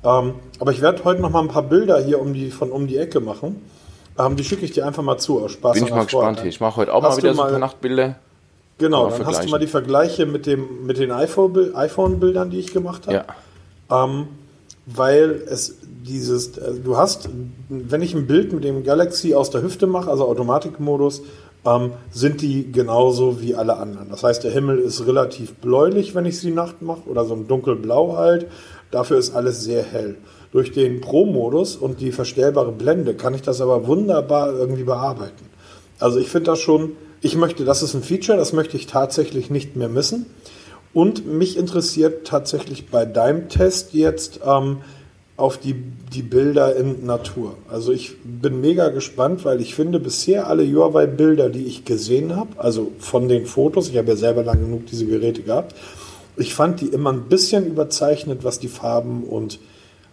Ähm, 0.05 0.35
aber 0.61 0.73
ich 0.73 0.81
werde 0.81 1.05
heute 1.05 1.21
noch 1.21 1.31
mal 1.31 1.41
ein 1.41 1.49
paar 1.49 1.63
Bilder 1.63 2.01
hier 2.01 2.21
um 2.21 2.33
die, 2.33 2.51
von 2.51 2.71
um 2.71 2.87
die 2.87 2.97
Ecke 2.97 3.21
machen. 3.21 3.63
Ähm, 4.19 4.37
die 4.37 4.45
schicke 4.45 4.65
ich 4.65 4.73
dir 4.73 4.87
einfach 4.87 5.03
mal 5.03 5.19
zu, 5.19 5.41
aus 5.41 5.53
Spaß 5.53 5.75
Bin 5.75 5.85
ich 5.85 5.91
mal 5.91 6.05
gespannt. 6.05 6.41
Hier. 6.41 6.49
Ich 6.49 6.61
mache 6.61 6.77
heute 6.77 6.95
auch 6.95 7.03
hast 7.03 7.17
mal 7.17 7.23
wieder 7.23 7.35
so 7.35 7.43
ein 7.43 7.51
paar 7.51 7.59
Nachtbilder. 7.59 8.17
Genau, 8.79 9.11
dann 9.11 9.27
hast 9.27 9.45
du 9.45 9.49
mal 9.49 9.59
die 9.59 9.67
Vergleiche 9.67 10.25
mit, 10.27 10.47
dem, 10.47 10.87
mit 10.87 10.99
den 10.99 11.11
iPhone-Bildern, 11.11 12.51
die 12.51 12.59
ich 12.61 12.73
gemacht 12.73 13.09
habe. 13.09 13.25
Ja. 13.91 14.05
Ähm, 14.05 14.29
weil 14.87 15.43
es 15.49 15.77
dieses, 15.83 16.57
äh, 16.57 16.75
du 16.83 16.97
hast, 16.97 17.29
wenn 17.69 18.03
ich 18.03 18.15
ein 18.15 18.27
Bild 18.27 18.53
mit 18.53 18.65
dem 18.65 18.85
Galaxy 18.85 19.35
aus 19.35 19.51
der 19.51 19.63
Hüfte 19.63 19.87
mache, 19.87 20.11
also 20.11 20.27
Automatikmodus, 20.27 21.23
ähm, 21.67 21.93
sind 22.11 22.41
die 22.41 22.71
genauso 22.71 23.41
wie 23.41 23.55
alle 23.55 23.77
anderen. 23.77 24.11
Das 24.11 24.23
heißt, 24.23 24.45
der 24.45 24.53
Himmel 24.53 24.79
ist 24.79 25.07
relativ 25.07 25.55
bläulich, 25.57 26.15
wenn 26.15 26.25
ich 26.25 26.39
sie 26.39 26.53
Nacht 26.53 26.83
mache, 26.83 27.03
oder 27.09 27.25
so 27.25 27.35
ein 27.35 27.49
dunkelblau 27.49 28.17
halt. 28.17 28.47
Dafür 28.90 29.18
ist 29.18 29.35
alles 29.35 29.62
sehr 29.62 29.83
hell. 29.83 30.16
Durch 30.53 30.72
den 30.72 31.01
Pro-Modus 31.01 31.77
und 31.77 32.01
die 32.01 32.12
verstellbare 32.12 32.72
Blende 32.72 33.14
kann 33.14 33.35
ich 33.35 33.42
das 33.42 33.61
aber 33.61 33.87
wunderbar 33.87 34.53
irgendwie 34.53 34.85
bearbeiten. 34.85 35.46
Also 35.98 36.18
ich 36.18 36.29
finde 36.29 36.51
das 36.51 36.61
schon, 36.61 36.92
ich 37.20 37.37
möchte, 37.37 37.64
das 37.64 37.83
ist 37.83 37.94
ein 37.94 38.03
Feature, 38.03 38.38
das 38.38 38.53
möchte 38.53 38.77
ich 38.77 38.87
tatsächlich 38.87 39.51
nicht 39.51 39.77
mehr 39.77 39.88
missen. 39.88 40.27
Und 40.94 41.27
mich 41.27 41.59
interessiert 41.59 42.27
tatsächlich 42.27 42.88
bei 42.88 43.05
deinem 43.05 43.48
Test 43.48 43.92
jetzt, 43.92 44.40
ähm, 44.44 44.79
auf 45.38 45.57
die, 45.57 45.72
die 46.12 46.22
Bilder 46.22 46.74
in 46.74 47.07
Natur. 47.07 47.55
Also 47.70 47.92
ich 47.92 48.16
bin 48.24 48.61
mega 48.61 48.88
gespannt, 48.88 49.44
weil 49.44 49.61
ich 49.61 49.77
finde 49.77 50.01
bisher 50.01 50.48
alle 50.48 50.66
Huawei-Bilder, 50.66 51.48
die 51.48 51.64
ich 51.64 51.85
gesehen 51.85 52.35
habe, 52.35 52.59
also 52.59 52.90
von 52.98 53.29
den 53.29 53.46
Fotos, 53.46 53.88
ich 53.88 53.96
habe 53.96 54.09
ja 54.09 54.16
selber 54.16 54.42
lang 54.42 54.59
genug 54.59 54.87
diese 54.87 55.07
Geräte 55.07 55.42
gehabt, 55.42 55.77
ich 56.38 56.55
fand 56.55 56.81
die 56.81 56.87
immer 56.87 57.12
ein 57.12 57.22
bisschen 57.29 57.66
überzeichnet, 57.66 58.44
was 58.44 58.59
die 58.59 58.68
Farben 58.68 59.24
und 59.24 59.59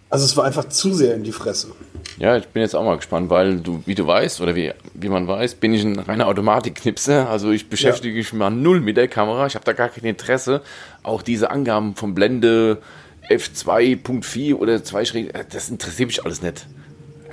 also 0.08 0.24
es 0.24 0.36
war 0.36 0.44
einfach 0.44 0.68
zu 0.68 0.94
sehr 0.94 1.14
in 1.14 1.24
die 1.24 1.32
Fresse. 1.32 1.68
Ja, 2.18 2.36
ich 2.36 2.46
bin 2.46 2.62
jetzt 2.62 2.76
auch 2.76 2.84
mal 2.84 2.96
gespannt, 2.96 3.28
weil 3.28 3.58
du, 3.58 3.82
wie 3.86 3.96
du 3.96 4.06
weißt, 4.06 4.40
oder 4.40 4.54
wie, 4.54 4.72
wie 4.94 5.08
man 5.08 5.26
weiß, 5.26 5.56
bin 5.56 5.74
ich 5.74 5.82
ein 5.82 5.98
reiner 5.98 6.28
Automatik-Knipse. 6.28 7.26
Also 7.26 7.50
ich 7.50 7.68
beschäftige 7.68 8.14
ja. 8.14 8.18
mich 8.18 8.32
mal 8.32 8.50
null 8.50 8.80
mit 8.80 8.96
der 8.96 9.08
Kamera. 9.08 9.46
Ich 9.46 9.56
habe 9.56 9.64
da 9.64 9.72
gar 9.72 9.88
kein 9.88 10.04
Interesse. 10.04 10.62
Auch 11.02 11.22
diese 11.22 11.50
Angaben 11.50 11.96
von 11.96 12.14
Blende 12.14 12.78
F2.4 13.28 14.54
oder 14.54 14.82
2 14.82 15.04
Schräg, 15.04 15.34
äh, 15.34 15.44
das 15.50 15.68
interessiert 15.68 16.06
mich 16.06 16.24
alles 16.24 16.40
nicht. 16.40 16.66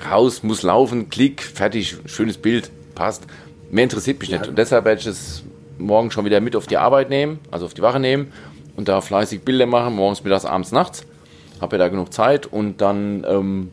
Raus, 0.09 0.41
muss 0.41 0.63
laufen, 0.63 1.09
Klick, 1.09 1.43
fertig, 1.43 1.97
schönes 2.07 2.37
Bild, 2.37 2.71
passt. 2.95 3.23
Mehr 3.69 3.83
interessiert 3.83 4.19
mich 4.19 4.29
ja. 4.29 4.39
nicht. 4.39 4.49
Und 4.49 4.57
deshalb 4.57 4.85
werde 4.85 4.99
ich 4.99 5.07
es 5.07 5.43
morgen 5.77 6.09
schon 6.09 6.25
wieder 6.25 6.41
mit 6.41 6.55
auf 6.55 6.65
die 6.65 6.77
Arbeit 6.77 7.09
nehmen, 7.09 7.39
also 7.51 7.65
auf 7.65 7.75
die 7.75 7.83
Wache 7.83 7.99
nehmen 7.99 8.33
und 8.75 8.87
da 8.87 9.01
fleißig 9.01 9.41
Bilder 9.41 9.65
machen, 9.65 9.95
morgens, 9.95 10.23
mittags, 10.23 10.45
abends, 10.45 10.71
nachts. 10.71 11.05
Habe 11.61 11.77
ja 11.77 11.83
da 11.83 11.87
genug 11.89 12.13
Zeit 12.13 12.45
und 12.45 12.81
dann 12.81 13.25
ähm, 13.27 13.71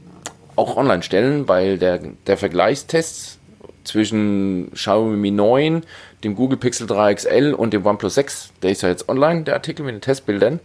auch 0.57 0.77
online 0.77 1.03
stellen, 1.03 1.49
weil 1.49 1.79
der, 1.79 2.01
der 2.27 2.37
Vergleichstest 2.37 3.39
zwischen 3.85 4.71
Xiaomi 4.75 5.17
Mi 5.17 5.31
9, 5.31 5.83
dem 6.23 6.35
Google 6.35 6.59
Pixel 6.59 6.87
3 6.87 7.15
XL 7.15 7.55
und 7.57 7.73
dem 7.73 7.85
OnePlus 7.85 8.15
6, 8.15 8.51
der 8.63 8.71
ist 8.71 8.83
ja 8.83 8.89
jetzt 8.89 9.09
online, 9.09 9.45
der 9.45 9.55
Artikel 9.55 9.85
mit 9.85 9.95
den 9.95 10.01
Testbildern, 10.01 10.61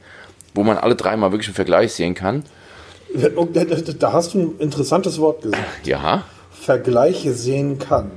wo 0.53 0.63
man 0.63 0.77
alle 0.77 0.95
dreimal 0.95 1.31
wirklich 1.31 1.47
einen 1.47 1.55
Vergleich 1.55 1.93
sehen 1.93 2.13
kann. 2.13 2.43
Da 3.13 4.13
hast 4.13 4.33
du 4.33 4.39
ein 4.39 4.59
interessantes 4.59 5.19
Wort 5.19 5.41
gesagt. 5.41 5.87
Ja. 5.87 6.25
Vergleiche 6.51 7.33
sehen 7.33 7.79
kann. 7.79 8.11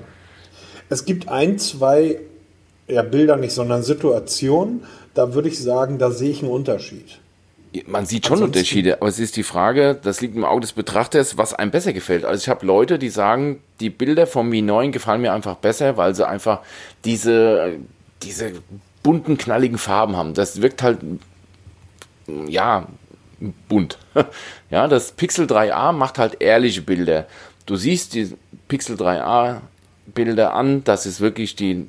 Es 0.88 1.04
gibt 1.04 1.28
ein, 1.28 1.58
zwei, 1.58 2.18
ja 2.88 3.02
Bilder 3.02 3.36
nicht, 3.36 3.52
sondern 3.52 3.82
Situationen, 3.82 4.84
da 5.14 5.34
würde 5.34 5.48
ich 5.48 5.58
sagen, 5.58 5.98
da 5.98 6.10
sehe 6.10 6.30
ich 6.30 6.42
einen 6.42 6.52
Unterschied. 6.52 7.18
Man 7.86 8.06
sieht 8.06 8.26
schon 8.26 8.34
Ansonsten. 8.34 8.58
Unterschiede, 8.58 8.96
aber 8.96 9.08
es 9.08 9.18
ist 9.18 9.36
die 9.36 9.42
Frage, 9.42 9.98
das 10.02 10.20
liegt 10.20 10.34
im 10.34 10.44
Auge 10.44 10.62
des 10.62 10.72
Betrachters, 10.72 11.36
was 11.36 11.52
einem 11.52 11.70
besser 11.70 11.92
gefällt. 11.92 12.24
Also 12.24 12.42
ich 12.42 12.48
habe 12.48 12.64
Leute, 12.64 12.98
die 12.98 13.10
sagen, 13.10 13.62
die 13.80 13.90
Bilder 13.90 14.26
vom 14.26 14.48
Mi 14.48 14.62
9 14.62 14.90
gefallen 14.90 15.20
mir 15.20 15.32
einfach 15.32 15.56
besser, 15.56 15.96
weil 15.96 16.14
sie 16.14 16.26
einfach 16.26 16.60
diese, 17.04 17.74
diese 18.22 18.52
bunten, 19.02 19.36
knalligen 19.36 19.78
Farben 19.78 20.16
haben. 20.16 20.34
Das 20.34 20.62
wirkt 20.62 20.82
halt, 20.82 20.98
ja, 22.46 22.86
bunt. 23.68 23.98
ja, 24.70 24.88
das 24.88 25.12
Pixel 25.12 25.46
3a 25.46 25.92
macht 25.92 26.18
halt 26.18 26.40
ehrliche 26.40 26.82
Bilder. 26.82 27.26
Du 27.66 27.76
siehst 27.76 28.14
die 28.14 28.34
Pixel 28.68 28.96
3a 28.96 29.60
Bilder 30.06 30.54
an, 30.54 30.84
dass 30.84 31.04
es 31.04 31.20
wirklich 31.20 31.54
die, 31.54 31.86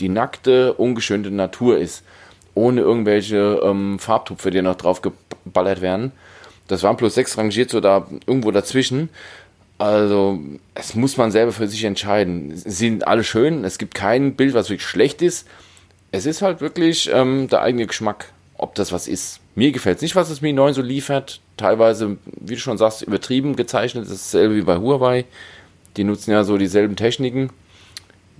die 0.00 0.08
nackte, 0.08 0.74
ungeschönte 0.74 1.30
Natur 1.30 1.78
ist 1.78 2.02
ohne 2.54 2.80
irgendwelche 2.80 3.60
ähm, 3.62 3.98
Farbtupfer, 3.98 4.50
die 4.50 4.62
noch 4.62 4.76
drauf 4.76 5.02
geballert 5.02 5.80
werden. 5.80 6.12
Das 6.68 6.84
OnePlus 6.84 7.14
6 7.14 7.38
rangiert 7.38 7.70
so 7.70 7.80
da 7.80 8.06
irgendwo 8.26 8.50
dazwischen. 8.50 9.08
Also, 9.78 10.38
es 10.74 10.94
muss 10.94 11.16
man 11.16 11.30
selber 11.30 11.52
für 11.52 11.66
sich 11.66 11.84
entscheiden. 11.84 12.54
Sie 12.54 12.70
sind 12.70 13.08
alle 13.08 13.24
schön, 13.24 13.64
es 13.64 13.78
gibt 13.78 13.94
kein 13.94 14.34
Bild, 14.34 14.54
was 14.54 14.68
wirklich 14.68 14.86
schlecht 14.86 15.22
ist. 15.22 15.48
Es 16.12 16.26
ist 16.26 16.42
halt 16.42 16.60
wirklich 16.60 17.10
ähm, 17.12 17.48
der 17.48 17.62
eigene 17.62 17.86
Geschmack, 17.86 18.32
ob 18.58 18.74
das 18.74 18.92
was 18.92 19.08
ist. 19.08 19.40
Mir 19.54 19.72
gefällt 19.72 19.96
es 19.96 20.02
nicht, 20.02 20.16
was 20.16 20.28
das 20.28 20.42
Mi 20.42 20.52
9 20.52 20.74
so 20.74 20.82
liefert. 20.82 21.40
Teilweise, 21.56 22.18
wie 22.26 22.54
du 22.54 22.60
schon 22.60 22.78
sagst, 22.78 23.02
übertrieben 23.02 23.56
gezeichnet. 23.56 24.04
Das 24.04 24.12
ist 24.12 24.26
dasselbe 24.26 24.56
wie 24.56 24.62
bei 24.62 24.76
Huawei. 24.76 25.24
Die 25.96 26.04
nutzen 26.04 26.30
ja 26.30 26.44
so 26.44 26.56
dieselben 26.56 26.96
Techniken, 26.96 27.50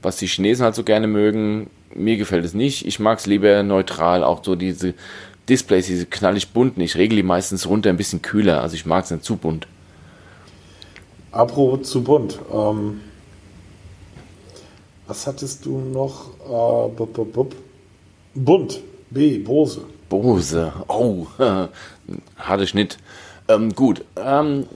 was 0.02 0.16
die 0.16 0.26
Chinesen 0.26 0.64
halt 0.64 0.74
so 0.74 0.84
gerne 0.84 1.06
mögen 1.06 1.68
mir 1.94 2.16
gefällt 2.16 2.44
es 2.44 2.54
nicht. 2.54 2.86
Ich 2.86 3.00
mag 3.00 3.18
es 3.18 3.26
lieber 3.26 3.62
neutral, 3.62 4.22
auch 4.22 4.44
so 4.44 4.54
diese 4.54 4.94
Displays, 5.48 5.86
diese 5.86 6.06
knallig 6.06 6.50
bunten. 6.50 6.80
Ich 6.80 6.96
regle 6.96 7.16
die 7.16 7.22
meistens 7.22 7.68
runter 7.68 7.90
ein 7.90 7.96
bisschen 7.96 8.22
kühler, 8.22 8.62
also 8.62 8.74
ich 8.74 8.86
mag 8.86 9.04
es 9.04 9.10
nicht 9.10 9.24
zu 9.24 9.36
bunt. 9.36 9.66
Apropos 11.32 11.88
zu 11.88 12.02
bunt. 12.02 12.38
Ähm, 12.52 13.00
was 15.06 15.26
hattest 15.26 15.66
du 15.66 15.78
noch? 15.78 16.30
Äh, 16.44 16.94
bup, 16.96 17.12
bup, 17.12 17.32
bup. 17.32 17.54
Bunt. 18.34 18.80
B. 19.10 19.38
Bose. 19.38 19.82
Bose. 20.08 20.72
Oh, 20.88 21.26
harter 22.36 22.66
Schnitt. 22.66 22.98
Ähm, 23.48 23.74
gut. 23.74 24.04
Ähm, 24.16 24.66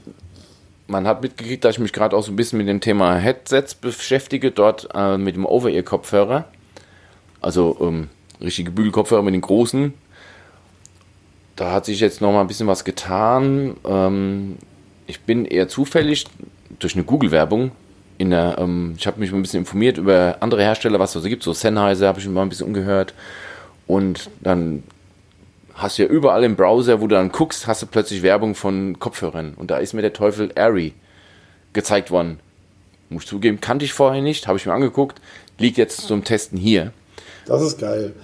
man 0.86 1.06
hat 1.06 1.22
mitgekriegt, 1.22 1.64
dass 1.64 1.76
ich 1.76 1.80
mich 1.80 1.92
gerade 1.92 2.16
auch 2.16 2.22
so 2.22 2.32
ein 2.32 2.36
bisschen 2.36 2.58
mit 2.58 2.68
dem 2.68 2.80
Thema 2.80 3.16
Headsets 3.16 3.74
beschäftige, 3.74 4.50
dort 4.50 4.88
äh, 4.92 5.16
mit 5.16 5.36
dem 5.36 5.46
Over-Ear-Kopfhörer. 5.46 6.46
Also 7.44 7.76
ähm, 7.80 8.08
richtige 8.40 8.70
Bügelkopfhörer 8.70 9.22
mit 9.22 9.34
den 9.34 9.42
großen. 9.42 9.92
Da 11.56 11.72
hat 11.72 11.84
sich 11.84 12.00
jetzt 12.00 12.22
noch 12.22 12.32
mal 12.32 12.40
ein 12.40 12.46
bisschen 12.46 12.66
was 12.66 12.84
getan. 12.84 13.76
Ähm, 13.84 14.56
ich 15.06 15.20
bin 15.20 15.44
eher 15.44 15.68
zufällig 15.68 16.24
durch 16.78 16.94
eine 16.94 17.04
Google-Werbung 17.04 17.72
in 18.16 18.30
der, 18.30 18.56
ähm, 18.58 18.94
ich 18.96 19.06
habe 19.06 19.20
mich 19.20 19.30
mal 19.30 19.38
ein 19.38 19.42
bisschen 19.42 19.60
informiert 19.60 19.98
über 19.98 20.38
andere 20.40 20.62
Hersteller, 20.62 20.98
was 20.98 21.14
es 21.14 21.22
so 21.22 21.28
gibt. 21.28 21.42
So 21.42 21.52
Sennheiser 21.52 22.08
habe 22.08 22.18
ich 22.18 22.26
mal 22.28 22.40
ein 22.40 22.48
bisschen 22.48 22.66
umgehört. 22.66 23.12
Und 23.86 24.30
dann 24.40 24.82
hast 25.74 25.98
du 25.98 26.04
ja 26.04 26.08
überall 26.08 26.44
im 26.44 26.56
Browser, 26.56 27.02
wo 27.02 27.08
du 27.08 27.14
dann 27.14 27.30
guckst, 27.30 27.66
hast 27.66 27.82
du 27.82 27.86
plötzlich 27.86 28.22
Werbung 28.22 28.54
von 28.54 28.98
Kopfhörern. 28.98 29.52
Und 29.54 29.70
da 29.70 29.76
ist 29.76 29.92
mir 29.92 30.00
der 30.00 30.14
Teufel 30.14 30.50
Airy 30.54 30.94
gezeigt 31.74 32.10
worden. 32.10 32.40
Muss 33.10 33.24
ich 33.24 33.28
zugeben, 33.28 33.60
kannte 33.60 33.84
ich 33.84 33.92
vorher 33.92 34.22
nicht, 34.22 34.48
habe 34.48 34.56
ich 34.56 34.64
mir 34.64 34.72
angeguckt, 34.72 35.20
liegt 35.58 35.76
jetzt 35.76 36.00
zum 36.06 36.24
Testen 36.24 36.56
hier. 36.56 36.94
Das 37.46 37.62
ist 37.62 37.78
geil. 37.78 38.14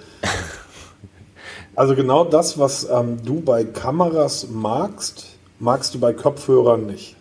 Also 1.75 1.95
genau 1.95 2.25
das, 2.25 2.59
was 2.59 2.87
ähm, 2.89 3.17
du 3.25 3.39
bei 3.41 3.63
Kameras 3.63 4.47
magst, 4.51 5.27
magst 5.59 5.95
du 5.95 5.99
bei 5.99 6.13
Kopfhörern 6.13 6.85
nicht. 6.85 7.15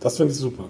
Das 0.00 0.16
finde 0.16 0.32
ich 0.32 0.38
super. 0.38 0.64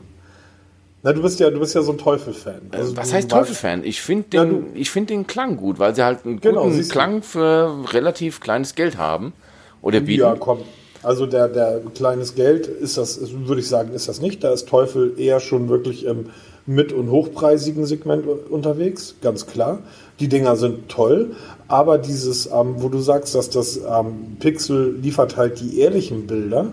Na, 1.03 1.13
du 1.13 1.23
bist 1.23 1.41
ja, 1.41 1.51
du 1.51 1.59
bist 1.59 1.75
ja 1.75 1.83
so 1.83 1.93
ein 1.93 1.99
Teufel-Fan. 1.99 2.61
Also 2.71 2.97
was 2.97 3.13
heißt 3.13 3.31
Teufel-Fan? 3.31 3.83
Ich 3.85 4.03
finde 4.03 4.29
den, 4.29 4.77
ja, 4.77 4.85
find 4.85 5.11
den 5.11 5.27
Klang 5.27 5.57
gut, 5.57 5.79
weil 5.79 5.95
sie 5.95 6.05
halt 6.05 6.25
einen 6.25 6.41
genau, 6.41 6.65
guten 6.65 6.89
Klang 6.89 7.23
für 7.23 7.85
relativ 7.93 8.41
kleines 8.41 8.75
Geld 8.75 8.99
haben. 8.99 9.33
Oder 9.81 10.01
bieten. 10.01 10.21
Ja, 10.21 10.37
komm. 10.39 10.61
Also 11.03 11.27
der, 11.27 11.49
der 11.49 11.81
kleines 11.95 12.37
Geld 12.37 12.69
ist 12.69 12.97
das, 12.97 13.19
würde 13.33 13.61
ich 13.61 13.69
sagen, 13.69 13.93
ist 13.93 14.09
das 14.09 14.21
nicht. 14.21 14.45
Da 14.45 14.53
ist 14.53 14.69
Teufel 14.69 15.19
eher 15.19 15.41
schon 15.41 15.69
wirklich 15.69 16.05
im 16.05 16.27
mit- 16.67 16.93
und 16.93 17.11
hochpreisigen 17.11 17.87
Segment 17.87 18.25
unterwegs, 18.27 19.17
ganz 19.21 19.47
klar. 19.47 19.81
Die 20.21 20.29
Dinger 20.29 20.57
sind 20.57 20.89
toll, 20.89 21.35
aber 21.69 21.99
dieses, 21.99 22.47
ähm, 22.47 22.75
wo 22.79 22.89
du 22.89 22.99
sagst, 22.99 23.35
dass 23.35 23.51
das 23.51 23.79
ähm, 23.79 24.37
Pixel 24.39 24.97
liefert 25.01 25.37
halt 25.37 25.61
die 25.61 25.81
ehrlichen 25.81 26.27
Bilder 26.27 26.71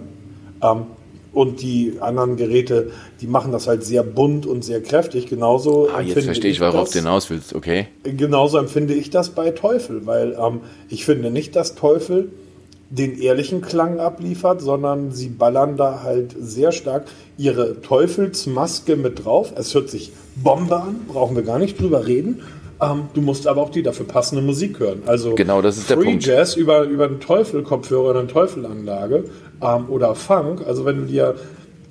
ähm, 0.62 0.88
und 1.32 1.62
die 1.62 1.93
anderen 2.02 2.36
Geräte, 2.36 2.91
die 3.21 3.28
machen 3.28 3.52
das 3.52 3.67
halt 3.67 3.84
sehr 3.84 4.04
bunt 4.04 4.45
und 4.45 4.63
sehr 4.63 4.82
kräftig. 4.82 5.28
Genauso 5.28 5.89
ah, 5.89 6.02
jetzt 6.02 6.25
verstehe 6.25 6.52
ich, 6.52 6.60
worauf 6.60 6.89
du 6.91 6.99
hinaus 6.99 7.30
willst, 7.30 7.54
okay. 7.54 7.88
Genauso 8.04 8.58
empfinde 8.58 8.93
ich 8.93 9.10
das 9.10 9.30
bei 9.30 9.52
Teufel, 9.52 10.06
weil 10.06 10.38
ähm, 10.39 10.62
ich 10.89 11.06
finde 11.06 11.32
nicht, 11.32 11.56
dass 11.56 11.75
Teufel 11.75 12.32
den 12.89 13.19
ehrlichen 13.19 13.62
Klang 13.62 13.99
abliefert, 13.99 14.62
sondern 14.62 15.12
sie 15.12 15.30
ballern 15.30 15.78
da 15.78 16.02
halt 16.04 16.36
sehr 16.39 16.71
stark 16.71 17.06
ihre 17.38 17.82
Teufelsmaske 17.82 18.95
mit 18.95 19.23
drauf. 19.23 19.54
Es 19.56 19.73
hört 19.75 19.89
sich 19.89 20.12
Bombe 20.36 20.82
an, 20.82 21.02
brauchen 21.08 21.36
wir 21.36 21.43
gar 21.43 21.60
nicht 21.60 21.80
drüber 21.80 22.08
reden. 22.08 22.41
Ähm, 22.82 23.10
du 23.13 23.22
musst 23.22 23.48
aber 23.48 23.62
auch 23.62 23.72
die 23.72 23.84
dafür 23.84 24.06
passende 24.06 24.42
Musik 24.42 24.80
hören. 24.80 25.04
Also 25.06 25.36
genau, 25.36 25.62
das 25.62 25.78
ist 25.78 25.88
Free 25.88 25.96
der 25.96 26.04
Punkt. 26.04 26.26
Jazz 26.26 26.56
über, 26.56 26.84
über 26.84 27.06
einen 27.06 27.20
Teufel-Kopfhörer 27.20 28.12
oder 28.12 28.20
eine 28.20 28.30
Teufelanlage 28.30 29.26
ähm, 29.62 29.89
oder 29.89 30.15
Funk. 30.15 30.62
Also 30.65 30.86
wenn 30.86 31.02
du 31.02 31.06
dir 31.06 31.36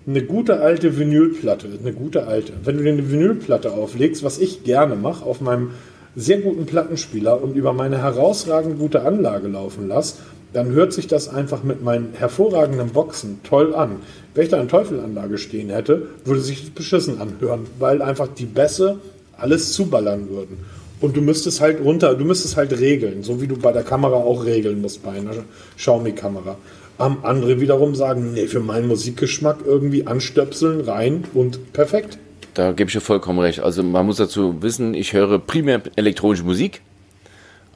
eine 0.07 0.23
gute 0.23 0.61
alte 0.61 0.99
Vinylplatte, 0.99 1.69
eine 1.81 1.93
gute 1.93 2.27
alte, 2.27 2.55
wenn 2.65 2.79
du 2.79 2.85
dir 2.85 2.93
eine 2.93 3.11
Vinylplatte 3.11 3.73
auflegst, 3.73 4.25
was 4.25 4.39
ich 4.39 4.65
gerne 4.65 4.97
mache, 4.97 5.25
auf 5.25 5.43
meinem 5.43 5.73
sehr 6.17 6.39
guten 6.39 6.65
Plattenspieler 6.65 7.43
und 7.43 7.55
über 7.55 7.75
meine 7.75 8.03
herausragend 8.03 8.79
gute 8.79 9.03
Anlage 9.03 9.49
laufen 9.49 9.89
lasse, 9.89 10.17
dann 10.55 10.71
hört 10.71 10.95
sich 10.95 11.07
das 11.07 11.29
einfach 11.29 11.63
mit 11.63 11.83
meinen 11.85 12.15
hervorragenden 12.15 12.89
Boxen 12.89 13.41
toll 13.45 13.75
an. 13.75 13.97
Wenn 14.35 14.45
ich 14.45 14.49
da 14.49 14.59
eine 14.59 14.69
Teufelanlage 14.69 15.37
stehen 15.37 15.69
hätte, 15.69 16.07
würde 16.25 16.41
sich 16.41 16.63
das 16.63 16.71
beschissen 16.71 17.21
anhören, 17.21 17.67
weil 17.79 18.01
einfach 18.01 18.29
die 18.29 18.47
Bässe 18.47 18.99
alles 19.37 19.73
zuballern 19.73 20.31
würden. 20.31 20.59
Und 21.01 21.17
du 21.17 21.21
müsstest 21.21 21.61
halt 21.61 21.81
runter, 21.81 22.15
du 22.15 22.25
müsstest 22.25 22.57
halt 22.57 22.79
regeln, 22.79 23.23
so 23.23 23.41
wie 23.41 23.47
du 23.47 23.57
bei 23.57 23.73
der 23.73 23.85
Kamera 23.85 24.17
auch 24.17 24.45
regeln 24.45 24.81
musst 24.81 25.03
bei 25.03 25.13
einer 25.13 25.33
Xiaomi-Kamera. 25.77 26.57
Ähm, 27.01 27.19
andere 27.23 27.61
wiederum 27.61 27.95
sagen, 27.95 28.33
nee, 28.33 28.47
für 28.47 28.61
meinen 28.61 28.89
Musikgeschmack 28.89 29.59
irgendwie 29.65 30.07
anstöpseln, 30.07 30.81
rein 30.81 31.25
und 31.35 31.73
perfekt. 31.73 32.19
Da 32.55 32.73
gebe 32.73 32.89
ich 32.89 32.95
dir 32.95 33.01
vollkommen 33.01 33.39
recht. 33.39 33.61
Also 33.61 33.85
man 33.85 34.05
muss 34.07 34.17
dazu 34.17 34.61
wissen, 34.63 34.95
ich 34.95 35.13
höre 35.13 35.39
primär 35.39 35.81
elektronische 35.95 36.43
Musik. 36.43 36.83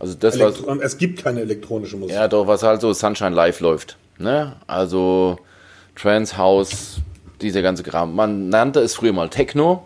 Also 0.01 0.15
das 0.19 0.35
Elektro 0.35 0.67
was, 0.67 0.79
Es 0.83 0.99
gibt 0.99 1.23
keine 1.23 1.43
elektronische 1.43 1.97
Musik. 1.97 2.17
Ja, 2.17 2.27
doch, 2.27 2.49
was 2.49 2.65
halt 2.65 2.81
so 2.81 2.93
Sunshine 2.93 3.37
Live 3.37 3.61
läuft. 3.61 3.97
Ne? 4.19 4.57
Also 4.67 5.39
Trance, 5.95 6.37
House, 6.37 6.97
dieser 7.41 7.63
ganze 7.63 7.85
Kram. 7.85 8.17
Man 8.17 8.49
nannte 8.49 8.81
es 8.81 8.95
früher 8.95 9.13
mal 9.13 9.29
Techno. 9.29 9.85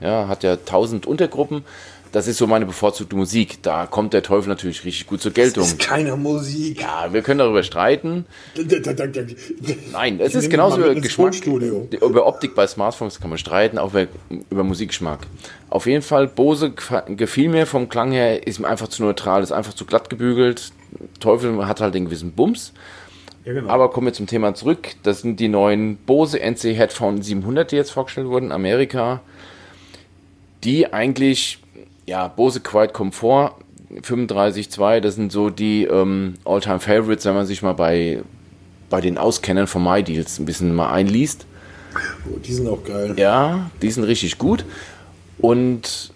Ja, 0.00 0.28
hat 0.28 0.44
ja 0.44 0.56
tausend 0.56 1.06
Untergruppen. 1.06 1.64
Das 2.12 2.26
ist 2.26 2.38
so 2.38 2.46
meine 2.46 2.66
bevorzugte 2.66 3.14
Musik. 3.14 3.62
Da 3.62 3.86
kommt 3.86 4.12
der 4.12 4.22
Teufel 4.22 4.48
natürlich 4.48 4.84
richtig 4.84 5.06
gut 5.06 5.22
zur 5.22 5.32
Geltung. 5.32 5.62
Das 5.62 5.72
ist 5.72 5.78
keine 5.78 6.16
Musik. 6.16 6.80
Ja, 6.80 7.12
wir 7.12 7.22
können 7.22 7.38
darüber 7.38 7.62
streiten. 7.62 8.26
Nein, 9.92 10.18
es 10.20 10.34
ist 10.34 10.50
genauso 10.50 10.78
über 10.78 10.94
Geschmack. 10.94 11.34
Über 11.46 12.26
Optik 12.26 12.54
bei 12.56 12.66
Smartphones 12.66 13.20
kann 13.20 13.30
man 13.30 13.38
streiten, 13.38 13.78
auch 13.78 13.90
über, 13.90 14.08
über 14.50 14.64
Musikgeschmack. 14.64 15.20
Auf 15.68 15.86
jeden 15.86 16.02
Fall, 16.02 16.26
Bose 16.26 16.72
gefiel 17.06 17.48
mir 17.48 17.66
vom 17.66 17.88
Klang 17.88 18.10
her, 18.10 18.44
ist 18.44 18.58
mir 18.58 18.66
einfach 18.66 18.88
zu 18.88 19.04
neutral, 19.04 19.42
ist 19.42 19.52
einfach 19.52 19.74
zu 19.74 19.84
glatt 19.84 20.10
gebügelt. 20.10 20.72
Teufel 21.20 21.66
hat 21.66 21.80
halt 21.80 21.94
den 21.94 22.06
gewissen 22.06 22.32
Bums. 22.32 22.72
Ja, 23.44 23.52
genau. 23.52 23.70
Aber 23.70 23.90
kommen 23.90 24.08
wir 24.08 24.12
zum 24.12 24.26
Thema 24.26 24.54
zurück. 24.54 24.88
Das 25.04 25.22
sind 25.22 25.38
die 25.38 25.48
neuen 25.48 25.96
Bose 25.96 26.40
NC 26.40 26.74
Headphone 26.74 27.22
700, 27.22 27.70
die 27.70 27.76
jetzt 27.76 27.92
vorgestellt 27.92 28.26
wurden 28.26 28.46
in 28.46 28.52
Amerika. 28.52 29.20
Die 30.64 30.92
eigentlich 30.92 31.60
ja, 32.10 32.26
Bose 32.26 32.58
Quiet 32.58 32.92
Comfort 32.92 33.54
35.2, 34.02 34.98
das 34.98 35.14
sind 35.14 35.30
so 35.30 35.48
die 35.48 35.84
ähm, 35.84 36.34
All-Time 36.44 36.80
Favorites, 36.80 37.24
wenn 37.24 37.34
man 37.34 37.46
sich 37.46 37.62
mal 37.62 37.72
bei, 37.72 38.22
bei 38.88 39.00
den 39.00 39.16
Auskennern 39.16 39.68
von 39.68 39.84
MyDeals 39.84 40.40
ein 40.40 40.44
bisschen 40.44 40.74
mal 40.74 40.90
einliest. 40.90 41.46
Oh, 42.28 42.36
die 42.44 42.52
sind 42.52 42.68
auch 42.68 42.82
geil. 42.82 43.14
Ja, 43.16 43.70
die 43.80 43.90
sind 43.92 44.02
richtig 44.04 44.38
gut. 44.38 44.64
Und 45.38 46.12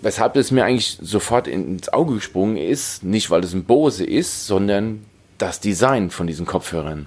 weshalb 0.00 0.36
es 0.36 0.52
mir 0.52 0.64
eigentlich 0.64 0.98
sofort 1.02 1.48
ins 1.48 1.88
Auge 1.88 2.14
gesprungen 2.14 2.56
ist, 2.56 3.02
nicht 3.02 3.28
weil 3.30 3.42
es 3.42 3.52
ein 3.52 3.64
Bose 3.64 4.04
ist, 4.04 4.46
sondern 4.46 5.04
das 5.38 5.58
Design 5.58 6.10
von 6.10 6.28
diesen 6.28 6.46
Kopfhörern. 6.46 7.06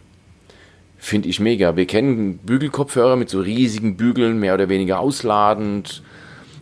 Finde 0.98 1.30
ich 1.30 1.40
mega. 1.40 1.78
Wir 1.78 1.88
kennen 1.88 2.40
Bügelkopfhörer 2.40 3.16
mit 3.16 3.30
so 3.30 3.40
riesigen 3.40 3.96
Bügeln, 3.96 4.40
mehr 4.42 4.56
oder 4.56 4.68
weniger 4.68 5.00
ausladend, 5.00 6.04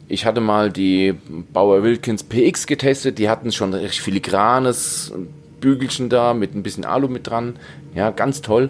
ich 0.07 0.25
hatte 0.25 0.41
mal 0.41 0.71
die 0.71 1.13
Bauer 1.53 1.83
Wilkins 1.83 2.23
PX 2.23 2.67
getestet, 2.67 3.17
die 3.19 3.29
hatten 3.29 3.51
schon 3.51 3.73
recht 3.73 3.99
filigranes 3.99 5.13
Bügelchen 5.59 6.09
da 6.09 6.33
mit 6.33 6.53
ein 6.53 6.63
bisschen 6.63 6.85
Alu 6.85 7.07
mit 7.07 7.27
dran. 7.27 7.55
Ja, 7.95 8.11
ganz 8.11 8.41
toll. 8.41 8.69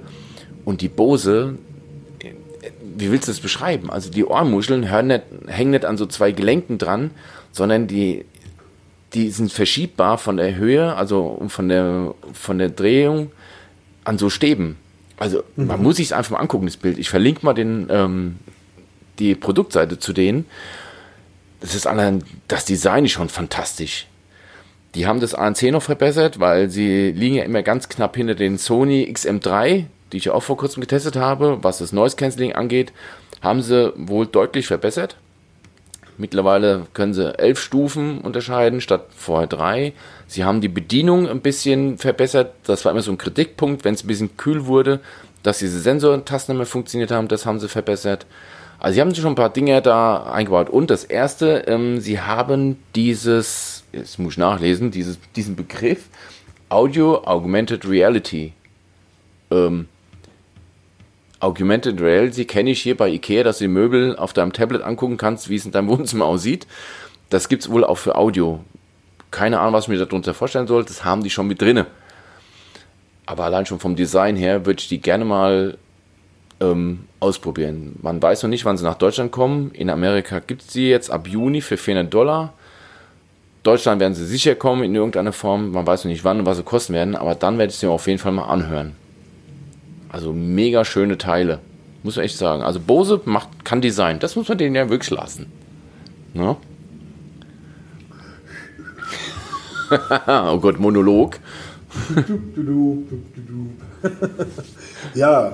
Und 0.64 0.82
die 0.82 0.90
Bose, 0.90 1.58
wie 2.96 3.12
willst 3.12 3.28
du 3.28 3.32
das 3.32 3.40
beschreiben? 3.40 3.90
Also 3.90 4.12
die 4.12 4.26
Ohrmuscheln 4.26 4.82
nicht, 5.08 5.24
hängen 5.48 5.72
nicht 5.72 5.86
an 5.86 5.98
so 5.98 6.06
zwei 6.06 6.32
Gelenken 6.32 6.78
dran, 6.78 7.12
sondern 7.52 7.88
die, 7.88 8.26
die 9.14 9.30
sind 9.30 9.52
verschiebbar 9.52 10.18
von 10.18 10.38
der 10.38 10.56
Höhe, 10.56 10.96
also 10.96 11.42
von 11.48 11.68
der, 11.68 12.14
von 12.32 12.60
der 12.60 12.70
Drehung 12.70 13.32
an 14.04 14.18
so 14.18 14.30
Stäben. 14.30 14.78
Also 15.18 15.44
mhm. 15.56 15.68
man 15.68 15.82
muss 15.82 15.98
sich 15.98 16.08
es 16.08 16.14
einfach 16.14 16.32
mal 16.32 16.40
angucken, 16.40 16.68
das 16.68 16.78
Bild. 16.78 17.00
Ich 17.00 17.10
verlinke 17.10 17.46
mal 17.46 17.54
den, 17.54 17.88
ähm, 17.90 18.36
die 19.20 19.36
Produktseite 19.36 20.00
zu 20.00 20.14
denen 20.14 20.46
es 21.64 21.76
ist 21.76 21.88
allein, 21.88 22.24
das 22.50 22.66
Design 22.66 23.06
ist 23.06 23.12
schon 23.12 23.30
fantastisch. 23.30 24.08
Die 24.96 25.08
haben 25.08 25.22
das 25.22 25.34
ANC 25.34 25.64
noch 25.72 25.82
verbessert, 25.82 26.40
weil 26.40 26.70
sie 26.70 27.12
liegen 27.12 27.36
ja 27.36 27.44
immer 27.44 27.64
ganz 27.64 27.90
knapp 27.90 28.16
hinter 28.16 28.36
den 28.36 28.58
Sony 28.58 29.10
XM3, 29.12 29.86
die 30.12 30.18
ich 30.18 30.26
ja 30.26 30.34
auch 30.34 30.44
vor 30.44 30.58
kurzem 30.58 30.82
getestet 30.82 31.16
habe, 31.16 31.60
was 31.64 31.80
das 31.80 31.94
Noise 31.94 32.18
Cancelling 32.18 32.54
angeht, 32.54 32.92
haben 33.42 33.62
sie 33.62 33.94
wohl 33.96 34.28
deutlich 34.28 34.68
verbessert. 34.68 35.16
Mittlerweile 36.18 36.86
können 36.94 37.14
sie 37.14 37.38
elf 37.40 37.60
Stufen 37.60 38.20
unterscheiden 38.20 38.82
statt 38.82 39.08
vorher 39.16 39.48
drei. 39.48 39.94
Sie 40.28 40.44
haben 40.44 40.62
die 40.62 40.68
Bedienung 40.68 41.28
ein 41.28 41.42
bisschen 41.42 41.98
verbessert. 41.98 42.54
Das 42.66 42.86
war 42.86 42.92
immer 42.92 43.02
so 43.02 43.12
ein 43.12 43.18
Kritikpunkt, 43.18 43.84
wenn 43.84 43.96
es 43.96 44.04
ein 44.04 44.08
bisschen 44.08 44.38
kühl 44.38 44.68
wurde, 44.68 45.00
dass 45.42 45.60
diese 45.60 45.80
Sensortasten 45.80 46.54
nicht 46.54 46.60
mehr 46.60 46.68
funktioniert 46.68 47.10
haben. 47.10 47.30
Das 47.30 47.46
haben 47.48 47.60
sie 47.60 47.70
verbessert. 47.70 48.28
Also 48.84 48.96
sie 48.96 49.02
haben 49.02 49.16
schon 49.16 49.32
ein 49.32 49.36
paar 49.36 49.50
Dinge 49.50 49.82
da 49.82 50.24
eingebaut. 50.24 50.70
Und 50.70 50.90
das 50.90 51.06
erste, 51.06 51.64
ähm, 51.68 52.02
sie 52.02 52.20
haben 52.20 52.78
dieses, 52.96 53.86
jetzt 53.94 54.20
muss 54.20 54.34
ich 54.34 54.38
nachlesen, 54.38 54.92
dieses, 54.92 55.20
diesen 55.38 55.56
Begriff 55.56 56.10
Audio 56.68 57.24
Augmented 57.24 57.88
Reality. 57.88 58.52
Ähm, 59.52 59.88
Augmented 61.40 62.02
Reality 62.02 62.44
kenne 62.44 62.72
ich 62.72 62.82
hier 62.82 62.98
bei 62.98 63.08
Ikea, 63.08 63.44
dass 63.44 63.60
du 63.60 63.64
die 63.64 63.70
Möbel 63.70 64.18
auf 64.18 64.34
deinem 64.34 64.52
Tablet 64.52 64.82
angucken 64.82 65.16
kannst, 65.16 65.48
wie 65.48 65.56
es 65.56 65.64
in 65.64 65.72
deinem 65.72 65.88
Wohnzimmer 65.98 66.26
aussieht. 66.26 66.68
Das 67.30 67.48
gibt 67.48 67.64
es 67.64 67.72
wohl 67.72 67.86
auch 67.86 67.98
für 67.98 68.16
Audio. 68.16 68.66
Keine 69.32 69.62
Ahnung, 69.62 69.76
was 69.76 69.86
ich 69.86 69.92
mir 69.92 69.98
darunter 69.98 70.34
vorstellen 70.34 70.68
soll. 70.68 70.84
Das 70.84 71.06
haben 71.06 71.24
die 71.24 71.30
schon 71.30 71.48
mit 71.48 71.62
drinne. 71.62 71.86
Aber 73.28 73.46
allein 73.46 73.66
schon 73.66 73.80
vom 73.80 73.96
Design 73.96 74.36
her 74.36 74.66
würde 74.66 74.82
ich 74.82 74.90
die 74.90 75.00
gerne 75.00 75.24
mal 75.24 75.78
ähm, 76.60 77.06
ausprobieren. 77.24 77.96
Man 78.02 78.22
weiß 78.22 78.44
noch 78.44 78.50
nicht, 78.50 78.66
wann 78.66 78.78
sie 78.78 78.84
nach 78.84 78.98
Deutschland 78.98 79.32
kommen. 79.32 79.72
In 79.72 79.90
Amerika 79.90 80.40
gibt 80.40 80.62
es 80.62 80.74
sie 80.74 80.90
jetzt 80.90 81.10
ab 81.10 81.28
Juni 81.28 81.62
für 81.62 81.78
400 81.78 82.14
Dollar. 82.14 82.54
Deutschland 83.64 84.02
werden 84.02 84.14
sie 84.14 84.26
sicher 84.26 84.56
kommen 84.56 84.84
in 84.84 84.94
irgendeiner 84.94 85.32
Form. 85.32 85.72
Man 85.72 85.88
weiß 85.88 86.04
noch 86.04 86.12
nicht 86.12 86.26
wann 86.26 86.40
und 86.40 86.46
was 86.46 86.58
sie 86.58 86.64
kosten 86.64 86.94
werden, 86.94 87.16
aber 87.16 87.34
dann 87.34 87.58
werde 87.58 87.72
ich 87.72 87.78
sie 87.78 87.88
auf 87.88 88.08
jeden 88.08 88.20
Fall 88.20 88.34
mal 88.34 88.46
anhören. 88.46 88.96
Also 90.10 90.34
mega 90.34 90.84
schöne 90.84 91.18
Teile. 91.18 91.60
Muss 92.04 92.18
man 92.18 92.26
echt 92.26 92.38
sagen. 92.38 92.62
Also 92.62 92.82
Bose 92.82 93.22
macht, 93.24 93.64
kann 93.64 93.80
Design. 93.82 94.20
Das 94.20 94.36
muss 94.36 94.50
man 94.50 94.58
denen 94.58 94.76
ja 94.76 94.90
wirklich 94.90 95.10
lassen. 95.10 95.46
Ja? 96.34 96.58
oh 100.52 100.60
Gott, 100.60 100.80
Monolog. 100.80 101.40
ja, 105.16 105.48
äh, 105.48 105.54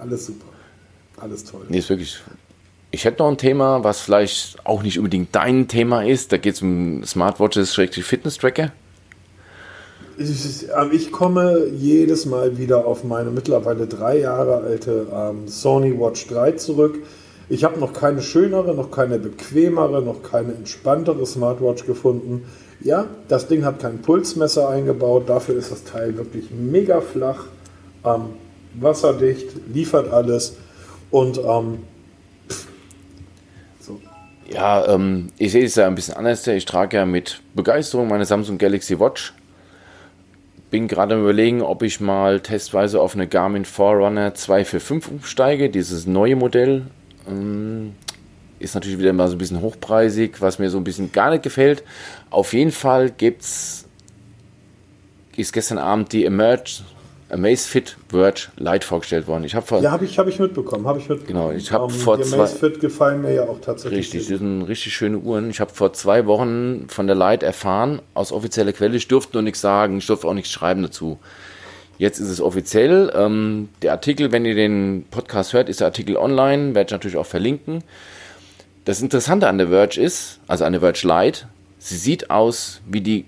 alles 0.00 0.26
super. 0.26 0.46
Alles 1.20 1.44
toll. 1.44 1.62
Nee, 1.68 1.78
ist 1.78 1.90
wirklich. 1.90 2.20
Ich 2.90 3.04
hätte 3.04 3.22
noch 3.22 3.28
ein 3.28 3.36
Thema, 3.36 3.84
was 3.84 4.00
vielleicht 4.00 4.64
auch 4.64 4.82
nicht 4.82 4.98
unbedingt 4.98 5.34
dein 5.34 5.68
Thema 5.68 6.04
ist. 6.04 6.32
Da 6.32 6.38
geht 6.38 6.54
es 6.54 6.62
um 6.62 7.04
Smartwatches, 7.04 7.74
Fitness-Tracker. 7.74 8.72
Ich, 10.16 10.66
ähm, 10.76 10.90
ich, 10.90 11.12
komme 11.12 11.66
jedes 11.66 12.26
Mal 12.26 12.58
wieder 12.58 12.86
auf 12.86 13.04
meine 13.04 13.30
mittlerweile 13.30 13.86
drei 13.86 14.18
Jahre 14.18 14.56
alte 14.56 15.06
ähm, 15.12 15.46
Sony 15.46 15.98
Watch 15.98 16.26
3 16.26 16.52
zurück. 16.52 16.98
Ich 17.48 17.62
habe 17.62 17.78
noch 17.78 17.92
keine 17.92 18.20
schönere, 18.20 18.74
noch 18.74 18.90
keine 18.90 19.18
bequemere, 19.18 20.02
noch 20.02 20.22
keine 20.22 20.54
entspanntere 20.54 21.24
Smartwatch 21.24 21.86
gefunden. 21.86 22.44
Ja, 22.80 23.06
das 23.28 23.46
Ding 23.46 23.64
hat 23.64 23.80
kein 23.80 24.02
Pulsmesser 24.02 24.68
eingebaut, 24.68 25.28
dafür 25.28 25.56
ist 25.56 25.70
das 25.70 25.84
Teil 25.84 26.16
wirklich 26.16 26.50
mega 26.50 27.00
flach. 27.00 27.44
Ähm, 28.04 28.30
wasserdicht, 28.80 29.46
liefert 29.72 30.12
alles 30.12 30.56
und 31.10 31.38
ähm, 31.38 31.78
so. 33.80 34.00
Ja, 34.50 34.86
ähm, 34.86 35.28
ich 35.38 35.52
sehe 35.52 35.64
es 35.64 35.74
ja 35.74 35.86
ein 35.86 35.94
bisschen 35.94 36.14
anders. 36.14 36.46
Ich 36.46 36.64
trage 36.64 36.96
ja 36.96 37.06
mit 37.06 37.40
Begeisterung 37.54 38.08
meine 38.08 38.24
Samsung 38.24 38.58
Galaxy 38.58 38.98
Watch. 38.98 39.34
Bin 40.70 40.86
gerade 40.86 41.14
am 41.14 41.22
überlegen, 41.22 41.62
ob 41.62 41.82
ich 41.82 42.00
mal 42.00 42.40
testweise 42.40 43.00
auf 43.00 43.14
eine 43.14 43.26
Garmin 43.26 43.64
Forerunner 43.64 44.34
245 44.34 45.12
umsteige, 45.12 45.70
dieses 45.70 46.06
neue 46.06 46.36
Modell. 46.36 46.82
Ähm, 47.26 47.94
ist 48.58 48.74
natürlich 48.74 48.98
wieder 48.98 49.12
mal 49.12 49.28
so 49.28 49.36
ein 49.36 49.38
bisschen 49.38 49.62
hochpreisig, 49.62 50.40
was 50.40 50.58
mir 50.58 50.68
so 50.68 50.78
ein 50.78 50.84
bisschen 50.84 51.12
gar 51.12 51.30
nicht 51.30 51.42
gefällt. 51.42 51.82
Auf 52.28 52.52
jeden 52.52 52.72
Fall 52.72 53.10
gibt's 53.10 53.88
ist 55.38 55.52
gestern 55.52 55.78
Abend 55.78 56.12
die 56.12 56.24
Emerge 56.24 56.82
Amazfit 57.30 57.96
Verge 58.08 58.48
Lite 58.56 58.86
vorgestellt 58.86 59.26
worden. 59.26 59.44
Ich 59.44 59.54
vor 59.54 59.80
ja, 59.80 59.90
habe 59.90 60.04
ich, 60.04 60.18
hab 60.18 60.28
ich 60.28 60.38
mitbekommen, 60.38 60.86
habe 60.86 60.98
ich 60.98 61.08
mitbekommen. 61.08 61.48
Genau, 61.48 61.56
ich 61.56 61.72
habe 61.72 61.84
um, 61.84 61.90
vor 61.90 62.16
die 62.16 62.22
zwei 62.22 62.36
Amazfit 62.36 62.80
gefallen 62.80 63.20
mir 63.20 63.34
ja 63.34 63.42
auch 63.42 63.60
tatsächlich. 63.60 64.00
Richtig, 64.00 64.26
die 64.26 64.36
sind 64.36 64.62
richtig 64.62 64.94
schöne 64.94 65.18
Uhren. 65.18 65.50
Ich 65.50 65.60
habe 65.60 65.72
vor 65.72 65.92
zwei 65.92 66.26
Wochen 66.26 66.86
von 66.88 67.06
der 67.06 67.16
Lite 67.16 67.44
erfahren 67.44 68.00
aus 68.14 68.32
offizieller 68.32 68.72
Quelle. 68.72 68.96
Ich 68.96 69.08
durfte 69.08 69.34
nur 69.34 69.42
nichts 69.42 69.60
sagen, 69.60 69.98
ich 69.98 70.06
durfte 70.06 70.26
auch 70.26 70.34
nichts 70.34 70.50
schreiben 70.50 70.82
dazu. 70.82 71.18
Jetzt 71.98 72.18
ist 72.18 72.28
es 72.28 72.40
offiziell. 72.40 73.12
Ähm, 73.14 73.68
der 73.82 73.92
Artikel, 73.92 74.32
wenn 74.32 74.44
ihr 74.44 74.54
den 74.54 75.04
Podcast 75.10 75.52
hört, 75.52 75.68
ist 75.68 75.80
der 75.80 75.88
Artikel 75.88 76.16
online. 76.16 76.74
Werde 76.74 76.88
ich 76.88 76.92
natürlich 76.92 77.16
auch 77.16 77.26
verlinken. 77.26 77.82
Das 78.84 79.02
Interessante 79.02 79.48
an 79.48 79.58
der 79.58 79.68
Verge 79.68 80.00
ist, 80.00 80.40
also 80.46 80.64
an 80.64 80.72
der 80.72 80.80
Verge 80.80 81.06
Lite, 81.06 81.46
sie 81.78 81.96
sieht 81.96 82.30
aus 82.30 82.80
wie 82.86 83.02
die 83.02 83.26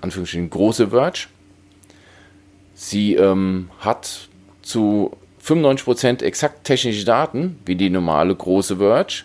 Anführungsstrichen 0.00 0.50
große 0.50 0.88
Verge 0.88 1.28
Sie 2.80 3.16
ähm, 3.16 3.70
hat 3.80 4.28
zu 4.62 5.10
95% 5.44 6.22
exakt 6.22 6.62
technische 6.62 7.04
Daten, 7.04 7.58
wie 7.66 7.74
die 7.74 7.90
normale 7.90 8.32
große 8.32 8.76
Verge. 8.76 9.24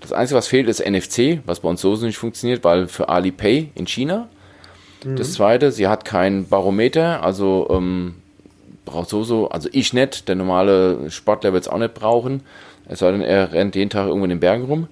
Das 0.00 0.12
Einzige, 0.12 0.38
was 0.38 0.48
fehlt, 0.48 0.68
ist 0.68 0.84
NFC, 0.84 1.38
was 1.46 1.60
bei 1.60 1.68
uns 1.68 1.82
so 1.82 1.94
nicht 1.94 2.18
funktioniert, 2.18 2.64
weil 2.64 2.88
für 2.88 3.08
Alipay 3.08 3.70
in 3.76 3.86
China. 3.86 4.28
Mhm. 5.04 5.14
Das 5.14 5.34
Zweite, 5.34 5.70
sie 5.70 5.86
hat 5.86 6.04
kein 6.04 6.48
Barometer, 6.48 7.22
also 7.22 7.68
ähm, 7.70 8.16
braucht 8.84 9.08
so 9.08 9.22
so, 9.22 9.48
also 9.50 9.68
ich 9.70 9.92
nicht, 9.92 10.26
der 10.26 10.34
normale 10.34 11.12
Sportler 11.12 11.52
wird 11.52 11.62
es 11.62 11.68
auch 11.68 11.78
nicht 11.78 11.94
brauchen, 11.94 12.42
es 12.88 12.98
sei 12.98 13.12
denn, 13.12 13.20
er 13.20 13.52
rennt 13.52 13.76
jeden 13.76 13.90
Tag 13.90 14.08
irgendwo 14.08 14.24
in 14.24 14.30
den 14.30 14.40
Bergen 14.40 14.64
rum. 14.64 14.88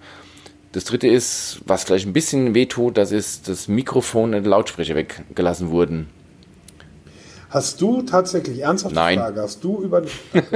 Das 0.71 0.85
dritte 0.85 1.09
ist, 1.09 1.63
was 1.67 1.83
vielleicht 1.83 2.07
ein 2.07 2.13
bisschen 2.13 2.55
wehtut, 2.55 2.97
das 2.97 3.11
ist 3.11 3.49
das 3.49 3.67
Mikrofon 3.67 4.35
und 4.35 4.43
der 4.45 4.51
Lautsprecher 4.51 4.95
weggelassen 4.95 5.71
wurden. 5.71 6.07
Hast 7.51 7.81
du 7.81 8.03
tatsächlich 8.03 8.61
ernsthaft 8.61 8.95
Nein. 8.95 9.19
Frage? 9.19 9.41
Hast 9.41 9.65
du 9.65 9.81
über 9.83 10.03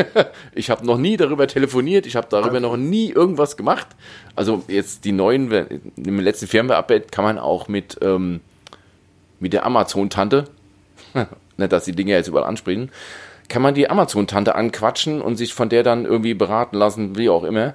Ich 0.54 0.68
habe 0.68 0.84
noch 0.84 0.98
nie 0.98 1.16
darüber 1.16 1.46
telefoniert, 1.46 2.06
ich 2.06 2.16
habe 2.16 2.26
darüber 2.28 2.60
noch 2.60 2.76
nie 2.76 3.10
irgendwas 3.10 3.56
gemacht. 3.56 3.86
Also 4.36 4.62
jetzt 4.68 5.04
die 5.04 5.12
neuen, 5.12 5.50
im 5.96 6.20
letzten 6.20 6.46
Firmware-Update 6.46 7.10
kann 7.10 7.24
man 7.24 7.38
auch 7.38 7.68
mit, 7.68 7.98
ähm, 8.02 8.40
mit 9.40 9.54
der 9.54 9.64
Amazon-Tante, 9.64 10.44
nicht, 11.56 11.72
dass 11.72 11.84
die 11.84 11.92
Dinge 11.92 12.12
jetzt 12.12 12.28
überall 12.28 12.46
ansprechen, 12.46 12.90
kann 13.48 13.62
man 13.62 13.74
die 13.74 13.88
Amazon-Tante 13.88 14.54
anquatschen 14.54 15.22
und 15.22 15.36
sich 15.36 15.54
von 15.54 15.68
der 15.68 15.82
dann 15.82 16.04
irgendwie 16.04 16.34
beraten 16.34 16.76
lassen, 16.76 17.16
wie 17.16 17.28
auch 17.28 17.44
immer. 17.44 17.74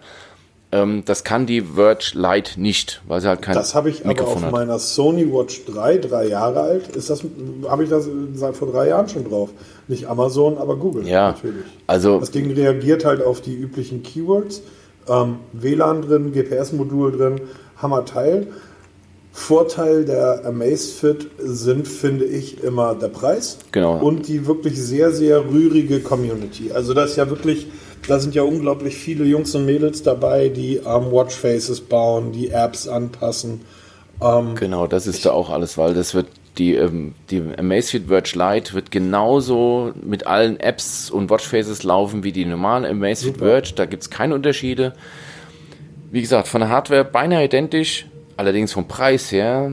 Ähm, 0.72 1.04
das 1.06 1.24
kann 1.24 1.46
die 1.46 1.62
Verge 1.62 2.12
Lite 2.14 2.60
nicht, 2.60 3.02
weil 3.08 3.22
sie 3.22 3.28
halt 3.30 3.42
kein 3.42 3.56
Das 3.56 3.74
habe 3.74 3.90
ich 3.90 4.00
aber 4.02 4.10
Mikrofon 4.10 4.36
auf 4.38 4.44
hat. 4.44 4.52
meiner 4.52 4.80
Sony 4.80 5.32
Watch 5.32 5.64
3, 5.66 5.98
drei 5.98 6.28
Jahre 6.28 6.60
alt. 6.62 6.96
Ist 6.96 7.10
das 7.10 7.24
habe 7.70 7.84
ich 7.86 7.90
das 7.90 8.08
seit 8.34 8.56
vor 8.58 8.70
drei 8.72 8.90
Jahren 8.90 9.08
schon 9.08 9.24
drauf? 9.24 9.50
Nicht 9.88 10.08
Amazon, 10.10 10.58
aber 10.58 10.76
Google 10.76 11.08
Ja, 11.08 11.32
natürlich. 11.32 11.64
also 11.88 12.20
Das 12.20 12.32
Ding 12.32 12.52
reagiert 12.52 13.06
halt 13.06 13.24
auf 13.24 13.40
die 13.40 13.56
üblichen 13.56 14.04
Keywords. 14.04 14.62
Ähm, 15.08 15.38
WLAN 15.54 16.02
drin, 16.02 16.34
GPS-Modul 16.34 17.14
drin, 17.18 17.42
Hammerteil. 17.82 18.48
Vorteil 19.32 20.04
der 20.04 20.42
Amazfit 20.46 21.30
sind, 21.38 21.88
finde 21.88 22.26
ich, 22.26 22.64
immer 22.64 22.96
der 22.96 23.08
Preis 23.10 23.60
Genau. 23.72 24.00
und 24.00 24.28
die 24.28 24.48
wirklich 24.48 24.82
sehr, 24.82 25.12
sehr 25.12 25.46
rührige 25.50 26.00
Community. 26.00 26.72
Also 26.74 26.94
das 26.96 27.12
ist 27.12 27.16
ja 27.18 27.30
wirklich, 27.30 27.68
da 28.08 28.20
sind 28.20 28.36
ja 28.36 28.44
unglaublich 28.44 28.96
viele 28.96 29.26
Jungs 29.26 29.54
und 29.56 29.66
Mädels 29.66 30.04
dabei, 30.04 30.50
die 30.50 30.78
ähm, 30.78 31.12
Watchfaces 31.12 31.82
bauen, 31.82 32.32
die 32.32 32.50
Apps 32.50 32.88
anpassen. 32.88 33.62
Genau, 34.56 34.88
das 34.88 35.06
ist 35.06 35.26
da 35.26 35.32
auch 35.32 35.52
alles, 35.52 35.78
weil 35.78 35.94
das 35.94 36.16
wird 36.16 36.28
die, 36.58 36.74
ähm, 36.74 37.14
die 37.30 37.44
Amazfit 37.58 38.08
Verge 38.08 38.32
Lite 38.34 38.74
wird 38.74 38.90
genauso 38.90 39.92
mit 40.02 40.26
allen 40.26 40.60
Apps 40.60 41.12
und 41.12 41.30
Watchfaces 41.30 41.84
laufen 41.84 42.24
wie 42.24 42.32
die 42.32 42.46
normalen 42.46 42.86
Amazfit 42.86 43.38
Verge. 43.38 43.74
Da 43.76 43.86
gibt 43.86 44.04
es 44.04 44.10
keine 44.10 44.34
Unterschiede. 44.34 44.94
Wie 46.12 46.22
gesagt, 46.22 46.48
von 46.48 46.62
der 46.62 46.70
Hardware 46.70 47.06
beinahe 47.06 47.46
identisch, 47.46 48.08
allerdings 48.38 48.74
vom 48.74 48.88
Preis 48.88 49.32
her, 49.32 49.72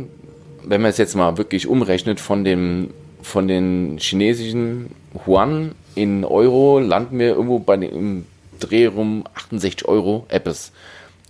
wenn 0.63 0.83
man 0.83 0.91
es 0.91 0.99
jetzt 0.99 1.15
mal 1.15 1.39
wirklich 1.39 1.67
umrechnet, 1.67 2.21
von 2.21 2.45
dem 2.45 2.91
von 3.23 3.49
den 3.49 3.97
chinesischen 3.99 4.91
Yuan 5.27 5.75
in 5.95 6.25
Euro 6.25 6.79
landen 6.79 7.19
wir 7.19 7.29
irgendwo 7.29 7.59
bei 7.59 7.77
dem 7.77 7.93
im 7.93 8.27
Dreh 8.61 8.87
rum 8.87 9.25
68 9.35 9.87
Euro 9.87 10.27
Apples. 10.29 10.73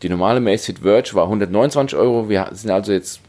Die 0.03 0.09
normale 0.09 0.39
Amazfit 0.39 0.81
Verge 0.81 1.15
war 1.15 1.25
129 1.25 1.99
Euro. 1.99 2.29
Wir 2.29 2.49
sind 2.53 2.71
also 2.71 2.93
jetzt, 2.93 3.21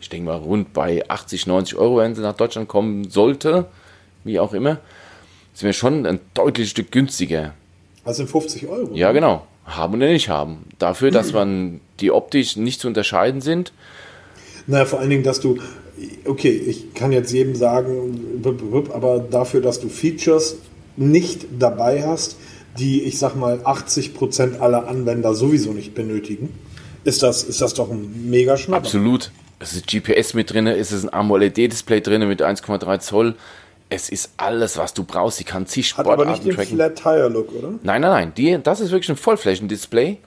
ich 0.00 0.08
denke 0.08 0.26
mal, 0.26 0.36
rund 0.36 0.72
bei 0.72 1.08
80, 1.08 1.46
90 1.46 1.76
Euro, 1.76 1.98
wenn 1.98 2.14
sie 2.14 2.22
nach 2.22 2.36
Deutschland 2.36 2.68
kommen 2.68 3.10
sollte, 3.10 3.66
wie 4.24 4.38
auch 4.38 4.52
immer. 4.52 4.78
Sind 5.54 5.66
wir 5.66 5.72
schon 5.72 6.06
ein 6.06 6.20
deutliches 6.34 6.70
Stück 6.70 6.92
günstiger. 6.92 7.54
Sind 8.06 8.30
50 8.30 8.66
Euro. 8.66 8.94
Ja, 8.94 9.12
genau. 9.12 9.46
Haben 9.64 9.94
oder 9.94 10.08
nicht 10.08 10.28
haben. 10.28 10.64
Dafür, 10.78 11.10
dass 11.10 11.32
man 11.32 11.80
die 12.00 12.10
optisch 12.10 12.56
nicht 12.56 12.80
zu 12.80 12.88
unterscheiden 12.88 13.40
sind. 13.40 13.72
Naja, 14.66 14.84
vor 14.84 15.00
allen 15.00 15.10
Dingen, 15.10 15.22
dass 15.22 15.40
du, 15.40 15.58
okay, 16.24 16.50
ich 16.50 16.94
kann 16.94 17.12
jetzt 17.12 17.32
jedem 17.32 17.54
sagen, 17.54 18.42
aber 18.92 19.18
dafür, 19.18 19.60
dass 19.60 19.80
du 19.80 19.88
Features 19.88 20.56
nicht 20.96 21.46
dabei 21.58 22.02
hast, 22.02 22.36
die, 22.78 23.02
ich 23.02 23.18
sag 23.18 23.34
mal, 23.34 23.58
80% 23.58 24.58
aller 24.60 24.88
Anwender 24.88 25.34
sowieso 25.34 25.72
nicht 25.72 25.94
benötigen, 25.94 26.50
ist 27.04 27.22
das, 27.22 27.42
ist 27.42 27.60
das 27.60 27.74
doch 27.74 27.90
ein 27.90 28.30
mega 28.30 28.56
Schnapp. 28.56 28.84
Absolut. 28.84 29.30
Es 29.58 29.74
ist 29.74 29.86
GPS 29.86 30.34
mit 30.34 30.52
drin, 30.52 30.66
es 30.66 30.92
ist 30.92 31.04
ein 31.04 31.12
AMOLED-Display 31.12 32.00
drin 32.00 32.26
mit 32.26 32.42
1,3 32.42 32.98
Zoll. 33.00 33.34
Es 33.90 34.08
ist 34.08 34.30
alles, 34.36 34.78
was 34.78 34.94
du 34.94 35.04
brauchst. 35.04 35.38
Sie 35.38 35.44
kann 35.44 35.66
zig 35.66 35.96
Hat 35.96 36.06
aber 36.06 36.24
nicht 36.24 36.42
Sportarten 36.42 36.48
den 36.48 36.56
tracken. 36.56 36.76
Flat 36.76 36.96
Tire 36.96 37.28
Look, 37.28 37.52
oder? 37.52 37.68
Nein, 37.82 38.00
nein, 38.00 38.10
nein. 38.10 38.32
Die, 38.36 38.58
das 38.62 38.80
ist 38.80 38.90
wirklich 38.90 39.10
ein 39.10 39.16
Vollflächendisplay 39.16 40.18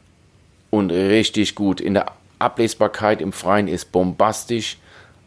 und 0.69 0.91
richtig 0.91 1.55
gut. 1.55 1.80
In 1.82 1.93
der 1.93 2.11
Ablesbarkeit 2.39 3.21
im 3.21 3.32
Freien 3.32 3.67
ist 3.67 3.91
bombastisch. 3.91 4.78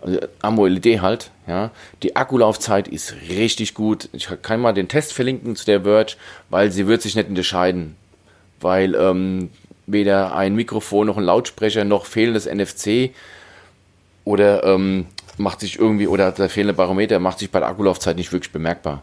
Also 0.01 0.21
AMOLED 0.43 1.01
halt, 1.01 1.31
ja. 1.47 1.71
Die 2.03 2.17
Akkulaufzeit 2.17 2.89
ist 2.89 3.15
richtig 3.29 3.75
gut. 3.75 4.09
Ich 4.13 4.29
kann 4.43 4.61
mal 4.61 4.73
den 4.73 4.89
Test 4.89 5.13
verlinken 5.13 5.57
zu 5.57 5.65
der 5.65 5.83
Verge, 5.83 6.15
weil 6.51 6.71
sie 6.71 6.87
wird 6.87 7.03
sich 7.03 7.17
nicht 7.17 7.29
unterscheiden. 7.29 7.97
Weil 8.61 8.95
ähm, 8.95 9.51
weder 9.87 10.35
ein 10.35 10.55
Mikrofon 10.55 11.07
noch 11.07 11.17
ein 11.17 11.25
Lautsprecher 11.25 11.85
noch 11.85 12.07
fehlendes 12.07 12.47
NFC 12.47 13.11
oder 14.25 14.65
ähm, 14.65 15.07
macht 15.39 15.61
sich 15.61 15.79
irgendwie, 15.79 16.09
oder 16.09 16.33
der 16.33 16.49
fehlende 16.49 16.75
Barometer 16.75 17.19
macht 17.19 17.39
sich 17.39 17.51
bei 17.51 17.61
der 17.61 17.69
Akkulaufzeit 17.69 18.17
nicht 18.17 18.33
wirklich 18.33 18.53
bemerkbar. 18.53 19.03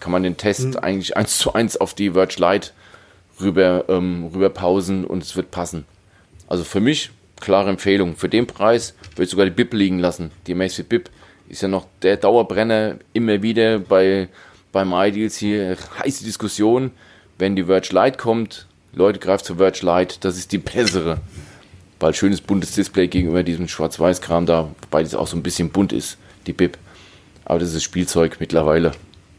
Kann 0.00 0.12
man 0.12 0.22
den 0.22 0.36
Test 0.36 0.82
eigentlich 0.82 1.16
eins 1.16 1.38
zu 1.38 1.54
eins 1.54 1.76
auf 1.76 1.94
die 1.94 2.10
Verge 2.10 2.36
Lite 2.38 2.70
rüber, 3.40 3.84
ähm, 3.88 4.30
rüber 4.34 4.50
pausen 4.50 5.04
und 5.04 5.22
es 5.22 5.36
wird 5.36 5.50
passen. 5.50 5.84
Also 6.48 6.64
für 6.64 6.80
mich 6.80 7.10
klare 7.40 7.70
Empfehlung. 7.70 8.16
Für 8.16 8.28
den 8.28 8.46
Preis 8.46 8.94
würde 9.14 9.24
ich 9.24 9.30
sogar 9.30 9.46
die 9.46 9.52
Bip 9.52 9.72
liegen 9.72 9.98
lassen. 9.98 10.30
Die 10.46 10.52
Amazfit 10.52 10.88
Bip 10.88 11.10
ist 11.48 11.62
ja 11.62 11.68
noch 11.68 11.86
der 12.02 12.16
Dauerbrenner 12.16 12.96
immer 13.12 13.42
wieder 13.42 13.78
bei 13.78 14.28
beim 14.72 14.92
iDeals 14.92 15.38
hier 15.38 15.76
heiße 15.98 16.24
Diskussion. 16.24 16.90
Wenn 17.38 17.56
die 17.56 17.64
Verge 17.64 17.88
Lite 17.92 18.18
kommt, 18.18 18.66
Leute 18.92 19.18
greift 19.18 19.44
zur 19.44 19.56
Verge 19.56 19.80
Lite, 19.82 20.16
das 20.20 20.36
ist 20.36 20.52
die 20.52 20.58
bessere. 20.58 21.18
Weil 21.98 22.12
schönes 22.14 22.42
buntes 22.42 22.74
Display 22.74 23.08
gegenüber 23.08 23.42
diesem 23.42 23.68
Schwarz-Weiß-Kram 23.68 24.44
da, 24.44 24.68
wobei 24.82 25.02
das 25.02 25.14
auch 25.14 25.26
so 25.26 25.36
ein 25.36 25.42
bisschen 25.42 25.70
bunt 25.70 25.94
ist, 25.94 26.18
die 26.46 26.52
Bip. 26.52 26.76
Aber 27.46 27.58
das 27.58 27.72
ist 27.72 27.84
Spielzeug 27.84 28.36
mittlerweile. 28.38 28.92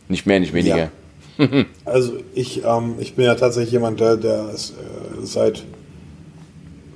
Nicht 0.08 0.26
mehr, 0.26 0.40
nicht 0.40 0.54
weniger. 0.54 0.78
Ja. 0.78 0.92
Also 1.86 2.18
ich, 2.34 2.64
ähm, 2.66 2.96
ich 2.98 3.14
bin 3.14 3.26
ja 3.26 3.36
tatsächlich 3.36 3.74
jemand, 3.74 4.00
der, 4.00 4.18
der 4.18 4.50
es, 4.52 4.72
äh, 4.72 4.74
seit 5.22 5.66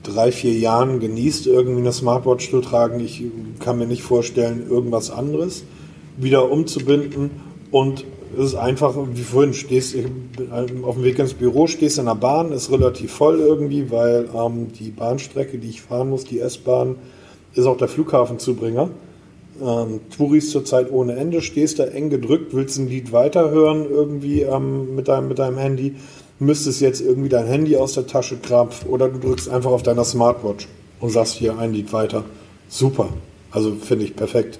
drei, 0.04 0.32
vier 0.32 0.54
Jahren 0.54 1.00
genießt, 1.00 1.48
irgendwie 1.48 1.82
eine 1.82 1.94
Smartwatch 1.94 2.50
zu 2.50 2.62
tragen. 2.62 3.00
Ich 3.00 3.24
kann 3.60 3.78
mir 3.78 3.88
nicht 3.88 4.04
vorstellen, 4.04 4.68
irgendwas 4.70 5.12
anderes 5.12 5.64
wieder 6.18 6.52
umzubinden. 6.52 7.32
Und 7.72 8.06
es 8.38 8.48
ist 8.48 8.56
einfach, 8.56 8.96
wie 9.14 9.22
vorhin, 9.22 9.54
stehst 9.54 9.96
auf 10.84 10.96
dem 10.96 11.04
Weg 11.04 11.20
ins 11.20 11.34
Büro, 11.34 11.68
stehst 11.68 12.00
in 12.00 12.06
der 12.06 12.16
Bahn, 12.16 12.52
ist 12.52 12.72
relativ 12.72 13.12
voll 13.12 13.40
irgendwie, 13.40 13.92
weil 13.92 14.30
ähm, 14.34 14.68
die 14.78 14.90
Bahnstrecke, 14.90 15.58
die 15.58 15.70
ich 15.70 15.82
fahren 15.82 16.10
muss, 16.10 16.24
die 16.24 16.40
S-Bahn, 16.40 16.96
ist 17.54 17.66
auch 17.66 17.78
der 17.78 17.88
Flughafenzubringer. 17.88 18.90
Ähm, 19.62 20.00
Touris 20.16 20.50
zurzeit 20.52 20.92
ohne 20.92 21.16
Ende, 21.18 21.42
stehst 21.42 21.80
da 21.80 21.86
eng 21.86 22.10
gedrückt, 22.10 22.54
willst 22.54 22.80
ein 22.80 22.88
Lied 22.88 23.12
weiterhören 23.12 23.86
irgendwie 23.90 24.42
ähm, 24.42 24.96
mit, 24.96 25.08
deinem, 25.08 25.28
mit 25.28 25.40
deinem 25.40 25.58
Handy, 25.58 25.96
müsstest 26.42 26.82
jetzt 26.82 27.02
irgendwie 27.02 27.30
dein 27.30 27.46
Handy 27.46 27.78
aus 27.78 27.94
der 27.94 28.08
Tasche 28.08 28.38
krapfen 28.38 28.90
oder 28.90 29.08
du 29.08 29.20
drückst 29.20 29.50
einfach 29.50 29.72
auf 29.72 29.84
deiner 29.84 30.04
Smartwatch 30.04 30.68
und 31.00 31.12
sagst 31.12 31.36
hier 31.36 31.58
ein 31.58 31.74
Lied 31.74 31.94
weiter. 31.94 32.24
Super. 32.68 33.10
Also 33.52 33.76
finde 33.76 34.06
ich 34.06 34.16
perfekt. 34.16 34.60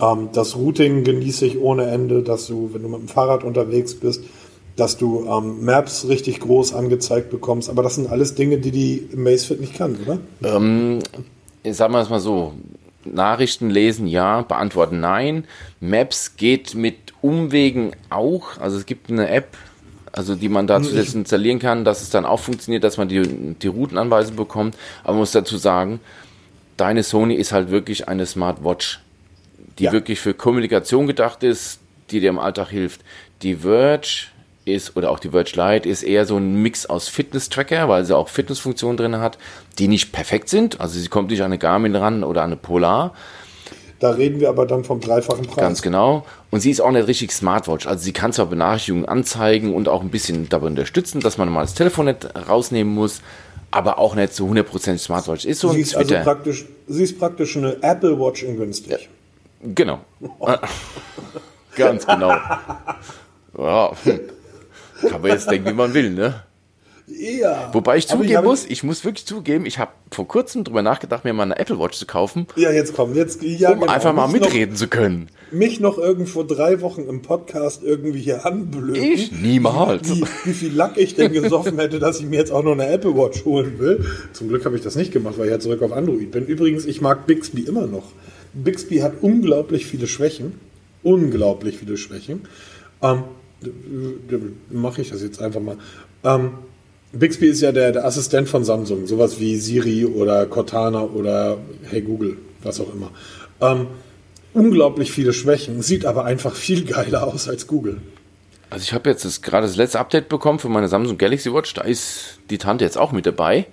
Ähm, 0.00 0.28
das 0.32 0.56
Routing 0.56 1.04
genieße 1.04 1.46
ich 1.46 1.58
ohne 1.58 1.86
Ende, 1.86 2.22
dass 2.22 2.46
du, 2.46 2.70
wenn 2.72 2.82
du 2.82 2.88
mit 2.88 3.00
dem 3.00 3.08
Fahrrad 3.08 3.42
unterwegs 3.42 3.94
bist, 3.94 4.24
dass 4.76 4.96
du 4.96 5.26
ähm, 5.28 5.64
Maps 5.64 6.06
richtig 6.08 6.38
groß 6.38 6.72
angezeigt 6.72 7.30
bekommst. 7.30 7.68
Aber 7.68 7.82
das 7.82 7.96
sind 7.96 8.10
alles 8.10 8.36
Dinge, 8.36 8.58
die 8.58 8.70
die 8.70 9.08
Macefit 9.16 9.60
nicht 9.60 9.74
kann, 9.74 9.96
oder? 9.96 10.18
Ähm, 10.44 11.00
sagen 11.68 11.92
wir 11.92 12.00
es 12.00 12.10
mal 12.10 12.20
so. 12.20 12.52
Nachrichten 13.04 13.70
lesen 13.70 14.06
ja, 14.06 14.42
beantworten 14.42 15.00
nein. 15.00 15.44
Maps 15.80 16.36
geht 16.36 16.74
mit 16.74 16.96
Umwegen 17.22 17.92
auch. 18.10 18.58
Also 18.58 18.76
es 18.76 18.86
gibt 18.86 19.10
eine 19.10 19.28
App, 19.30 19.56
also 20.18 20.34
die 20.34 20.48
man 20.48 20.66
da 20.66 20.82
zusätzlich 20.82 21.14
installieren 21.14 21.60
kann, 21.60 21.84
dass 21.84 22.02
es 22.02 22.10
dann 22.10 22.24
auch 22.26 22.40
funktioniert, 22.40 22.82
dass 22.82 22.96
man 22.96 23.08
die, 23.08 23.22
die 23.54 23.68
Routenanweisung 23.68 24.34
bekommt. 24.34 24.76
Aber 25.04 25.12
man 25.12 25.20
muss 25.20 25.30
dazu 25.32 25.56
sagen, 25.56 26.00
deine 26.76 27.04
Sony 27.04 27.34
ist 27.34 27.52
halt 27.52 27.70
wirklich 27.70 28.08
eine 28.08 28.26
Smartwatch, 28.26 29.00
die 29.78 29.84
Ja. 29.84 29.92
wirklich 29.92 30.18
für 30.18 30.34
Kommunikation 30.34 31.06
gedacht 31.06 31.44
ist, 31.44 31.78
die 32.10 32.18
dir 32.20 32.30
im 32.30 32.38
Alltag 32.40 32.68
hilft. 32.70 33.02
Die 33.42 33.54
Verge 33.56 34.26
ist, 34.64 34.96
oder 34.96 35.10
auch 35.10 35.20
die 35.20 35.30
Verge 35.30 35.52
Lite, 35.54 35.88
ist 35.88 36.02
eher 36.02 36.26
so 36.26 36.36
ein 36.36 36.60
Mix 36.62 36.84
aus 36.86 37.06
Fitness-Tracker, 37.08 37.88
weil 37.88 38.04
sie 38.04 38.16
auch 38.16 38.28
Fitnessfunktionen 38.28 38.96
drin 38.96 39.16
hat, 39.18 39.38
die 39.78 39.86
nicht 39.86 40.10
perfekt 40.12 40.48
sind. 40.48 40.80
Also 40.80 40.98
sie 40.98 41.08
kommt 41.08 41.30
nicht 41.30 41.40
an 41.40 41.46
eine 41.46 41.58
Garmin 41.58 41.94
ran 41.94 42.24
oder 42.24 42.42
an 42.42 42.48
eine 42.50 42.56
Polar, 42.56 43.14
Da 44.00 44.10
reden 44.10 44.38
wir 44.38 44.48
aber 44.48 44.64
dann 44.64 44.84
vom 44.84 45.00
dreifachen 45.00 45.46
Preis. 45.46 45.56
ganz 45.56 45.82
genau. 45.82 46.24
Und 46.50 46.60
sie 46.60 46.70
ist 46.70 46.80
auch 46.80 46.92
nicht 46.92 47.08
richtig 47.08 47.32
Smartwatch. 47.32 47.86
Also 47.86 48.04
sie 48.04 48.12
kann 48.12 48.32
zwar 48.32 48.46
Benachrichtigungen 48.46 49.08
anzeigen 49.08 49.74
und 49.74 49.88
auch 49.88 50.02
ein 50.02 50.10
bisschen 50.10 50.48
dabei 50.48 50.68
unterstützen, 50.68 51.20
dass 51.20 51.36
man 51.36 51.48
mal 51.48 51.62
das 51.62 51.74
Telefon 51.74 52.06
nicht 52.06 52.28
rausnehmen 52.48 52.94
muss, 52.94 53.22
aber 53.70 53.98
auch 53.98 54.14
nicht 54.14 54.34
so 54.34 54.46
100% 54.46 54.98
Smartwatch. 54.98 55.44
Ist 55.44 55.60
so 55.60 55.70
Sie 55.70 55.80
ist, 55.80 55.96
also 55.96 56.14
praktisch, 56.22 56.66
sie 56.86 57.02
ist 57.02 57.18
praktisch 57.18 57.56
eine 57.56 57.82
Apple 57.82 58.18
Watch 58.18 58.44
in 58.44 58.56
günstig. 58.56 59.08
Genau. 59.74 60.00
Ganz 61.74 62.06
genau. 62.06 62.34
Ja. 63.58 63.92
hm. 64.04 64.20
Kann 65.08 65.22
man 65.22 65.30
jetzt 65.30 65.50
denken, 65.50 65.70
wie 65.70 65.74
man 65.74 65.94
will, 65.94 66.10
ne? 66.10 66.42
Ja. 67.10 67.70
Wobei 67.72 67.96
ich 67.96 68.06
zugeben 68.06 68.36
habe- 68.36 68.48
muss, 68.48 68.66
ich 68.66 68.82
muss 68.82 69.04
wirklich 69.04 69.26
zugeben, 69.26 69.66
ich 69.66 69.78
habe 69.78 69.92
vor 70.10 70.28
kurzem 70.28 70.64
drüber 70.64 70.82
nachgedacht, 70.82 71.24
mir 71.24 71.32
mal 71.32 71.44
eine 71.44 71.58
Apple 71.58 71.78
Watch 71.78 71.98
zu 71.98 72.06
kaufen. 72.06 72.46
Ja, 72.56 72.70
jetzt 72.70 72.94
komm, 72.94 73.14
jetzt 73.14 73.42
ja, 73.42 73.70
um 73.70 73.80
genau. 73.80 73.92
einfach 73.92 74.12
mal 74.12 74.28
mich 74.28 74.42
mitreden 74.42 74.74
noch, 74.74 74.78
zu 74.78 74.88
können. 74.88 75.28
Mich 75.50 75.80
noch 75.80 75.96
irgendwo 75.98 76.42
drei 76.42 76.80
Wochen 76.80 77.02
im 77.08 77.22
Podcast 77.22 77.82
irgendwie 77.82 78.20
hier 78.20 78.44
anblöden. 78.44 79.02
Ich 79.02 79.32
niemals. 79.32 80.08
Wie, 80.08 80.24
wie, 80.44 80.52
viel 80.52 80.72
Lack 80.72 80.96
ich 80.98 81.14
denn 81.14 81.32
gesoffen 81.32 81.78
hätte, 81.78 81.98
dass 81.98 82.20
ich 82.20 82.26
mir 82.26 82.36
jetzt 82.36 82.52
auch 82.52 82.62
noch 82.62 82.72
eine 82.72 82.88
Apple 82.88 83.16
Watch 83.16 83.44
holen 83.44 83.78
will. 83.78 84.04
Zum 84.32 84.48
Glück 84.48 84.64
habe 84.64 84.76
ich 84.76 84.82
das 84.82 84.94
nicht 84.94 85.12
gemacht, 85.12 85.38
weil 85.38 85.46
ich 85.46 85.52
ja 85.52 85.58
zurück 85.58 85.82
auf 85.82 85.92
Android 85.92 86.30
bin. 86.30 86.46
Übrigens, 86.46 86.84
ich 86.84 87.00
mag 87.00 87.26
Bixby 87.26 87.62
immer 87.62 87.86
noch. 87.86 88.04
Bixby 88.52 88.98
hat 88.98 89.14
unglaublich 89.22 89.86
viele 89.86 90.06
Schwächen. 90.06 90.60
Unglaublich 91.02 91.78
viele 91.78 91.96
Schwächen. 91.96 92.42
Ähm, 93.02 93.24
mache 94.70 95.00
ich 95.00 95.10
das 95.10 95.22
jetzt 95.22 95.40
einfach 95.40 95.60
mal. 95.60 95.76
Ähm, 96.24 96.50
Bixby 97.12 97.46
ist 97.46 97.62
ja 97.62 97.72
der, 97.72 97.92
der, 97.92 98.04
Assistent 98.04 98.48
von 98.48 98.64
Samsung, 98.64 99.06
sowas 99.06 99.40
wie 99.40 99.56
Siri 99.56 100.04
oder 100.04 100.46
Cortana 100.46 101.02
oder 101.02 101.58
Hey 101.84 102.02
Google, 102.02 102.36
was 102.62 102.80
auch 102.80 102.92
immer. 102.92 103.10
Ähm, 103.60 103.86
unglaublich 104.52 105.10
viele 105.10 105.32
Schwächen, 105.32 105.82
sieht 105.82 106.04
aber 106.04 106.24
einfach 106.24 106.54
viel 106.54 106.84
geiler 106.84 107.26
aus 107.26 107.48
als 107.48 107.66
Google. 107.66 107.98
Also 108.70 108.82
ich 108.82 108.92
habe 108.92 109.08
jetzt 109.08 109.42
gerade 109.42 109.66
das 109.66 109.76
letzte 109.76 109.98
Update 109.98 110.28
bekommen 110.28 110.58
für 110.58 110.68
meine 110.68 110.88
Samsung 110.88 111.16
Galaxy 111.16 111.52
Watch, 111.52 111.72
da 111.72 111.82
ist 111.82 112.38
die 112.50 112.58
Tante 112.58 112.84
jetzt 112.84 112.98
auch 112.98 113.12
mit 113.12 113.24
dabei. 113.24 113.66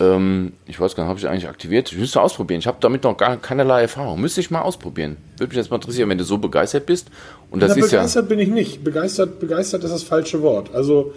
Ähm, 0.00 0.52
ich 0.66 0.78
weiß 0.78 0.94
gar 0.94 1.04
nicht, 1.04 1.08
habe 1.08 1.18
ich 1.18 1.28
eigentlich 1.28 1.48
aktiviert? 1.48 1.92
Ich 1.92 1.98
müsste 1.98 2.20
ausprobieren. 2.20 2.60
Ich 2.60 2.66
habe 2.66 2.78
damit 2.80 3.04
noch 3.04 3.16
gar 3.16 3.36
keinerlei 3.36 3.82
Erfahrung. 3.82 4.20
Müsste 4.20 4.40
ich 4.40 4.50
mal 4.50 4.62
ausprobieren. 4.62 5.16
Würde 5.36 5.50
mich 5.50 5.56
jetzt 5.56 5.70
mal 5.70 5.76
interessieren, 5.76 6.08
wenn 6.08 6.18
du 6.18 6.24
so 6.24 6.38
begeistert 6.38 6.86
bist. 6.86 7.08
Und 7.50 7.60
das 7.60 7.76
Na, 7.76 7.84
ist 7.84 7.90
begeistert 7.90 8.24
ja 8.24 8.28
bin 8.28 8.38
ich 8.38 8.48
nicht. 8.48 8.84
Begeistert, 8.84 9.38
begeistert 9.38 9.84
ist 9.84 9.92
das 9.92 10.02
falsche 10.02 10.40
Wort. 10.42 10.74
Also 10.74 11.12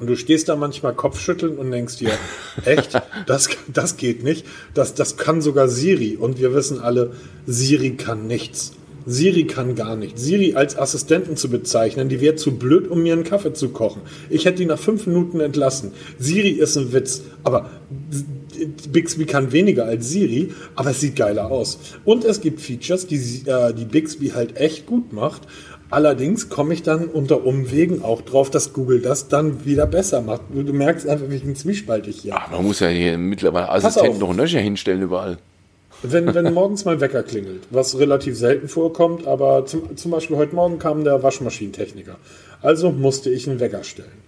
und 0.00 0.06
du 0.06 0.16
stehst 0.16 0.48
da 0.48 0.56
manchmal 0.56 0.94
Kopfschütteln 0.94 1.58
und 1.58 1.70
denkst 1.70 1.98
dir, 1.98 2.10
echt, 2.64 3.00
das, 3.26 3.48
das 3.72 3.96
geht 3.96 4.24
nicht. 4.24 4.46
Das, 4.74 4.94
das 4.94 5.16
kann 5.16 5.42
sogar 5.42 5.68
Siri. 5.68 6.16
Und 6.16 6.38
wir 6.38 6.54
wissen 6.54 6.80
alle, 6.80 7.12
Siri 7.46 7.92
kann 7.92 8.26
nichts. 8.26 8.72
Siri 9.06 9.44
kann 9.44 9.74
gar 9.74 9.96
nichts. 9.96 10.22
Siri 10.22 10.54
als 10.54 10.78
Assistenten 10.78 11.36
zu 11.36 11.50
bezeichnen, 11.50 12.08
die 12.08 12.20
wäre 12.20 12.36
zu 12.36 12.56
blöd, 12.56 12.88
um 12.88 13.02
mir 13.02 13.12
einen 13.12 13.24
Kaffee 13.24 13.52
zu 13.52 13.70
kochen. 13.70 14.02
Ich 14.28 14.44
hätte 14.44 14.58
die 14.58 14.66
nach 14.66 14.78
fünf 14.78 15.06
Minuten 15.06 15.40
entlassen. 15.40 15.92
Siri 16.18 16.50
ist 16.50 16.76
ein 16.76 16.92
Witz. 16.92 17.22
Aber 17.42 17.70
Bixby 18.92 19.24
kann 19.24 19.52
weniger 19.52 19.86
als 19.86 20.10
Siri, 20.10 20.52
aber 20.74 20.90
es 20.90 21.00
sieht 21.00 21.16
geiler 21.16 21.50
aus. 21.50 21.78
Und 22.04 22.24
es 22.24 22.40
gibt 22.40 22.60
Features, 22.60 23.06
die, 23.06 23.42
äh, 23.46 23.72
die 23.72 23.84
Bixby 23.84 24.30
halt 24.30 24.56
echt 24.56 24.86
gut 24.86 25.12
macht. 25.12 25.42
Allerdings 25.90 26.48
komme 26.48 26.72
ich 26.72 26.82
dann 26.82 27.06
unter 27.06 27.44
Umwegen 27.44 28.04
auch 28.04 28.22
drauf, 28.22 28.48
dass 28.48 28.72
Google 28.72 29.00
das 29.00 29.28
dann 29.28 29.64
wieder 29.64 29.86
besser 29.86 30.20
macht. 30.20 30.42
Du 30.54 30.72
merkst 30.72 31.08
einfach, 31.08 31.28
wie 31.28 31.36
ein 31.36 31.56
Zwiespalt 31.56 32.06
ich 32.06 32.20
hier. 32.20 32.34
Ach, 32.36 32.50
man 32.50 32.64
muss 32.64 32.80
ja 32.80 32.88
hier 32.88 33.18
mittlerweile 33.18 33.68
Assistenten 33.68 34.20
noch 34.20 34.34
Löcher 34.34 34.60
hinstellen 34.60 35.02
überall. 35.02 35.38
Wenn, 36.02 36.32
wenn 36.32 36.54
morgens 36.54 36.84
mein 36.84 37.00
Wecker 37.00 37.22
klingelt, 37.22 37.62
was 37.70 37.98
relativ 37.98 38.38
selten 38.38 38.68
vorkommt, 38.68 39.26
aber 39.26 39.66
zum, 39.66 39.96
zum 39.96 40.10
Beispiel 40.12 40.36
heute 40.36 40.54
Morgen 40.54 40.78
kam 40.78 41.04
der 41.04 41.22
Waschmaschinentechniker. 41.22 42.16
Also 42.62 42.92
musste 42.92 43.30
ich 43.30 43.48
einen 43.48 43.58
Wecker 43.58 43.82
stellen. 43.82 44.19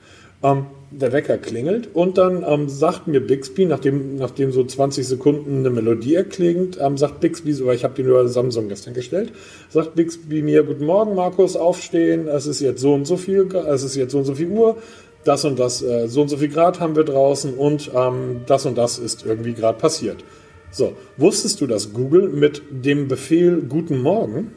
Ähm, 0.42 0.66
der 0.90 1.12
Wecker 1.12 1.38
klingelt 1.38 1.88
und 1.94 2.18
dann 2.18 2.44
ähm, 2.46 2.68
sagt 2.68 3.06
mir 3.06 3.20
Bixby, 3.20 3.64
nachdem, 3.64 4.16
nachdem 4.16 4.52
so 4.52 4.62
20 4.62 5.06
Sekunden 5.06 5.60
eine 5.60 5.70
Melodie 5.70 6.14
erklingt, 6.14 6.78
ähm, 6.80 6.98
sagt 6.98 7.20
Bixby, 7.20 7.52
so, 7.52 7.70
ich 7.70 7.84
habe 7.84 7.94
den 7.94 8.06
über 8.06 8.28
Samsung 8.28 8.68
gestern 8.68 8.94
gestellt, 8.94 9.32
sagt 9.70 9.94
Bixby 9.94 10.42
mir, 10.42 10.62
guten 10.64 10.84
Morgen 10.84 11.14
Markus, 11.14 11.56
aufstehen, 11.56 12.28
es 12.28 12.46
ist 12.46 12.60
jetzt 12.60 12.80
so 12.80 12.94
und 12.94 13.06
so 13.06 13.16
viel, 13.16 13.48
es 13.54 13.82
ist 13.82 13.96
jetzt 13.96 14.12
so 14.12 14.18
und 14.18 14.24
so 14.24 14.34
viel 14.34 14.48
Uhr, 14.48 14.76
das 15.24 15.44
und 15.44 15.58
das, 15.58 15.82
äh, 15.82 16.08
so 16.08 16.22
und 16.22 16.28
so 16.28 16.36
viel 16.36 16.48
Grad 16.48 16.80
haben 16.80 16.96
wir 16.96 17.04
draußen 17.04 17.54
und 17.54 17.90
ähm, 17.94 18.42
das 18.46 18.66
und 18.66 18.76
das 18.76 18.98
ist 18.98 19.24
irgendwie 19.24 19.54
gerade 19.54 19.78
passiert. 19.78 20.24
So, 20.70 20.94
wusstest 21.16 21.60
du, 21.60 21.66
dass 21.66 21.92
Google 21.92 22.28
mit 22.28 22.62
dem 22.70 23.06
Befehl 23.08 23.62
Guten 23.68 24.00
Morgen 24.00 24.52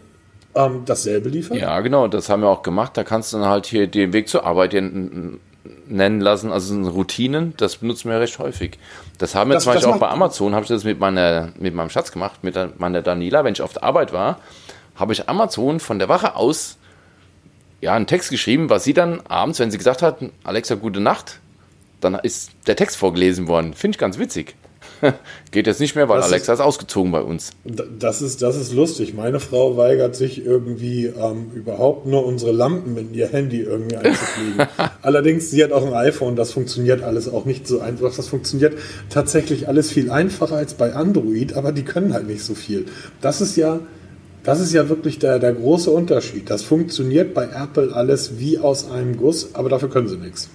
ähm, 0.56 0.84
dasselbe 0.86 1.30
liefert? 1.30 1.58
Ja, 1.58 1.80
genau, 1.82 2.08
das 2.08 2.30
haben 2.30 2.42
wir 2.42 2.50
auch 2.50 2.64
gemacht. 2.64 2.96
Da 2.96 3.04
kannst 3.04 3.34
du 3.34 3.38
dann 3.38 3.48
halt 3.48 3.66
hier 3.66 3.88
den 3.88 4.14
Weg 4.14 4.30
zur 4.30 4.46
Arbeit 4.46 4.74
nennen 5.88 6.22
lassen, 6.22 6.52
also 6.52 6.80
Routinen, 6.90 7.54
das 7.58 7.78
benutzen 7.78 8.10
wir 8.10 8.20
recht 8.20 8.40
häufig. 8.40 8.78
Das 9.18 9.36
haben 9.36 9.50
wir 9.50 9.56
das, 9.56 9.64
zum 9.64 9.74
Beispiel 9.74 9.92
auch 9.92 10.00
bei 10.00 10.10
Amazon, 10.10 10.54
habe 10.54 10.64
ich 10.64 10.70
das 10.70 10.84
mit, 10.84 11.00
meiner, 11.00 11.52
mit 11.58 11.74
meinem 11.74 11.90
Schatz 11.90 12.12
gemacht, 12.12 12.44
mit 12.44 12.80
meiner 12.80 13.02
Daniela, 13.02 13.44
wenn 13.44 13.54
ich 13.54 13.62
auf 13.62 13.74
der 13.74 13.84
Arbeit 13.84 14.14
war, 14.14 14.40
habe 14.96 15.14
ich 15.14 15.30
Amazon 15.30 15.80
von 15.80 16.00
der 16.00 16.10
Wache 16.10 16.36
aus 16.36 16.78
ja, 17.82 17.94
einen 17.94 18.08
Text 18.08 18.30
geschrieben, 18.32 18.70
was 18.70 18.84
sie 18.84 18.94
dann 18.94 19.22
abends, 19.28 19.60
wenn 19.60 19.72
sie 19.72 19.78
gesagt 19.78 20.02
hat, 20.02 20.18
Alexa, 20.44 20.76
gute 20.76 21.02
Nacht, 21.02 21.40
dann 22.02 22.16
ist 22.16 22.52
der 22.68 22.76
Text 22.76 22.98
vorgelesen 22.98 23.48
worden. 23.48 23.74
Finde 23.74 23.96
ich 23.96 24.00
ganz 24.00 24.18
witzig. 24.18 24.56
Geht 25.52 25.68
jetzt 25.68 25.80
nicht 25.80 25.96
mehr, 25.96 26.10
weil 26.10 26.18
das 26.18 26.28
Alexa 26.28 26.54
ist, 26.54 26.60
ist, 26.60 26.66
ausgezogen 26.66 27.12
bei 27.12 27.22
uns. 27.22 27.52
Das 27.64 28.22
ist, 28.22 28.42
das 28.42 28.56
ist 28.56 28.74
lustig. 28.74 29.14
Meine 29.14 29.40
Frau 29.40 29.78
weigert 29.78 30.16
sich 30.16 30.46
irgendwie 30.46 31.06
ähm, 31.06 31.52
überhaupt 31.54 32.06
nur 32.06 32.26
unsere 32.26 32.52
Lampen 32.52 32.98
in 32.98 33.14
ihr 33.14 33.28
Handy 33.28 33.62
irgendwie 33.62 33.98
einzufliegen. 33.98 34.68
Allerdings, 35.02 35.52
sie 35.52 35.64
hat 35.64 35.72
auch 35.72 35.86
ein 35.86 35.94
iPhone, 35.94 36.36
das 36.36 36.52
funktioniert 36.52 37.04
alles 37.04 37.28
auch 37.28 37.46
nicht 37.46 37.68
so 37.68 37.80
einfach. 37.80 38.16
Das 38.16 38.28
funktioniert 38.28 38.78
tatsächlich 39.10 39.68
alles 39.68 39.92
viel 39.92 40.12
einfacher 40.12 40.56
als 40.56 40.74
bei 40.74 40.94
Android, 40.94 41.54
aber 41.54 41.72
die 41.72 41.84
können 41.84 42.14
halt 42.14 42.28
nicht 42.28 42.44
so 42.44 42.56
viel. 42.56 42.86
Das 43.22 43.42
ist 43.42 43.56
ja, 43.56 43.80
das 44.44 44.60
ist 44.60 44.74
ja 44.74 44.90
wirklich 44.90 45.20
der, 45.20 45.40
der 45.40 45.54
große 45.54 45.90
Unterschied. 45.90 46.50
Das 46.50 46.64
funktioniert 46.64 47.34
bei 47.34 47.46
Apple 47.46 47.94
alles 47.94 48.40
wie 48.40 48.60
aus 48.60 48.90
einem 48.90 49.18
Guss, 49.18 49.56
aber 49.56 49.70
dafür 49.70 49.90
können 49.90 50.08
sie 50.08 50.18
nichts. 50.18 50.50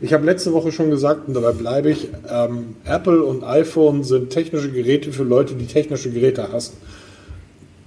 Ich 0.00 0.12
habe 0.12 0.24
letzte 0.24 0.52
Woche 0.52 0.72
schon 0.72 0.90
gesagt, 0.90 1.28
und 1.28 1.34
dabei 1.34 1.52
bleibe 1.52 1.90
ich, 1.90 2.08
ähm, 2.28 2.76
Apple 2.84 3.22
und 3.22 3.44
iPhone 3.44 4.04
sind 4.04 4.30
technische 4.30 4.70
Geräte 4.70 5.12
für 5.12 5.24
Leute, 5.24 5.54
die 5.54 5.66
technische 5.66 6.10
Geräte 6.10 6.52
hassen. 6.52 6.76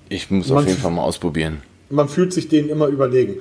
Ich 0.09 0.31
muss 0.31 0.49
man, 0.49 0.59
auf 0.59 0.67
jeden 0.67 0.79
Fall 0.79 0.91
mal 0.91 1.03
ausprobieren. 1.03 1.61
Man 1.89 2.09
fühlt 2.09 2.33
sich 2.33 2.47
denen 2.47 2.69
immer 2.69 2.87
überlegen. 2.87 3.35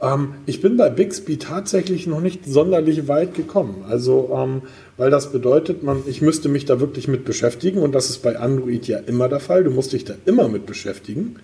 Ähm, 0.00 0.34
ich 0.46 0.60
bin 0.60 0.76
bei 0.76 0.90
Bixby 0.90 1.38
tatsächlich 1.38 2.06
noch 2.06 2.20
nicht 2.20 2.44
sonderlich 2.44 3.08
weit 3.08 3.34
gekommen. 3.34 3.84
Also, 3.88 4.30
ähm, 4.34 4.62
weil 4.96 5.10
das 5.10 5.32
bedeutet, 5.32 5.82
man, 5.82 6.02
ich 6.06 6.22
müsste 6.22 6.48
mich 6.48 6.64
da 6.64 6.80
wirklich 6.80 7.08
mit 7.08 7.24
beschäftigen 7.24 7.80
und 7.80 7.94
das 7.94 8.10
ist 8.10 8.22
bei 8.22 8.38
Android 8.38 8.86
ja 8.86 8.98
immer 8.98 9.28
der 9.28 9.40
Fall. 9.40 9.64
Du 9.64 9.70
musst 9.70 9.92
dich 9.92 10.04
da 10.04 10.14
immer 10.26 10.48
mit 10.48 10.66
beschäftigen. 10.66 11.36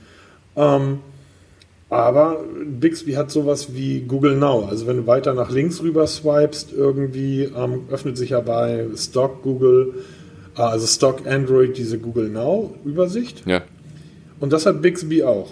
Ähm, 0.56 0.98
aber 1.94 2.44
Bixby 2.64 3.12
hat 3.12 3.30
sowas 3.30 3.74
wie 3.74 4.00
Google 4.00 4.36
Now. 4.36 4.66
Also 4.68 4.86
wenn 4.86 4.98
du 4.98 5.06
weiter 5.06 5.34
nach 5.34 5.50
links 5.50 5.82
rüber 5.82 6.06
swipest, 6.06 6.72
irgendwie 6.72 7.44
ähm, 7.44 7.84
öffnet 7.90 8.16
sich 8.16 8.30
ja 8.30 8.40
bei 8.40 8.86
Stock 8.96 9.42
Google, 9.42 9.94
äh, 10.56 10.62
also 10.62 10.86
Stock 10.86 11.26
Android 11.26 11.76
diese 11.76 11.98
Google 11.98 12.28
Now 12.28 12.74
Übersicht. 12.84 13.42
Ja. 13.46 13.62
Und 14.40 14.52
das 14.52 14.66
hat 14.66 14.82
Bixby 14.82 15.22
auch. 15.22 15.50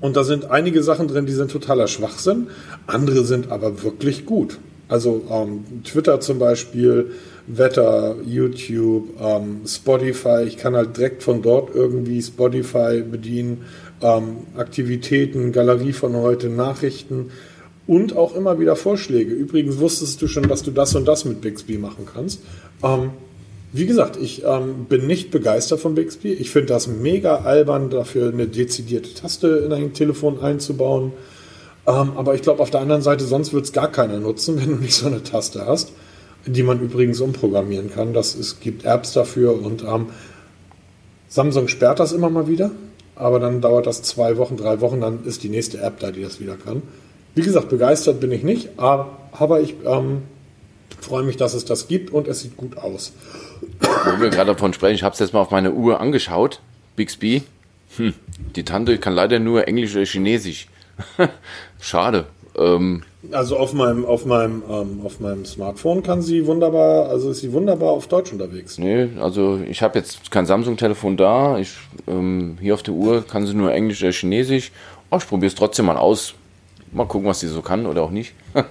Und 0.00 0.16
da 0.16 0.24
sind 0.24 0.50
einige 0.50 0.82
Sachen 0.82 1.06
drin, 1.06 1.26
die 1.26 1.32
sind 1.32 1.50
totaler 1.50 1.86
Schwachsinn. 1.86 2.48
Andere 2.86 3.24
sind 3.24 3.52
aber 3.52 3.84
wirklich 3.84 4.26
gut. 4.26 4.58
Also 4.88 5.22
ähm, 5.30 5.64
Twitter 5.84 6.20
zum 6.20 6.38
Beispiel, 6.38 7.12
Wetter, 7.46 8.16
YouTube, 8.26 9.08
ähm, 9.20 9.62
Spotify. 9.66 10.42
Ich 10.46 10.56
kann 10.56 10.76
halt 10.76 10.96
direkt 10.96 11.22
von 11.22 11.40
dort 11.40 11.74
irgendwie 11.74 12.20
Spotify 12.20 13.02
bedienen 13.02 13.64
ähm, 14.02 14.38
Aktivitäten, 14.56 15.52
Galerie 15.52 15.92
von 15.92 16.16
heute, 16.16 16.48
Nachrichten 16.48 17.30
und 17.86 18.16
auch 18.16 18.34
immer 18.34 18.58
wieder 18.58 18.76
Vorschläge. 18.76 19.32
Übrigens 19.32 19.78
wusstest 19.78 20.20
du 20.22 20.28
schon, 20.28 20.48
dass 20.48 20.62
du 20.62 20.70
das 20.70 20.94
und 20.94 21.06
das 21.06 21.24
mit 21.24 21.40
Bixby 21.40 21.78
machen 21.78 22.06
kannst. 22.12 22.42
Ähm, 22.82 23.10
wie 23.72 23.86
gesagt, 23.86 24.18
ich 24.20 24.44
ähm, 24.44 24.84
bin 24.88 25.06
nicht 25.06 25.30
begeistert 25.30 25.80
von 25.80 25.94
Bixby. 25.94 26.32
Ich 26.32 26.50
finde 26.50 26.68
das 26.68 26.86
mega 26.88 27.36
albern, 27.36 27.88
dafür 27.88 28.30
eine 28.30 28.46
dezidierte 28.46 29.14
Taste 29.14 29.48
in 29.64 29.72
ein 29.72 29.94
Telefon 29.94 30.40
einzubauen. 30.40 31.12
Ähm, 31.86 32.12
aber 32.16 32.34
ich 32.34 32.42
glaube, 32.42 32.62
auf 32.62 32.70
der 32.70 32.80
anderen 32.80 33.02
Seite, 33.02 33.24
sonst 33.24 33.52
wird 33.52 33.64
es 33.64 33.72
gar 33.72 33.90
keiner 33.90 34.20
nutzen, 34.20 34.56
wenn 34.60 34.68
du 34.68 34.76
nicht 34.76 34.94
so 34.94 35.06
eine 35.06 35.22
Taste 35.22 35.66
hast, 35.66 35.92
die 36.46 36.62
man 36.62 36.80
übrigens 36.80 37.20
umprogrammieren 37.20 37.90
kann. 37.90 38.12
Das, 38.12 38.34
es 38.34 38.60
gibt 38.60 38.84
Apps 38.84 39.12
dafür 39.14 39.60
und 39.60 39.82
ähm, 39.82 40.06
Samsung 41.28 41.68
sperrt 41.68 41.98
das 41.98 42.12
immer 42.12 42.28
mal 42.28 42.46
wieder 42.46 42.72
aber 43.16 43.40
dann 43.40 43.60
dauert 43.60 43.86
das 43.86 44.02
zwei 44.02 44.36
Wochen, 44.36 44.56
drei 44.56 44.80
Wochen, 44.80 45.00
dann 45.00 45.24
ist 45.24 45.42
die 45.42 45.48
nächste 45.48 45.80
App 45.80 46.00
da, 46.00 46.10
die 46.10 46.22
das 46.22 46.40
wieder 46.40 46.56
kann. 46.56 46.82
Wie 47.34 47.42
gesagt, 47.42 47.68
begeistert 47.68 48.20
bin 48.20 48.32
ich 48.32 48.42
nicht, 48.42 48.70
aber 48.78 49.60
ich 49.60 49.74
ähm, 49.86 50.22
freue 51.00 51.22
mich, 51.22 51.36
dass 51.36 51.54
es 51.54 51.64
das 51.64 51.88
gibt 51.88 52.10
und 52.10 52.28
es 52.28 52.40
sieht 52.40 52.56
gut 52.56 52.76
aus. 52.76 53.12
Wo 53.80 54.20
wir 54.20 54.30
gerade 54.30 54.52
davon 54.52 54.72
sprechen, 54.72 54.94
ich 54.94 55.02
habe 55.02 55.14
es 55.14 55.18
jetzt 55.18 55.32
mal 55.32 55.40
auf 55.40 55.50
meine 55.50 55.72
Uhr 55.72 56.00
angeschaut, 56.00 56.60
Bixby. 56.96 57.42
Hm, 57.96 58.14
die 58.56 58.64
Tante 58.64 58.98
kann 58.98 59.14
leider 59.14 59.38
nur 59.38 59.68
Englisch 59.68 59.94
oder 59.94 60.04
Chinesisch. 60.04 60.68
Schade. 61.80 62.26
Ähm, 62.56 63.02
also 63.30 63.56
auf 63.56 63.72
meinem, 63.72 64.04
auf 64.04 64.26
meinem, 64.26 64.62
ähm, 64.68 65.00
auf 65.04 65.20
meinem 65.20 65.44
Smartphone 65.44 66.02
kann 66.02 66.22
sie 66.22 66.46
wunderbar, 66.46 67.08
also 67.08 67.30
ist 67.30 67.40
sie 67.40 67.52
wunderbar 67.52 67.90
auf 67.90 68.08
Deutsch 68.08 68.32
unterwegs. 68.32 68.78
Nee, 68.78 69.08
also 69.20 69.60
ich 69.68 69.82
habe 69.82 69.98
jetzt 69.98 70.30
kein 70.30 70.46
Samsung-Telefon 70.46 71.16
da. 71.16 71.58
Ich, 71.58 71.76
ähm, 72.06 72.58
hier 72.60 72.74
auf 72.74 72.82
der 72.82 72.94
Uhr 72.94 73.26
kann 73.26 73.46
sie 73.46 73.54
nur 73.54 73.72
Englisch 73.72 74.02
oder 74.02 74.12
Chinesisch. 74.12 74.72
Oh, 75.10 75.18
ich 75.18 75.26
probiere 75.26 75.48
es 75.48 75.54
trotzdem 75.54 75.86
mal 75.86 75.96
aus. 75.96 76.34
Mal 76.90 77.06
gucken, 77.06 77.28
was 77.28 77.40
sie 77.40 77.48
so 77.48 77.62
kann 77.62 77.86
oder 77.86 78.02
auch 78.02 78.10
nicht. 78.10 78.34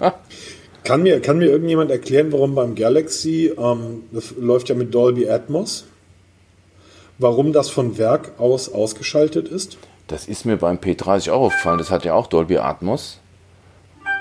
Kann 0.83 1.03
mir, 1.03 1.21
kann 1.21 1.37
mir 1.37 1.45
irgendjemand 1.45 1.91
erklären, 1.91 2.31
warum 2.31 2.55
beim 2.55 2.73
Galaxy, 2.73 3.53
ähm, 3.55 4.03
das 4.11 4.33
läuft 4.39 4.67
ja 4.69 4.73
mit 4.73 4.93
Dolby 4.93 5.29
Atmos, 5.29 5.85
warum 7.19 7.53
das 7.53 7.69
von 7.69 7.99
Werk 7.99 8.31
aus 8.39 8.73
ausgeschaltet 8.73 9.47
ist? 9.47 9.77
Das 10.07 10.27
ist 10.27 10.43
mir 10.43 10.57
beim 10.57 10.77
P30 10.77 11.31
auch 11.31 11.41
aufgefallen. 11.41 11.77
Das 11.77 11.91
hat 11.91 12.03
ja 12.03 12.15
auch 12.15 12.27
Dolby 12.27 12.57
Atmos. 12.57 13.20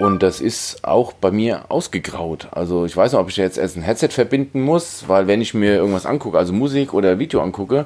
Und 0.01 0.23
das 0.23 0.41
ist 0.41 0.83
auch 0.83 1.13
bei 1.13 1.31
mir 1.31 1.67
ausgegraut. 1.71 2.49
Also 2.53 2.87
ich 2.87 2.97
weiß 2.97 3.13
nicht, 3.13 3.21
ob 3.21 3.29
ich 3.29 3.37
jetzt 3.37 3.59
erst 3.59 3.77
ein 3.77 3.83
Headset 3.83 4.09
verbinden 4.09 4.63
muss, 4.63 5.05
weil 5.09 5.27
wenn 5.27 5.43
ich 5.43 5.53
mir 5.53 5.75
irgendwas 5.75 6.07
angucke, 6.07 6.39
also 6.39 6.55
Musik 6.55 6.95
oder 6.95 7.19
Video 7.19 7.43
angucke, 7.43 7.85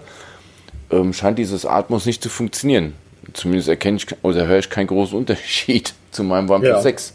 ähm, 0.93 1.13
scheint 1.13 1.41
dieses 1.41 1.67
Atmos 1.67 2.07
nicht 2.07 2.23
zu 2.23 2.29
funktionieren. 2.29 2.93
Zumindest 3.33 3.69
erkenne 3.69 3.97
ich 3.97 4.07
oder 4.23 4.47
höre 4.47 4.61
ich 4.61 4.71
keinen 4.71 4.87
großen 4.87 5.19
Unterschied 5.19 5.93
zu 6.13 6.23
meinem 6.23 6.49
OnePlus 6.49 6.69
Ja. 6.69 6.83
6. 6.83 7.15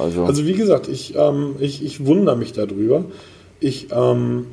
Also, 0.00 0.24
Also 0.24 0.44
wie 0.46 0.54
gesagt, 0.54 0.88
ich, 0.88 1.14
ähm, 1.14 1.54
ich, 1.60 1.84
ich 1.84 2.04
wundere 2.04 2.36
mich 2.36 2.52
darüber. 2.52 3.04
Ich, 3.60 3.92
ähm, 3.92 4.46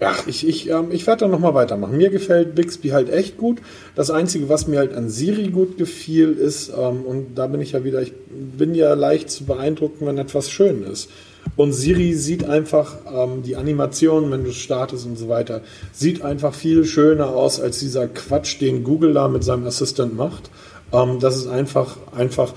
ach, 0.00 0.26
ich, 0.26 0.46
ich, 0.46 0.68
ähm, 0.70 0.88
ich 0.90 1.06
werde 1.06 1.20
da 1.20 1.28
nochmal 1.28 1.54
weitermachen. 1.54 1.96
Mir 1.96 2.10
gefällt 2.10 2.54
Bixby 2.54 2.88
halt 2.90 3.10
echt 3.10 3.36
gut. 3.36 3.58
Das 3.94 4.10
Einzige, 4.10 4.48
was 4.48 4.66
mir 4.66 4.78
halt 4.78 4.94
an 4.94 5.08
Siri 5.08 5.48
gut 5.48 5.76
gefiel, 5.78 6.32
ist, 6.32 6.68
ähm, 6.70 7.02
und 7.02 7.34
da 7.36 7.46
bin 7.46 7.60
ich 7.60 7.72
ja 7.72 7.84
wieder, 7.84 8.00
ich 8.02 8.12
bin 8.30 8.74
ja 8.74 8.94
leicht 8.94 9.30
zu 9.30 9.44
beeindrucken, 9.44 10.06
wenn 10.06 10.18
etwas 10.18 10.50
schön 10.50 10.84
ist. 10.84 11.08
Und 11.56 11.72
Siri 11.72 12.14
sieht 12.14 12.44
einfach, 12.44 12.96
ähm, 13.12 13.42
die 13.42 13.56
Animation, 13.56 14.30
wenn 14.30 14.44
du 14.44 14.52
startest 14.52 15.06
und 15.06 15.16
so 15.16 15.28
weiter, 15.28 15.62
sieht 15.92 16.22
einfach 16.22 16.54
viel 16.54 16.84
schöner 16.84 17.30
aus 17.30 17.60
als 17.60 17.78
dieser 17.80 18.06
Quatsch, 18.06 18.60
den 18.60 18.84
Google 18.84 19.14
da 19.14 19.28
mit 19.28 19.42
seinem 19.44 19.66
Assistent 19.66 20.16
macht. 20.16 20.50
Ähm, 20.92 21.18
das 21.20 21.36
ist 21.36 21.46
einfach, 21.48 21.96
einfach, 22.14 22.52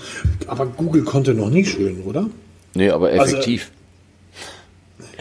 aber 0.48 0.66
Google 0.66 1.04
konnte 1.04 1.34
noch 1.34 1.50
nie 1.50 1.66
schön, 1.66 2.02
oder? 2.06 2.30
nee, 2.74 2.90
aber 2.90 3.08
Also- 3.10 3.36
effektiv. 3.36 3.72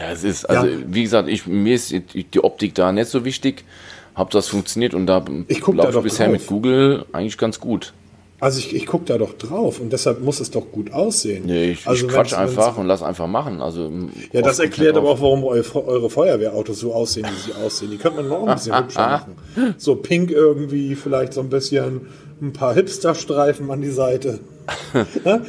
Ja, 0.01 0.11
es 0.11 0.23
ist, 0.23 0.45
also 0.45 0.67
Ja. 0.67 0.77
wie 0.87 1.03
gesagt, 1.03 1.29
ich, 1.29 1.45
mir 1.47 1.75
ist 1.75 1.93
die 1.93 2.43
Optik 2.43 2.75
da 2.75 2.91
nicht 2.91 3.09
so 3.09 3.23
wichtig. 3.25 3.63
Hab 4.15 4.29
das 4.31 4.49
funktioniert 4.49 4.93
und 4.93 5.05
da 5.07 5.23
Ich 5.47 5.65
laufe 5.65 5.93
doch 5.93 6.03
bisher 6.03 6.25
drauf. 6.27 6.33
mit 6.39 6.47
Google 6.47 7.05
eigentlich 7.13 7.37
ganz 7.37 7.59
gut. 7.59 7.93
Also 8.41 8.57
ich, 8.57 8.75
ich 8.75 8.87
gucke 8.87 9.05
da 9.05 9.19
doch 9.19 9.33
drauf 9.33 9.79
und 9.79 9.93
deshalb 9.93 10.19
muss 10.19 10.39
es 10.39 10.49
doch 10.49 10.71
gut 10.71 10.91
aussehen. 10.91 11.43
Nee, 11.45 11.71
ich, 11.73 11.87
also 11.87 12.07
ich 12.07 12.11
quatsch 12.11 12.33
einfach 12.33 12.75
und 12.75 12.87
lass 12.87 13.03
einfach 13.03 13.27
machen. 13.27 13.61
Also, 13.61 13.89
Ja, 14.31 14.41
das 14.41 14.57
erklärt 14.57 14.95
kommt 14.95 15.05
aber 15.05 15.09
halt 15.09 15.19
auch, 15.19 15.21
warum 15.21 15.43
eure, 15.43 16.09
Feuerwehrautos 16.09 16.79
so 16.79 16.91
aussehen, 16.91 17.27
wie 17.31 17.51
sie 17.51 17.53
aussehen. 17.63 17.91
Die 17.91 17.97
könnte 17.97 18.17
man 18.23 18.29
noch 18.29 18.47
ein 18.47 18.55
bisschen 18.55 18.75
hübscher 18.75 19.07
machen. 19.55 19.75
So 19.77 19.95
pink 19.95 20.31
irgendwie, 20.31 20.95
vielleicht 20.95 21.33
so 21.33 21.41
ein 21.41 21.49
bisschen 21.49 22.07
ein 22.41 22.51
paar 22.51 22.73
Hipster-Streifen 22.73 23.69
an 23.69 23.81
die 23.81 23.91
Seite. 23.91 24.39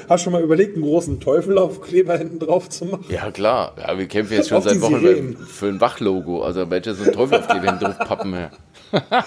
Hast 0.09 0.11
du 0.11 0.24
schon 0.24 0.32
mal 0.34 0.43
überlegt, 0.43 0.74
einen 0.74 0.84
großen 0.84 1.18
Teufelaufkleber 1.18 2.18
hinten 2.18 2.40
drauf 2.40 2.68
zu 2.68 2.84
machen? 2.84 3.07
Ja, 3.09 3.30
klar. 3.30 3.74
Ja, 3.80 3.97
wir 3.99 4.07
kämpfen 4.07 4.34
jetzt 4.34 4.51
schon 4.51 4.59
Auf 4.59 4.64
seit 4.64 4.82
Wochen 4.82 5.01
Sirenen. 5.01 5.36
für 5.38 5.68
ein 5.68 5.80
Wachlogo. 5.80 6.43
Also, 6.43 6.68
welche 6.68 6.93
so 6.95 7.05
ein 7.05 7.12
Teufel 7.12 7.38
auf 7.38 7.47
die 7.47 7.62
Wände 7.62 7.86
draufpappen. 7.86 8.34
Ja. 8.34 8.51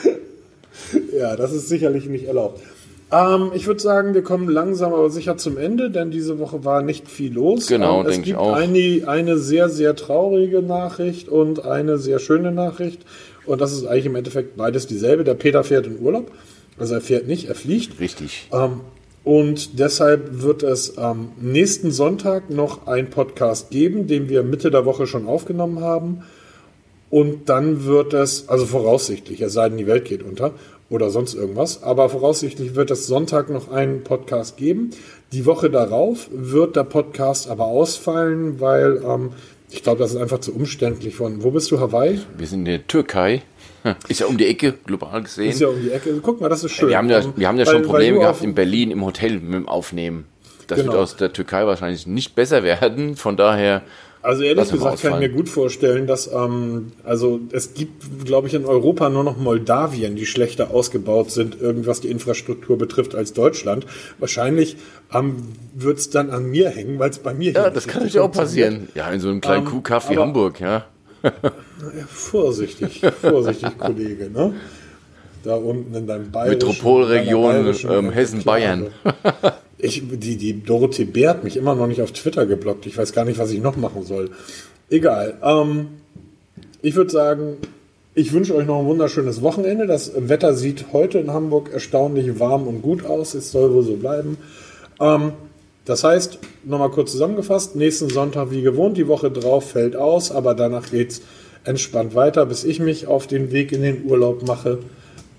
Ja, 1.17 1.35
das 1.35 1.53
ist 1.53 1.69
sicherlich 1.69 2.05
nicht 2.07 2.25
erlaubt. 2.25 2.61
Ähm, 3.11 3.51
ich 3.53 3.67
würde 3.67 3.79
sagen, 3.79 4.13
wir 4.13 4.23
kommen 4.23 4.49
langsam 4.49 4.93
aber 4.93 5.09
sicher 5.09 5.37
zum 5.37 5.57
Ende, 5.57 5.91
denn 5.91 6.11
diese 6.11 6.39
Woche 6.39 6.65
war 6.65 6.81
nicht 6.81 7.07
viel 7.07 7.33
los. 7.33 7.67
Genau, 7.67 8.01
ähm, 8.01 8.07
es 8.07 8.13
denk 8.13 8.25
ich 8.25 8.31
gibt 8.31 8.39
auch. 8.39 8.53
Eine, 8.53 9.03
eine 9.07 9.37
sehr, 9.37 9.69
sehr 9.69 9.95
traurige 9.95 10.61
Nachricht 10.61 11.29
und 11.29 11.65
eine 11.65 11.97
sehr 11.97 12.19
schöne 12.19 12.51
Nachricht. 12.51 13.05
Und 13.45 13.61
das 13.61 13.73
ist 13.73 13.85
eigentlich 13.85 14.07
im 14.07 14.15
Endeffekt 14.15 14.57
beides 14.57 14.87
dieselbe. 14.87 15.23
Der 15.23 15.35
Peter 15.35 15.63
fährt 15.63 15.85
in 15.85 15.99
Urlaub. 15.99 16.31
Also 16.77 16.95
er 16.95 17.01
fährt 17.01 17.27
nicht, 17.27 17.47
er 17.47 17.55
fliegt. 17.55 17.99
Richtig. 17.99 18.49
Ähm, 18.51 18.81
und 19.23 19.79
deshalb 19.79 20.41
wird 20.41 20.63
es 20.63 20.97
am 20.97 21.29
nächsten 21.39 21.91
Sonntag 21.91 22.49
noch 22.49 22.87
einen 22.87 23.09
Podcast 23.09 23.71
geben, 23.71 24.07
den 24.07 24.29
wir 24.29 24.43
Mitte 24.43 24.71
der 24.71 24.85
Woche 24.85 25.07
schon 25.07 25.25
aufgenommen 25.25 25.79
haben. 25.81 26.23
Und 27.09 27.49
dann 27.49 27.85
wird 27.85 28.13
es, 28.13 28.49
also 28.49 28.65
voraussichtlich, 28.65 29.41
es 29.41 29.53
sei 29.53 29.69
denn, 29.69 29.77
die 29.77 29.87
Welt 29.87 30.05
geht 30.05 30.21
unter 30.21 30.53
oder 30.95 31.09
sonst 31.09 31.33
irgendwas, 31.35 31.83
aber 31.83 32.09
voraussichtlich 32.09 32.75
wird 32.75 32.89
es 32.89 33.05
Sonntag 33.05 33.49
noch 33.49 33.69
einen 33.71 34.03
Podcast 34.03 34.57
geben. 34.57 34.91
Die 35.33 35.45
Woche 35.45 35.69
darauf 35.69 36.29
wird 36.31 36.75
der 36.75 36.85
Podcast 36.85 37.49
aber 37.49 37.65
ausfallen, 37.65 38.59
weil 38.59 39.01
ähm, 39.05 39.31
ich 39.69 39.83
glaube, 39.83 39.99
das 39.99 40.11
ist 40.13 40.17
einfach 40.17 40.39
zu 40.39 40.53
umständlich 40.55 41.15
von. 41.15 41.43
Wo 41.43 41.51
bist 41.51 41.69
du, 41.71 41.79
Hawaii? 41.79 42.19
Wir 42.37 42.47
sind 42.47 42.59
in 42.59 42.65
der 42.65 42.87
Türkei. 42.87 43.41
Ist 44.07 44.19
ja 44.21 44.25
um 44.25 44.37
die 44.37 44.47
Ecke, 44.47 44.73
global 44.85 45.21
gesehen. 45.21 45.51
Ist 45.51 45.59
ja 45.61 45.67
um 45.67 45.79
die 45.79 45.91
Ecke. 45.91 46.19
Guck 46.23 46.41
mal, 46.41 46.49
das 46.49 46.63
ist 46.63 46.71
schön. 46.71 46.89
wir 46.89 46.97
haben 46.97 47.07
ja, 47.09 47.19
Ähm, 47.19 47.33
wir 47.35 47.47
haben 47.47 47.59
ja 47.59 47.65
schon 47.67 47.75
weil 47.75 47.81
Probleme 47.83 48.19
gehabt 48.19 48.41
in 48.41 48.55
Berlin 48.55 48.89
im 48.89 49.05
Hotel 49.05 49.39
mit 49.39 49.53
dem 49.53 49.67
Aufnehmen. 49.67 50.25
Das 50.65 50.79
Genau. 50.79 50.93
wird 50.93 51.01
aus 51.03 51.15
der 51.17 51.33
Türkei 51.33 51.67
wahrscheinlich 51.67 52.07
nicht 52.07 52.33
besser 52.33 52.63
werden. 52.63 53.15
Von 53.15 53.37
daher, 53.37 53.83
Also 54.25 54.41
ehrlich 54.41 54.71
gesagt 54.71 55.01
kann 55.01 55.13
ich 55.13 55.19
mir 55.19 55.29
gut 55.29 55.49
vorstellen, 55.49 56.07
dass 56.07 56.31
ähm, 56.33 56.93
also 57.03 57.39
es 57.51 57.75
gibt, 57.75 58.25
glaube 58.25 58.47
ich, 58.47 58.55
in 58.55 58.65
Europa 58.65 59.09
nur 59.09 59.23
noch 59.23 59.37
Moldawien, 59.37 60.15
die 60.15 60.25
schlechter 60.25 60.71
ausgebaut 60.71 61.29
sind, 61.29 61.61
irgendwas 61.61 62.01
die 62.01 62.09
Infrastruktur 62.09 62.75
betrifft, 62.77 63.13
als 63.13 63.33
Deutschland. 63.33 63.85
Wahrscheinlich 64.17 64.77
ähm, 65.13 65.35
wird 65.75 65.99
es 65.99 66.09
dann 66.09 66.31
an 66.31 66.49
mir 66.49 66.69
hängen, 66.69 66.97
weil 66.97 67.11
es 67.11 67.19
bei 67.19 67.35
mir 67.35 67.51
ja, 67.51 67.69
das 67.69 67.85
kann 67.85 67.97
natürlich 67.97 68.19
auch 68.19 68.31
passieren. 68.31 68.87
Ja, 68.95 69.09
in 69.11 69.19
so 69.19 69.29
einem 69.29 69.41
kleinen 69.41 69.65
Ähm, 69.65 69.71
Kuhkaff 69.71 70.09
wie 70.09 70.17
Hamburg, 70.17 70.59
ja. 70.59 70.85
Ja, 71.23 71.31
vorsichtig, 72.07 73.01
vorsichtig, 73.21 73.77
Kollege, 73.77 74.29
ne? 74.29 74.55
Da 75.45 75.55
unten 75.55 75.93
in 75.93 76.07
deinem 76.07 76.31
bayerischen 76.31 76.67
Metropolregion, 76.67 77.75
ähm, 77.89 78.11
Hessen-Bayern. 78.11 78.87
Ich, 79.77 80.01
die, 80.09 80.37
die 80.37 80.63
Dorothee 80.63 81.03
Bär 81.03 81.31
hat 81.31 81.43
mich 81.43 81.57
immer 81.57 81.75
noch 81.75 81.85
nicht 81.85 82.01
auf 82.01 82.11
Twitter 82.13 82.45
geblockt. 82.45 82.87
Ich 82.87 82.97
weiß 82.97 83.11
gar 83.11 83.25
nicht, 83.25 83.37
was 83.37 83.51
ich 83.51 83.61
noch 83.61 83.75
machen 83.75 84.03
soll. 84.03 84.31
Egal. 84.89 85.37
Ähm, 85.43 85.87
ich 86.81 86.95
würde 86.95 87.11
sagen, 87.11 87.57
ich 88.15 88.31
wünsche 88.31 88.55
euch 88.55 88.65
noch 88.65 88.79
ein 88.79 88.85
wunderschönes 88.85 89.41
Wochenende. 89.41 89.85
Das 89.85 90.13
Wetter 90.15 90.55
sieht 90.55 90.93
heute 90.93 91.19
in 91.19 91.31
Hamburg 91.31 91.71
erstaunlich 91.71 92.39
warm 92.39 92.67
und 92.67 92.81
gut 92.81 93.05
aus. 93.05 93.35
Es 93.35 93.51
soll 93.51 93.73
wohl 93.73 93.83
so 93.83 93.97
bleiben. 93.97 94.37
Ähm, 94.99 95.33
das 95.83 96.03
heißt, 96.03 96.39
nochmal 96.63 96.89
kurz 96.89 97.11
zusammengefasst, 97.11 97.75
nächsten 97.75 98.09
Sonntag 98.09 98.49
wie 98.51 98.61
gewohnt, 98.61 98.97
die 98.97 99.07
Woche 99.07 99.29
drauf 99.29 99.71
fällt 99.71 99.95
aus, 99.97 100.31
aber 100.31 100.55
danach 100.55 100.89
geht's 100.89 101.21
entspannt 101.65 102.15
weiter, 102.15 102.45
bis 102.45 102.63
ich 102.63 102.79
mich 102.79 103.05
auf 103.07 103.27
den 103.27 103.51
Weg 103.51 103.71
in 103.71 103.83
den 103.83 104.05
Urlaub 104.05 104.47
mache. 104.47 104.79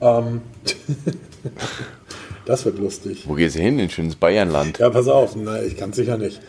Ähm, 0.01 0.42
das 2.44 2.64
wird 2.64 2.78
lustig. 2.78 3.24
Wo 3.26 3.34
gehst 3.34 3.57
du 3.57 3.61
hin? 3.61 3.78
In 3.78 3.90
schönes 3.90 4.16
Bayernland. 4.16 4.78
Ja, 4.78 4.90
pass 4.90 5.09
auf, 5.09 5.36
nein, 5.36 5.64
ich 5.66 5.76
kann 5.76 5.92
sicher 5.92 6.16
nicht. 6.16 6.40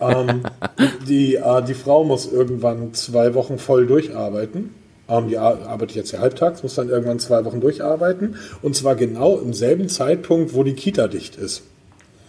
Ähm, 0.00 0.42
die, 1.08 1.36
äh, 1.36 1.62
die 1.62 1.74
Frau 1.74 2.04
muss 2.04 2.30
irgendwann 2.30 2.94
zwei 2.94 3.34
Wochen 3.34 3.58
voll 3.58 3.86
durcharbeiten. 3.86 4.74
Ähm, 5.08 5.28
die 5.28 5.38
ar- 5.38 5.66
arbeitet 5.66 5.96
jetzt 5.96 6.12
ja 6.12 6.20
halbtags, 6.20 6.62
muss 6.62 6.74
dann 6.74 6.88
irgendwann 6.88 7.18
zwei 7.18 7.44
Wochen 7.44 7.60
durcharbeiten. 7.60 8.36
Und 8.62 8.76
zwar 8.76 8.94
genau 8.94 9.38
im 9.38 9.52
selben 9.52 9.88
Zeitpunkt, 9.88 10.54
wo 10.54 10.62
die 10.62 10.74
Kita 10.74 11.08
dicht 11.08 11.36
ist. 11.36 11.62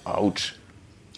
Autsch. 0.06 0.56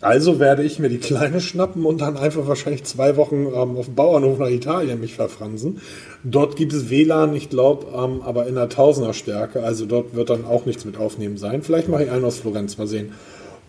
Also 0.05 0.39
werde 0.39 0.61
ich 0.61 0.77
mir 0.77 0.89
die 0.89 0.99
Kleine 0.99 1.41
schnappen 1.41 1.83
und 1.83 1.99
dann 1.99 2.15
einfach 2.15 2.45
wahrscheinlich 2.45 2.83
zwei 2.83 3.17
Wochen 3.17 3.47
ähm, 3.47 3.75
auf 3.75 3.85
dem 3.85 3.95
Bauernhof 3.95 4.37
nach 4.37 4.49
Italien 4.49 4.99
mich 4.99 5.15
verfransen. 5.15 5.81
Dort 6.23 6.57
gibt 6.57 6.73
es 6.73 6.91
WLAN, 6.91 7.35
ich 7.35 7.49
glaube, 7.49 7.87
ähm, 7.87 8.21
aber 8.21 8.45
in 8.45 8.55
einer 8.55 8.69
Tausenderstärke. 8.69 9.63
Also 9.63 9.87
dort 9.87 10.13
wird 10.13 10.29
dann 10.29 10.45
auch 10.45 10.67
nichts 10.67 10.85
mit 10.85 10.99
aufnehmen 10.99 11.37
sein. 11.37 11.63
Vielleicht 11.63 11.89
mache 11.89 12.03
ich 12.03 12.11
einen 12.11 12.23
aus 12.23 12.37
Florenz, 12.37 12.77
mal 12.77 12.85
sehen. 12.85 13.13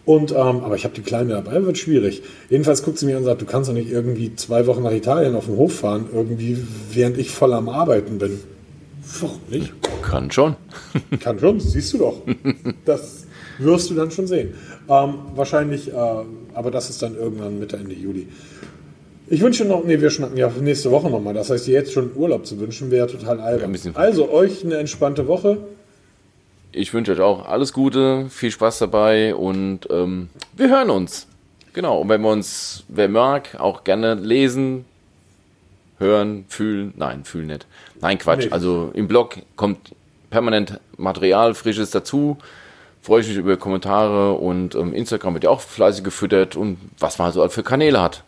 Und, 0.04 0.32
ähm, 0.32 0.62
aber 0.62 0.74
ich 0.76 0.84
habe 0.84 0.94
die 0.94 1.00
Kleine 1.00 1.32
dabei, 1.32 1.64
wird 1.64 1.78
schwierig. 1.78 2.22
Jedenfalls 2.50 2.82
guckt 2.82 2.98
sie 2.98 3.06
mir 3.06 3.12
an 3.12 3.22
und 3.22 3.24
sagt, 3.24 3.40
du 3.40 3.46
kannst 3.46 3.70
doch 3.70 3.74
nicht 3.74 3.90
irgendwie 3.90 4.36
zwei 4.36 4.66
Wochen 4.66 4.82
nach 4.82 4.92
Italien 4.92 5.36
auf 5.36 5.46
den 5.46 5.56
Hof 5.56 5.76
fahren, 5.76 6.04
irgendwie, 6.12 6.58
während 6.92 7.16
ich 7.16 7.30
voll 7.30 7.54
am 7.54 7.70
Arbeiten 7.70 8.18
bin. 8.18 8.40
Warum 9.20 9.40
nicht? 9.48 9.72
Kann 10.02 10.30
schon. 10.30 10.56
Kann 11.18 11.38
schon, 11.38 11.60
siehst 11.60 11.94
du 11.94 11.98
doch. 11.98 12.20
Das 12.84 13.25
wirst 13.58 13.90
du 13.90 13.94
dann 13.94 14.10
schon 14.10 14.26
sehen. 14.26 14.54
Ähm, 14.88 15.14
wahrscheinlich, 15.34 15.92
äh, 15.92 15.94
aber 16.54 16.70
das 16.70 16.90
ist 16.90 17.02
dann 17.02 17.16
irgendwann 17.16 17.58
Mitte, 17.58 17.76
Ende 17.76 17.94
Juli. 17.94 18.28
Ich 19.28 19.40
wünsche 19.40 19.64
noch, 19.64 19.82
nee, 19.84 20.00
wir 20.00 20.10
schnacken 20.10 20.36
ja 20.36 20.50
nächste 20.60 20.90
Woche 20.90 21.10
nochmal. 21.10 21.34
Das 21.34 21.50
heißt, 21.50 21.66
dir 21.66 21.72
jetzt 21.74 21.92
schon 21.92 22.10
Urlaub 22.14 22.46
zu 22.46 22.60
wünschen, 22.60 22.90
wäre 22.90 23.06
total 23.08 23.40
albern. 23.40 23.72
bisschen- 23.72 23.96
Also, 23.96 24.30
euch 24.30 24.64
eine 24.64 24.76
entspannte 24.76 25.26
Woche. 25.26 25.58
Ich 26.72 26.92
wünsche 26.94 27.12
euch 27.12 27.20
auch 27.20 27.48
alles 27.48 27.72
Gute, 27.72 28.26
viel 28.28 28.50
Spaß 28.50 28.78
dabei 28.78 29.34
und 29.34 29.80
ähm, 29.90 30.28
wir 30.56 30.68
hören 30.68 30.90
uns. 30.90 31.26
Genau, 31.72 32.00
und 32.02 32.08
wenn 32.08 32.20
wir 32.22 32.30
uns, 32.30 32.84
wer 32.88 33.08
mag, 33.08 33.56
auch 33.58 33.82
gerne 33.84 34.14
lesen, 34.14 34.84
hören, 35.98 36.44
fühlen. 36.48 36.92
Nein, 36.96 37.24
fühlen 37.24 37.46
nicht. 37.48 37.66
Nein, 38.00 38.18
Quatsch. 38.18 38.44
Nee. 38.46 38.50
Also 38.52 38.90
im 38.94 39.08
Blog 39.08 39.36
kommt 39.56 39.92
permanent 40.30 40.78
Material, 40.98 41.54
Frisches 41.54 41.90
dazu. 41.90 42.36
Freue 43.06 43.20
ich 43.20 43.28
mich 43.28 43.36
über 43.36 43.56
Kommentare 43.56 44.32
und 44.32 44.74
ähm, 44.74 44.92
Instagram 44.92 45.34
wird 45.34 45.44
ja 45.44 45.50
auch 45.50 45.60
fleißig 45.60 46.02
gefüttert 46.02 46.56
und 46.56 46.76
was 46.98 47.20
man 47.20 47.30
so 47.30 47.48
für 47.50 47.62
Kanäle 47.62 48.02
hat. 48.02 48.24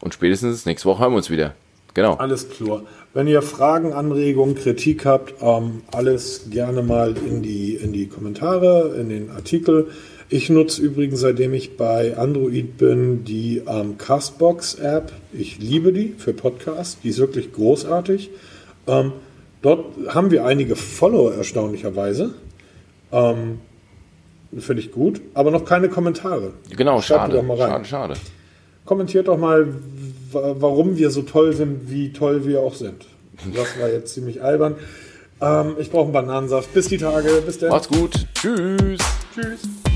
Und 0.00 0.12
spätestens 0.14 0.66
nächste 0.66 0.88
Woche 0.88 1.02
hören 1.02 1.12
wir 1.12 1.18
uns 1.18 1.30
wieder. 1.30 1.54
Genau. 1.94 2.14
Alles 2.14 2.50
klar. 2.50 2.82
Wenn 3.14 3.28
ihr 3.28 3.40
Fragen, 3.40 3.92
Anregungen, 3.92 4.56
Kritik 4.56 5.06
habt, 5.06 5.34
ähm, 5.40 5.82
alles 5.92 6.50
gerne 6.50 6.82
mal 6.82 7.14
in 7.24 7.42
die, 7.42 7.76
in 7.76 7.92
die 7.92 8.08
Kommentare, 8.08 8.96
in 8.98 9.10
den 9.10 9.30
Artikel. 9.30 9.92
Ich 10.28 10.50
nutze 10.50 10.82
übrigens, 10.82 11.20
seitdem 11.20 11.54
ich 11.54 11.76
bei 11.76 12.16
Android 12.16 12.78
bin, 12.78 13.22
die 13.22 13.62
ähm, 13.64 13.96
Castbox-App. 13.96 15.12
Ich 15.32 15.60
liebe 15.60 15.92
die 15.92 16.16
für 16.18 16.32
Podcasts. 16.32 16.98
Die 17.00 17.10
ist 17.10 17.18
wirklich 17.18 17.52
großartig. 17.52 18.30
Ähm, 18.88 19.12
dort 19.62 19.84
haben 20.08 20.32
wir 20.32 20.44
einige 20.46 20.74
Follower 20.74 21.32
erstaunlicherweise. 21.32 22.34
Ähm, 23.12 23.60
Finde 24.58 24.82
ich 24.82 24.90
gut, 24.90 25.20
aber 25.34 25.50
noch 25.50 25.64
keine 25.64 25.88
Kommentare. 25.88 26.52
Genau, 26.76 27.00
Schreibt 27.00 27.20
schade. 27.20 27.36
doch 27.36 27.42
mal 27.44 27.56
rein. 27.56 27.70
Schade, 27.70 27.84
schade. 27.84 28.14
Kommentiert 28.84 29.28
doch 29.28 29.38
mal, 29.38 29.68
wa- 30.32 30.56
warum 30.58 30.96
wir 30.96 31.10
so 31.10 31.22
toll 31.22 31.52
sind, 31.52 31.88
wie 31.90 32.12
toll 32.12 32.44
wir 32.46 32.60
auch 32.60 32.74
sind. 32.74 33.06
Das 33.54 33.78
war 33.80 33.88
jetzt 33.88 34.12
ziemlich 34.14 34.42
albern. 34.42 34.74
Ähm, 35.40 35.76
ich 35.78 35.90
brauche 35.90 36.04
einen 36.04 36.12
Bananensaft. 36.12 36.74
Bis 36.74 36.88
die 36.88 36.98
Tage. 36.98 37.42
Bis 37.46 37.58
dann. 37.58 37.70
Macht's 37.70 37.88
gut. 37.88 38.26
Tschüss. 38.34 38.98
Tschüss. 39.34 39.89